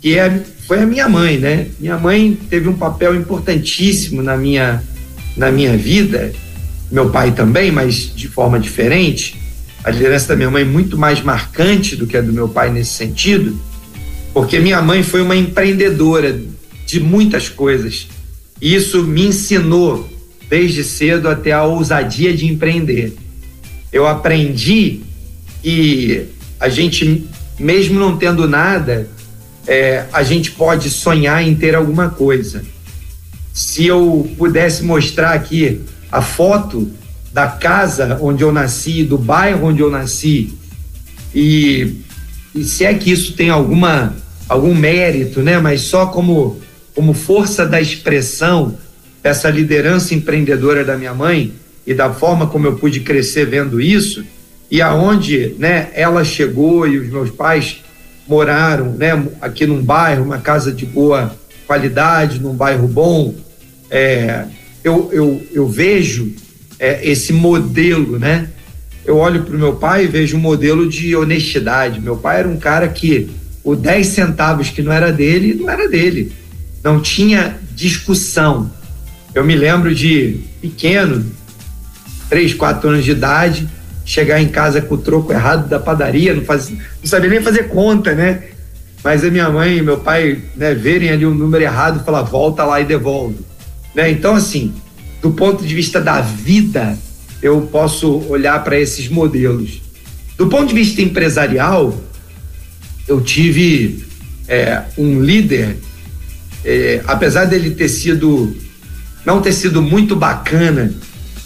que 0.00 0.18
é, 0.18 0.42
foi 0.66 0.80
a 0.80 0.86
minha 0.86 1.08
mãe, 1.08 1.36
né? 1.36 1.66
Minha 1.78 1.98
mãe 1.98 2.38
teve 2.48 2.68
um 2.68 2.76
papel 2.76 3.14
importantíssimo 3.14 4.22
na 4.22 4.36
minha, 4.36 4.82
na 5.36 5.50
minha 5.50 5.76
vida, 5.76 6.32
meu 6.90 7.10
pai 7.10 7.32
também, 7.32 7.70
mas 7.70 8.14
de 8.14 8.26
forma 8.28 8.58
diferente 8.58 9.38
a 9.82 9.90
liderança 9.90 10.28
da 10.28 10.36
minha 10.36 10.50
mãe 10.50 10.64
muito 10.64 10.98
mais 10.98 11.22
marcante 11.22 11.96
do 11.96 12.06
que 12.06 12.16
a 12.16 12.20
do 12.20 12.32
meu 12.32 12.48
pai 12.48 12.70
nesse 12.70 12.90
sentido, 12.90 13.58
porque 14.40 14.58
minha 14.58 14.80
mãe 14.80 15.02
foi 15.02 15.20
uma 15.20 15.36
empreendedora 15.36 16.40
de 16.86 16.98
muitas 16.98 17.50
coisas. 17.50 18.08
E 18.58 18.74
isso 18.74 19.04
me 19.04 19.26
ensinou 19.26 20.08
desde 20.48 20.82
cedo 20.82 21.28
até 21.28 21.52
a 21.52 21.64
ousadia 21.64 22.34
de 22.34 22.46
empreender. 22.46 23.14
Eu 23.92 24.06
aprendi 24.06 25.02
que 25.62 26.26
a 26.58 26.70
gente, 26.70 27.28
mesmo 27.58 28.00
não 28.00 28.16
tendo 28.16 28.48
nada, 28.48 29.06
é, 29.66 30.06
a 30.10 30.22
gente 30.22 30.52
pode 30.52 30.88
sonhar 30.88 31.46
em 31.46 31.54
ter 31.54 31.74
alguma 31.74 32.08
coisa. 32.08 32.64
Se 33.52 33.84
eu 33.84 34.26
pudesse 34.38 34.82
mostrar 34.82 35.34
aqui 35.34 35.82
a 36.10 36.22
foto 36.22 36.90
da 37.30 37.46
casa 37.46 38.18
onde 38.22 38.42
eu 38.42 38.50
nasci, 38.50 39.04
do 39.04 39.18
bairro 39.18 39.66
onde 39.66 39.82
eu 39.82 39.90
nasci, 39.90 40.54
e, 41.34 41.96
e 42.54 42.64
se 42.64 42.86
é 42.86 42.94
que 42.94 43.12
isso 43.12 43.34
tem 43.34 43.50
alguma 43.50 44.16
algum 44.50 44.74
mérito, 44.74 45.42
né? 45.42 45.58
Mas 45.58 45.82
só 45.82 46.06
como 46.06 46.60
como 46.92 47.14
força 47.14 47.64
da 47.64 47.80
expressão 47.80 48.76
dessa 49.22 49.48
liderança 49.48 50.12
empreendedora 50.12 50.84
da 50.84 50.98
minha 50.98 51.14
mãe 51.14 51.52
e 51.86 51.94
da 51.94 52.12
forma 52.12 52.48
como 52.48 52.66
eu 52.66 52.74
pude 52.74 53.00
crescer 53.00 53.46
vendo 53.46 53.80
isso 53.80 54.24
e 54.68 54.82
aonde, 54.82 55.54
né? 55.56 55.90
Ela 55.94 56.24
chegou 56.24 56.86
e 56.86 56.98
os 56.98 57.08
meus 57.08 57.30
pais 57.30 57.78
moraram, 58.26 58.92
né? 58.92 59.24
Aqui 59.40 59.66
num 59.66 59.82
bairro, 59.82 60.24
uma 60.24 60.38
casa 60.38 60.72
de 60.72 60.84
boa 60.84 61.32
qualidade, 61.64 62.40
num 62.40 62.52
bairro 62.52 62.88
bom. 62.88 63.32
É, 63.88 64.46
eu, 64.82 65.10
eu, 65.12 65.46
eu 65.52 65.68
vejo 65.68 66.32
é, 66.76 67.08
esse 67.08 67.32
modelo, 67.32 68.18
né? 68.18 68.48
Eu 69.04 69.16
olho 69.16 69.44
para 69.44 69.54
o 69.54 69.58
meu 69.58 69.76
pai 69.76 70.04
e 70.04 70.08
vejo 70.08 70.36
um 70.36 70.40
modelo 70.40 70.88
de 70.88 71.14
honestidade. 71.14 72.00
Meu 72.00 72.16
pai 72.16 72.40
era 72.40 72.48
um 72.48 72.56
cara 72.56 72.88
que 72.88 73.30
o 73.62 73.76
10 73.76 74.06
centavos 74.06 74.70
que 74.70 74.82
não 74.82 74.92
era 74.92 75.12
dele, 75.12 75.54
não 75.54 75.68
era 75.68 75.88
dele. 75.88 76.32
Não 76.82 77.00
tinha 77.00 77.58
discussão. 77.74 78.70
Eu 79.34 79.44
me 79.44 79.54
lembro 79.54 79.94
de 79.94 80.40
pequeno, 80.60 81.24
3, 82.28 82.54
4 82.54 82.88
anos 82.88 83.04
de 83.04 83.10
idade, 83.10 83.68
chegar 84.04 84.40
em 84.40 84.48
casa 84.48 84.80
com 84.80 84.94
o 84.94 84.98
troco 84.98 85.32
errado 85.32 85.68
da 85.68 85.78
padaria, 85.78 86.34
não, 86.34 86.44
faz, 86.44 86.70
não 86.70 86.78
sabia 87.04 87.30
nem 87.30 87.40
fazer 87.40 87.68
conta, 87.68 88.14
né? 88.14 88.42
Mas 89.04 89.24
a 89.24 89.30
minha 89.30 89.48
mãe 89.48 89.78
e 89.78 89.82
meu 89.82 89.98
pai 89.98 90.42
né, 90.56 90.74
verem 90.74 91.10
ali 91.10 91.24
um 91.24 91.34
número 91.34 91.62
errado 91.62 92.04
falar, 92.04 92.22
volta 92.22 92.64
lá 92.64 92.80
e 92.80 92.84
devolve. 92.84 93.38
Né? 93.94 94.10
Então, 94.10 94.34
assim, 94.34 94.74
do 95.22 95.30
ponto 95.30 95.64
de 95.64 95.74
vista 95.74 96.00
da 96.00 96.20
vida, 96.20 96.98
eu 97.42 97.62
posso 97.62 98.18
olhar 98.28 98.62
para 98.62 98.78
esses 98.78 99.08
modelos. 99.08 99.80
Do 100.36 100.48
ponto 100.48 100.68
de 100.68 100.74
vista 100.74 101.00
empresarial, 101.00 101.94
eu 103.10 103.20
tive 103.20 104.04
é, 104.46 104.82
um 104.96 105.20
líder, 105.20 105.76
é, 106.64 107.02
apesar 107.08 107.44
dele 107.44 107.72
ter 107.72 107.88
sido, 107.88 108.56
não 109.26 109.42
ter 109.42 109.52
sido 109.52 109.82
muito 109.82 110.14
bacana 110.14 110.94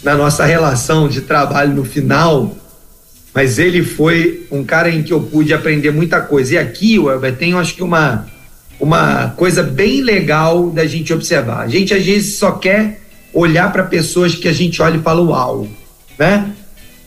na 0.03 0.15
nossa 0.15 0.45
relação 0.45 1.09
de 1.09 1.21
trabalho 1.21 1.73
no 1.73 1.83
final, 1.83 2.55
mas 3.33 3.57
ele 3.57 3.81
foi 3.81 4.45
um 4.51 4.63
cara 4.63 4.91
em 4.91 5.01
que 5.01 5.11
eu 5.11 5.21
pude 5.21 5.55
aprender 5.55 5.89
muita 5.89 6.21
coisa. 6.21 6.53
E 6.53 6.57
aqui, 6.59 6.99
Weber, 6.99 7.35
tem 7.35 7.55
acho 7.55 7.73
que 7.73 7.83
uma, 7.83 8.27
uma 8.79 9.29
coisa 9.29 9.63
bem 9.63 10.01
legal 10.01 10.69
da 10.69 10.85
gente 10.85 11.11
observar. 11.11 11.61
A 11.61 11.67
gente 11.67 11.95
às 11.95 12.05
vezes 12.05 12.35
só 12.35 12.51
quer 12.51 13.01
olhar 13.33 13.71
para 13.71 13.83
pessoas 13.83 14.35
que 14.35 14.47
a 14.47 14.53
gente 14.53 14.79
olha 14.83 14.97
e 14.97 15.01
fala 15.01 15.21
uau, 15.21 15.67
né? 16.19 16.53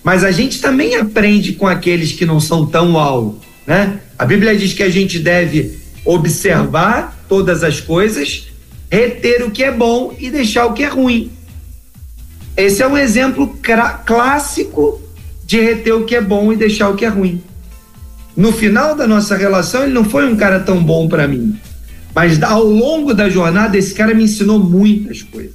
Mas 0.03 0.25
a 0.25 0.33
gente 0.33 0.61
também 0.61 0.97
aprende 0.97 1.53
com 1.53 1.67
aqueles 1.69 2.11
que 2.11 2.27
não 2.27 2.41
são 2.41 2.67
tão 2.67 2.95
uau, 2.95 3.39
né? 3.69 4.01
A 4.19 4.25
Bíblia 4.25 4.57
diz 4.57 4.73
que 4.73 4.83
a 4.83 4.89
gente 4.89 5.19
deve 5.19 5.79
observar 6.03 7.23
todas 7.29 7.63
as 7.63 7.83
coisas, 7.83 8.49
reter 8.91 9.45
o 9.45 9.51
que 9.51 9.63
é 9.63 9.71
bom 9.71 10.17
e 10.19 10.31
deixar 10.31 10.65
o 10.65 10.73
que 10.73 10.83
é 10.83 10.89
ruim. 10.89 11.31
Esse 12.57 12.83
é 12.83 12.89
um 12.89 12.97
exemplo 12.97 13.59
clássico 14.07 14.99
de 15.45 15.61
reter 15.61 15.95
o 15.95 16.07
que 16.07 16.17
é 16.17 16.21
bom 16.23 16.51
e 16.51 16.57
deixar 16.57 16.89
o 16.89 16.97
que 16.97 17.05
é 17.05 17.09
ruim. 17.09 17.43
No 18.35 18.53
final 18.53 18.97
da 18.97 19.07
nossa 19.07 19.37
relação, 19.37 19.83
ele 19.83 19.93
não 19.93 20.05
foi 20.05 20.27
um 20.27 20.35
cara 20.35 20.61
tão 20.61 20.83
bom 20.83 21.07
para 21.07 21.29
mim. 21.29 21.55
Mas 22.15 22.43
ao 22.43 22.65
longo 22.65 23.13
da 23.13 23.29
jornada, 23.29 23.77
esse 23.77 23.93
cara 23.93 24.15
me 24.15 24.25
ensinou 24.25 24.59
muitas 24.59 25.23
coisas. 25.23 25.53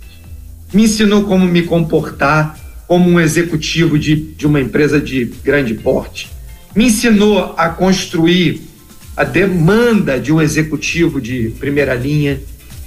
Me 0.71 0.83
ensinou 0.83 1.23
como 1.23 1.47
me 1.47 1.63
comportar 1.63 2.59
como 2.87 3.09
um 3.09 3.19
executivo 3.19 3.97
de, 3.97 4.15
de 4.15 4.45
uma 4.45 4.61
empresa 4.61 5.01
de 5.01 5.25
grande 5.43 5.73
porte. 5.73 6.29
Me 6.75 6.85
ensinou 6.85 7.53
a 7.55 7.69
construir 7.69 8.61
a 9.15 9.23
demanda 9.23 10.19
de 10.19 10.33
um 10.33 10.41
executivo 10.41 11.21
de 11.21 11.53
primeira 11.59 11.93
linha. 11.93 12.41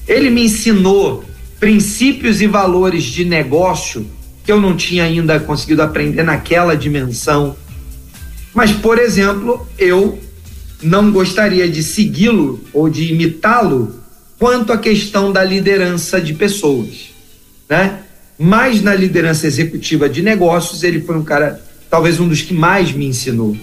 Ele 0.08 0.28
me 0.28 0.44
ensinou 0.44 1.24
princípios 1.60 2.42
e 2.42 2.46
valores 2.46 3.04
de 3.04 3.24
negócio 3.24 4.06
que 4.44 4.52
eu 4.52 4.60
não 4.60 4.76
tinha 4.76 5.04
ainda 5.04 5.38
conseguido 5.40 5.82
aprender 5.82 6.22
naquela 6.22 6.76
dimensão. 6.76 7.56
Mas, 8.54 8.72
por 8.72 8.98
exemplo, 8.98 9.66
eu 9.78 10.18
não 10.82 11.10
gostaria 11.10 11.68
de 11.68 11.82
segui-lo 11.82 12.60
ou 12.72 12.88
de 12.88 13.12
imitá-lo 13.12 14.00
quanto 14.38 14.72
à 14.72 14.78
questão 14.78 15.32
da 15.32 15.42
liderança 15.42 16.20
de 16.20 16.34
pessoas, 16.34 17.10
né? 17.68 18.00
Mas 18.38 18.82
na 18.82 18.94
liderança 18.94 19.46
executiva 19.46 20.08
de 20.08 20.22
negócios, 20.22 20.82
ele 20.82 21.00
foi 21.00 21.16
um 21.16 21.24
cara, 21.24 21.60
talvez 21.88 22.20
um 22.20 22.28
dos 22.28 22.42
que 22.42 22.52
mais 22.52 22.92
me 22.92 23.06
ensinou. 23.06 23.56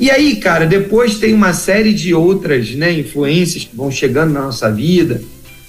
E 0.00 0.10
aí, 0.10 0.36
cara, 0.36 0.66
depois 0.66 1.18
tem 1.18 1.34
uma 1.34 1.52
série 1.52 1.92
de 1.92 2.14
outras, 2.14 2.70
né, 2.70 2.90
influências 2.90 3.64
que 3.64 3.76
vão 3.76 3.90
chegando 3.90 4.32
na 4.32 4.40
nossa 4.40 4.72
vida, 4.72 5.22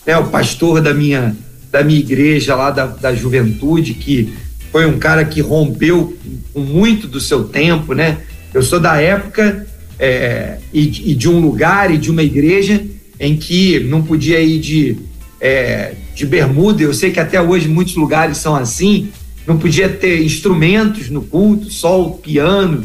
né? 0.08 0.18
O 0.18 0.28
pastor 0.28 0.80
da 0.80 0.94
minha 0.94 1.36
da 1.70 1.84
minha 1.84 2.00
igreja 2.00 2.56
lá 2.56 2.72
da, 2.72 2.86
da 2.86 3.14
juventude 3.14 3.94
que 3.94 4.34
foi 4.72 4.86
um 4.86 4.98
cara 4.98 5.24
que 5.26 5.42
rompeu 5.42 6.18
com 6.54 6.62
muito 6.62 7.08
do 7.08 7.20
seu 7.20 7.44
tempo, 7.44 7.94
né? 7.94 8.20
Eu 8.54 8.62
sou 8.62 8.80
da 8.80 9.00
época 9.02 9.68
é, 10.00 10.60
e, 10.74 11.12
e, 11.12 11.16
de 11.16 11.30
um 11.30 11.40
lugar 11.40 11.94
e 11.94 11.98
de 11.98 12.10
uma 12.10 12.24
igreja 12.24 12.82
em 13.20 13.36
que 13.36 13.82
não 13.82 14.02
podia 14.02 14.40
ir 14.42 14.60
de, 14.60 14.98
é, 15.40 15.94
de 16.16 16.26
bermuda. 16.26 16.82
Eu 16.82 16.94
sei 16.94 17.12
que 17.12 17.20
até 17.20 17.42
hoje 17.42 17.68
muitos 17.68 17.96
lugares 17.96 18.38
são 18.38 18.56
assim. 18.56 19.10
Não 19.46 19.58
podia 19.58 19.90
ter 19.90 20.24
instrumentos 20.24 21.10
no 21.10 21.22
culto, 21.22 21.70
só 21.70 22.02
o 22.02 22.12
piano. 22.18 22.84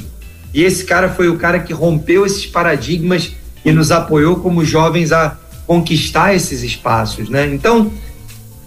E 0.56 0.64
esse 0.64 0.86
cara 0.86 1.10
foi 1.10 1.28
o 1.28 1.36
cara 1.36 1.58
que 1.58 1.74
rompeu 1.74 2.24
esses 2.24 2.46
paradigmas 2.46 3.32
e 3.62 3.70
nos 3.70 3.92
apoiou 3.92 4.36
como 4.36 4.64
jovens 4.64 5.12
a 5.12 5.36
conquistar 5.66 6.34
esses 6.34 6.62
espaços, 6.62 7.28
né? 7.28 7.46
Então, 7.52 7.92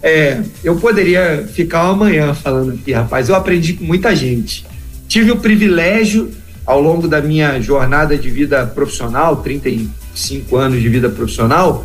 é, 0.00 0.40
eu 0.62 0.76
poderia 0.76 1.48
ficar 1.52 1.80
amanhã 1.80 2.32
falando 2.32 2.74
aqui, 2.74 2.92
rapaz. 2.92 3.28
Eu 3.28 3.34
aprendi 3.34 3.72
com 3.72 3.82
muita 3.82 4.14
gente. 4.14 4.64
Tive 5.08 5.32
o 5.32 5.38
privilégio, 5.38 6.30
ao 6.64 6.80
longo 6.80 7.08
da 7.08 7.20
minha 7.20 7.60
jornada 7.60 8.16
de 8.16 8.30
vida 8.30 8.64
profissional, 8.68 9.38
35 9.38 10.56
anos 10.56 10.80
de 10.80 10.88
vida 10.88 11.08
profissional, 11.08 11.84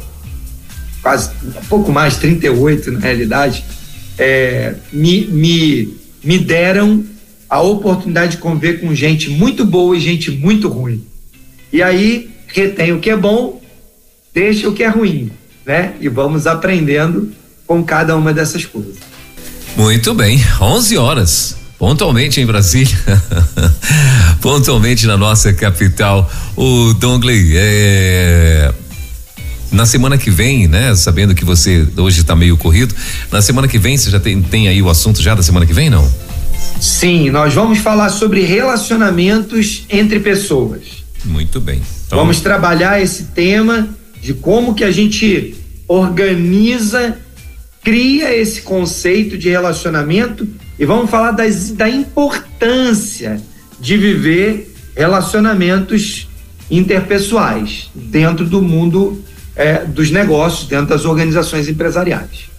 quase 1.02 1.32
um 1.44 1.66
pouco 1.68 1.92
mais, 1.92 2.18
38 2.18 2.92
na 2.92 3.00
realidade, 3.00 3.66
é, 4.20 4.76
me, 4.94 5.26
me, 5.26 5.98
me 6.24 6.38
deram 6.38 7.04
a 7.50 7.62
oportunidade 7.62 8.34
de 8.34 8.38
conviver 8.38 8.80
com 8.80 8.94
gente 8.94 9.30
muito 9.30 9.66
boa 9.66 9.96
e 9.96 10.00
gente 10.00 10.32
muito 10.32 10.68
ruim. 10.68 11.04
E 11.72 11.82
aí, 11.82 12.30
retém 12.48 12.92
o 12.94 13.00
que 13.00 13.10
é 13.10 13.18
bom, 13.18 13.62
deixa 14.34 14.68
o 14.68 14.74
que 14.74 14.84
é 14.84 14.88
ruim, 14.88 15.32
né? 15.66 15.94
E 16.00 16.08
vamos 16.08 16.48
aprendendo 16.48 17.32
com 17.68 17.84
cada 17.84 18.16
uma 18.16 18.34
dessas 18.34 18.66
coisas. 18.66 18.96
Muito 19.76 20.14
bem, 20.14 20.42
11 20.62 20.98
horas. 20.98 21.58
Pontualmente 21.78 22.40
em 22.40 22.46
Brasília, 22.46 22.98
pontualmente 24.40 25.06
na 25.06 25.18
nossa 25.18 25.52
capital. 25.52 26.32
O 26.56 26.94
Dongley, 26.94 27.52
é, 27.54 28.74
na 29.74 29.86
semana 29.86 30.18
que 30.18 30.32
vem, 30.32 30.70
né? 30.70 30.96
Sabendo 30.96 31.36
que 31.36 31.44
você 31.44 31.86
hoje 31.98 32.22
está 32.22 32.34
meio 32.34 32.56
corrido, 32.56 32.96
na 33.30 33.42
semana 33.42 33.68
que 33.68 33.78
vem 33.78 33.98
você 33.98 34.10
já 34.10 34.22
tem, 34.22 34.42
tem 34.42 34.70
aí 34.70 34.82
o 34.82 34.90
assunto 34.90 35.22
já 35.22 35.36
da 35.36 35.44
semana 35.44 35.66
que 35.66 35.74
vem, 35.74 35.90
não? 35.90 36.10
Sim, 36.86 37.32
nós 37.32 37.52
vamos 37.52 37.80
falar 37.80 38.10
sobre 38.10 38.42
relacionamentos 38.42 39.86
entre 39.90 40.20
pessoas. 40.20 41.04
Muito 41.26 41.60
bem. 41.60 41.82
Então... 42.06 42.20
Vamos 42.20 42.42
trabalhar 42.42 43.02
esse 43.02 43.24
tema 43.24 43.90
de 44.22 44.36
como 44.36 44.76
que 44.76 44.84
a 44.84 44.92
gente 44.92 45.56
organiza 45.88 47.18
cria 47.84 48.36
esse 48.36 48.62
conceito 48.62 49.36
de 49.36 49.50
relacionamento 49.50 50.48
e 50.78 50.86
vamos 50.86 51.10
falar 51.10 51.32
das, 51.32 51.72
da 51.72 51.90
importância 51.90 53.42
de 53.80 53.98
viver 53.98 54.72
relacionamentos 54.96 56.28
interpessoais 56.70 57.90
dentro 57.96 58.46
do 58.46 58.62
mundo 58.62 59.24
é, 59.56 59.84
dos 59.86 60.12
negócios, 60.12 60.68
dentro 60.68 60.88
das 60.88 61.04
organizações 61.04 61.68
empresariais. 61.68 62.50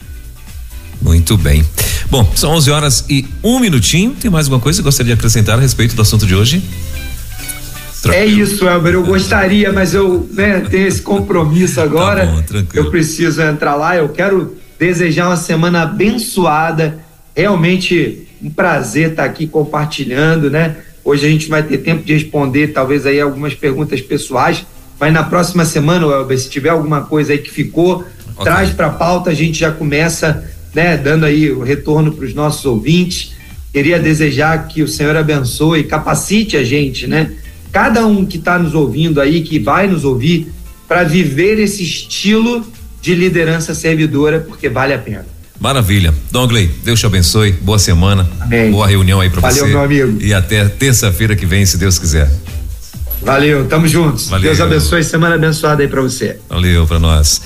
Muito 1.00 1.36
bem. 1.36 1.64
Bom, 2.10 2.30
são 2.34 2.52
11 2.52 2.70
horas 2.70 3.04
e 3.08 3.26
um 3.42 3.58
minutinho. 3.58 4.14
Tem 4.14 4.30
mais 4.30 4.46
alguma 4.46 4.60
coisa 4.60 4.80
que 4.80 4.84
gostaria 4.84 5.14
de 5.14 5.18
acrescentar 5.18 5.58
a 5.58 5.60
respeito 5.60 5.94
do 5.94 6.02
assunto 6.02 6.26
de 6.26 6.34
hoje? 6.34 6.62
É 8.08 8.24
isso, 8.24 8.68
Elber. 8.68 8.94
Eu 8.94 9.04
gostaria, 9.04 9.72
mas 9.72 9.92
eu 9.92 10.28
né, 10.32 10.60
tenho 10.60 10.86
esse 10.86 11.02
compromisso 11.02 11.80
agora. 11.80 12.26
Tá 12.26 12.32
bom, 12.32 12.66
eu 12.74 12.90
preciso 12.90 13.42
entrar 13.42 13.74
lá. 13.74 13.96
Eu 13.96 14.08
quero 14.08 14.56
desejar 14.78 15.26
uma 15.26 15.36
semana 15.36 15.82
abençoada. 15.82 16.98
Realmente 17.34 18.26
um 18.42 18.50
prazer 18.50 19.10
estar 19.10 19.24
aqui 19.24 19.46
compartilhando, 19.46 20.50
né? 20.50 20.76
Hoje 21.04 21.26
a 21.26 21.30
gente 21.30 21.48
vai 21.48 21.62
ter 21.62 21.78
tempo 21.78 22.04
de 22.04 22.12
responder, 22.12 22.68
talvez 22.68 23.06
aí 23.06 23.20
algumas 23.20 23.54
perguntas 23.54 24.00
pessoais, 24.00 24.66
mas 24.98 25.12
na 25.12 25.22
próxima 25.22 25.64
semana, 25.64 26.06
Elber, 26.06 26.38
se 26.38 26.50
tiver 26.50 26.70
alguma 26.70 27.02
coisa 27.02 27.32
aí 27.32 27.38
que 27.38 27.50
ficou, 27.50 28.04
okay. 28.32 28.44
traz 28.44 28.70
para 28.70 28.90
pauta, 28.90 29.30
a 29.30 29.34
gente 29.34 29.58
já 29.60 29.70
começa, 29.70 30.44
né, 30.76 30.94
dando 30.94 31.24
aí 31.24 31.50
o 31.50 31.62
retorno 31.62 32.12
para 32.12 32.26
os 32.26 32.34
nossos 32.34 32.66
ouvintes. 32.66 33.32
Queria 33.72 33.98
desejar 33.98 34.68
que 34.68 34.82
o 34.82 34.88
Senhor 34.88 35.16
abençoe, 35.16 35.84
capacite 35.84 36.54
a 36.54 36.62
gente, 36.62 37.06
né? 37.06 37.32
Cada 37.72 38.06
um 38.06 38.26
que 38.26 38.36
está 38.36 38.58
nos 38.58 38.74
ouvindo 38.74 39.18
aí, 39.18 39.40
que 39.40 39.58
vai 39.58 39.86
nos 39.86 40.04
ouvir, 40.04 40.52
para 40.86 41.02
viver 41.02 41.58
esse 41.58 41.82
estilo 41.82 42.62
de 43.00 43.14
liderança 43.14 43.74
servidora, 43.74 44.40
porque 44.40 44.68
vale 44.68 44.92
a 44.92 44.98
pena. 44.98 45.26
Maravilha. 45.58 46.12
Dongley, 46.30 46.70
Deus 46.84 47.00
te 47.00 47.06
abençoe. 47.06 47.52
Boa 47.52 47.78
semana. 47.78 48.28
Amém. 48.38 48.70
Boa 48.70 48.86
reunião 48.86 49.20
aí 49.20 49.30
para 49.30 49.40
você. 49.40 49.60
Valeu, 49.60 49.74
meu 49.74 49.82
amigo. 49.82 50.22
E 50.22 50.34
até 50.34 50.68
terça-feira 50.68 51.34
que 51.34 51.46
vem, 51.46 51.64
se 51.64 51.78
Deus 51.78 51.98
quiser. 51.98 52.30
Valeu, 53.22 53.66
tamo 53.66 53.88
juntos. 53.88 54.28
Valeu. 54.28 54.50
Deus 54.50 54.60
abençoe, 54.60 55.02
semana 55.02 55.36
abençoada 55.36 55.82
aí 55.82 55.88
para 55.88 56.02
você. 56.02 56.38
Valeu 56.50 56.86
para 56.86 56.98
nós. 56.98 57.40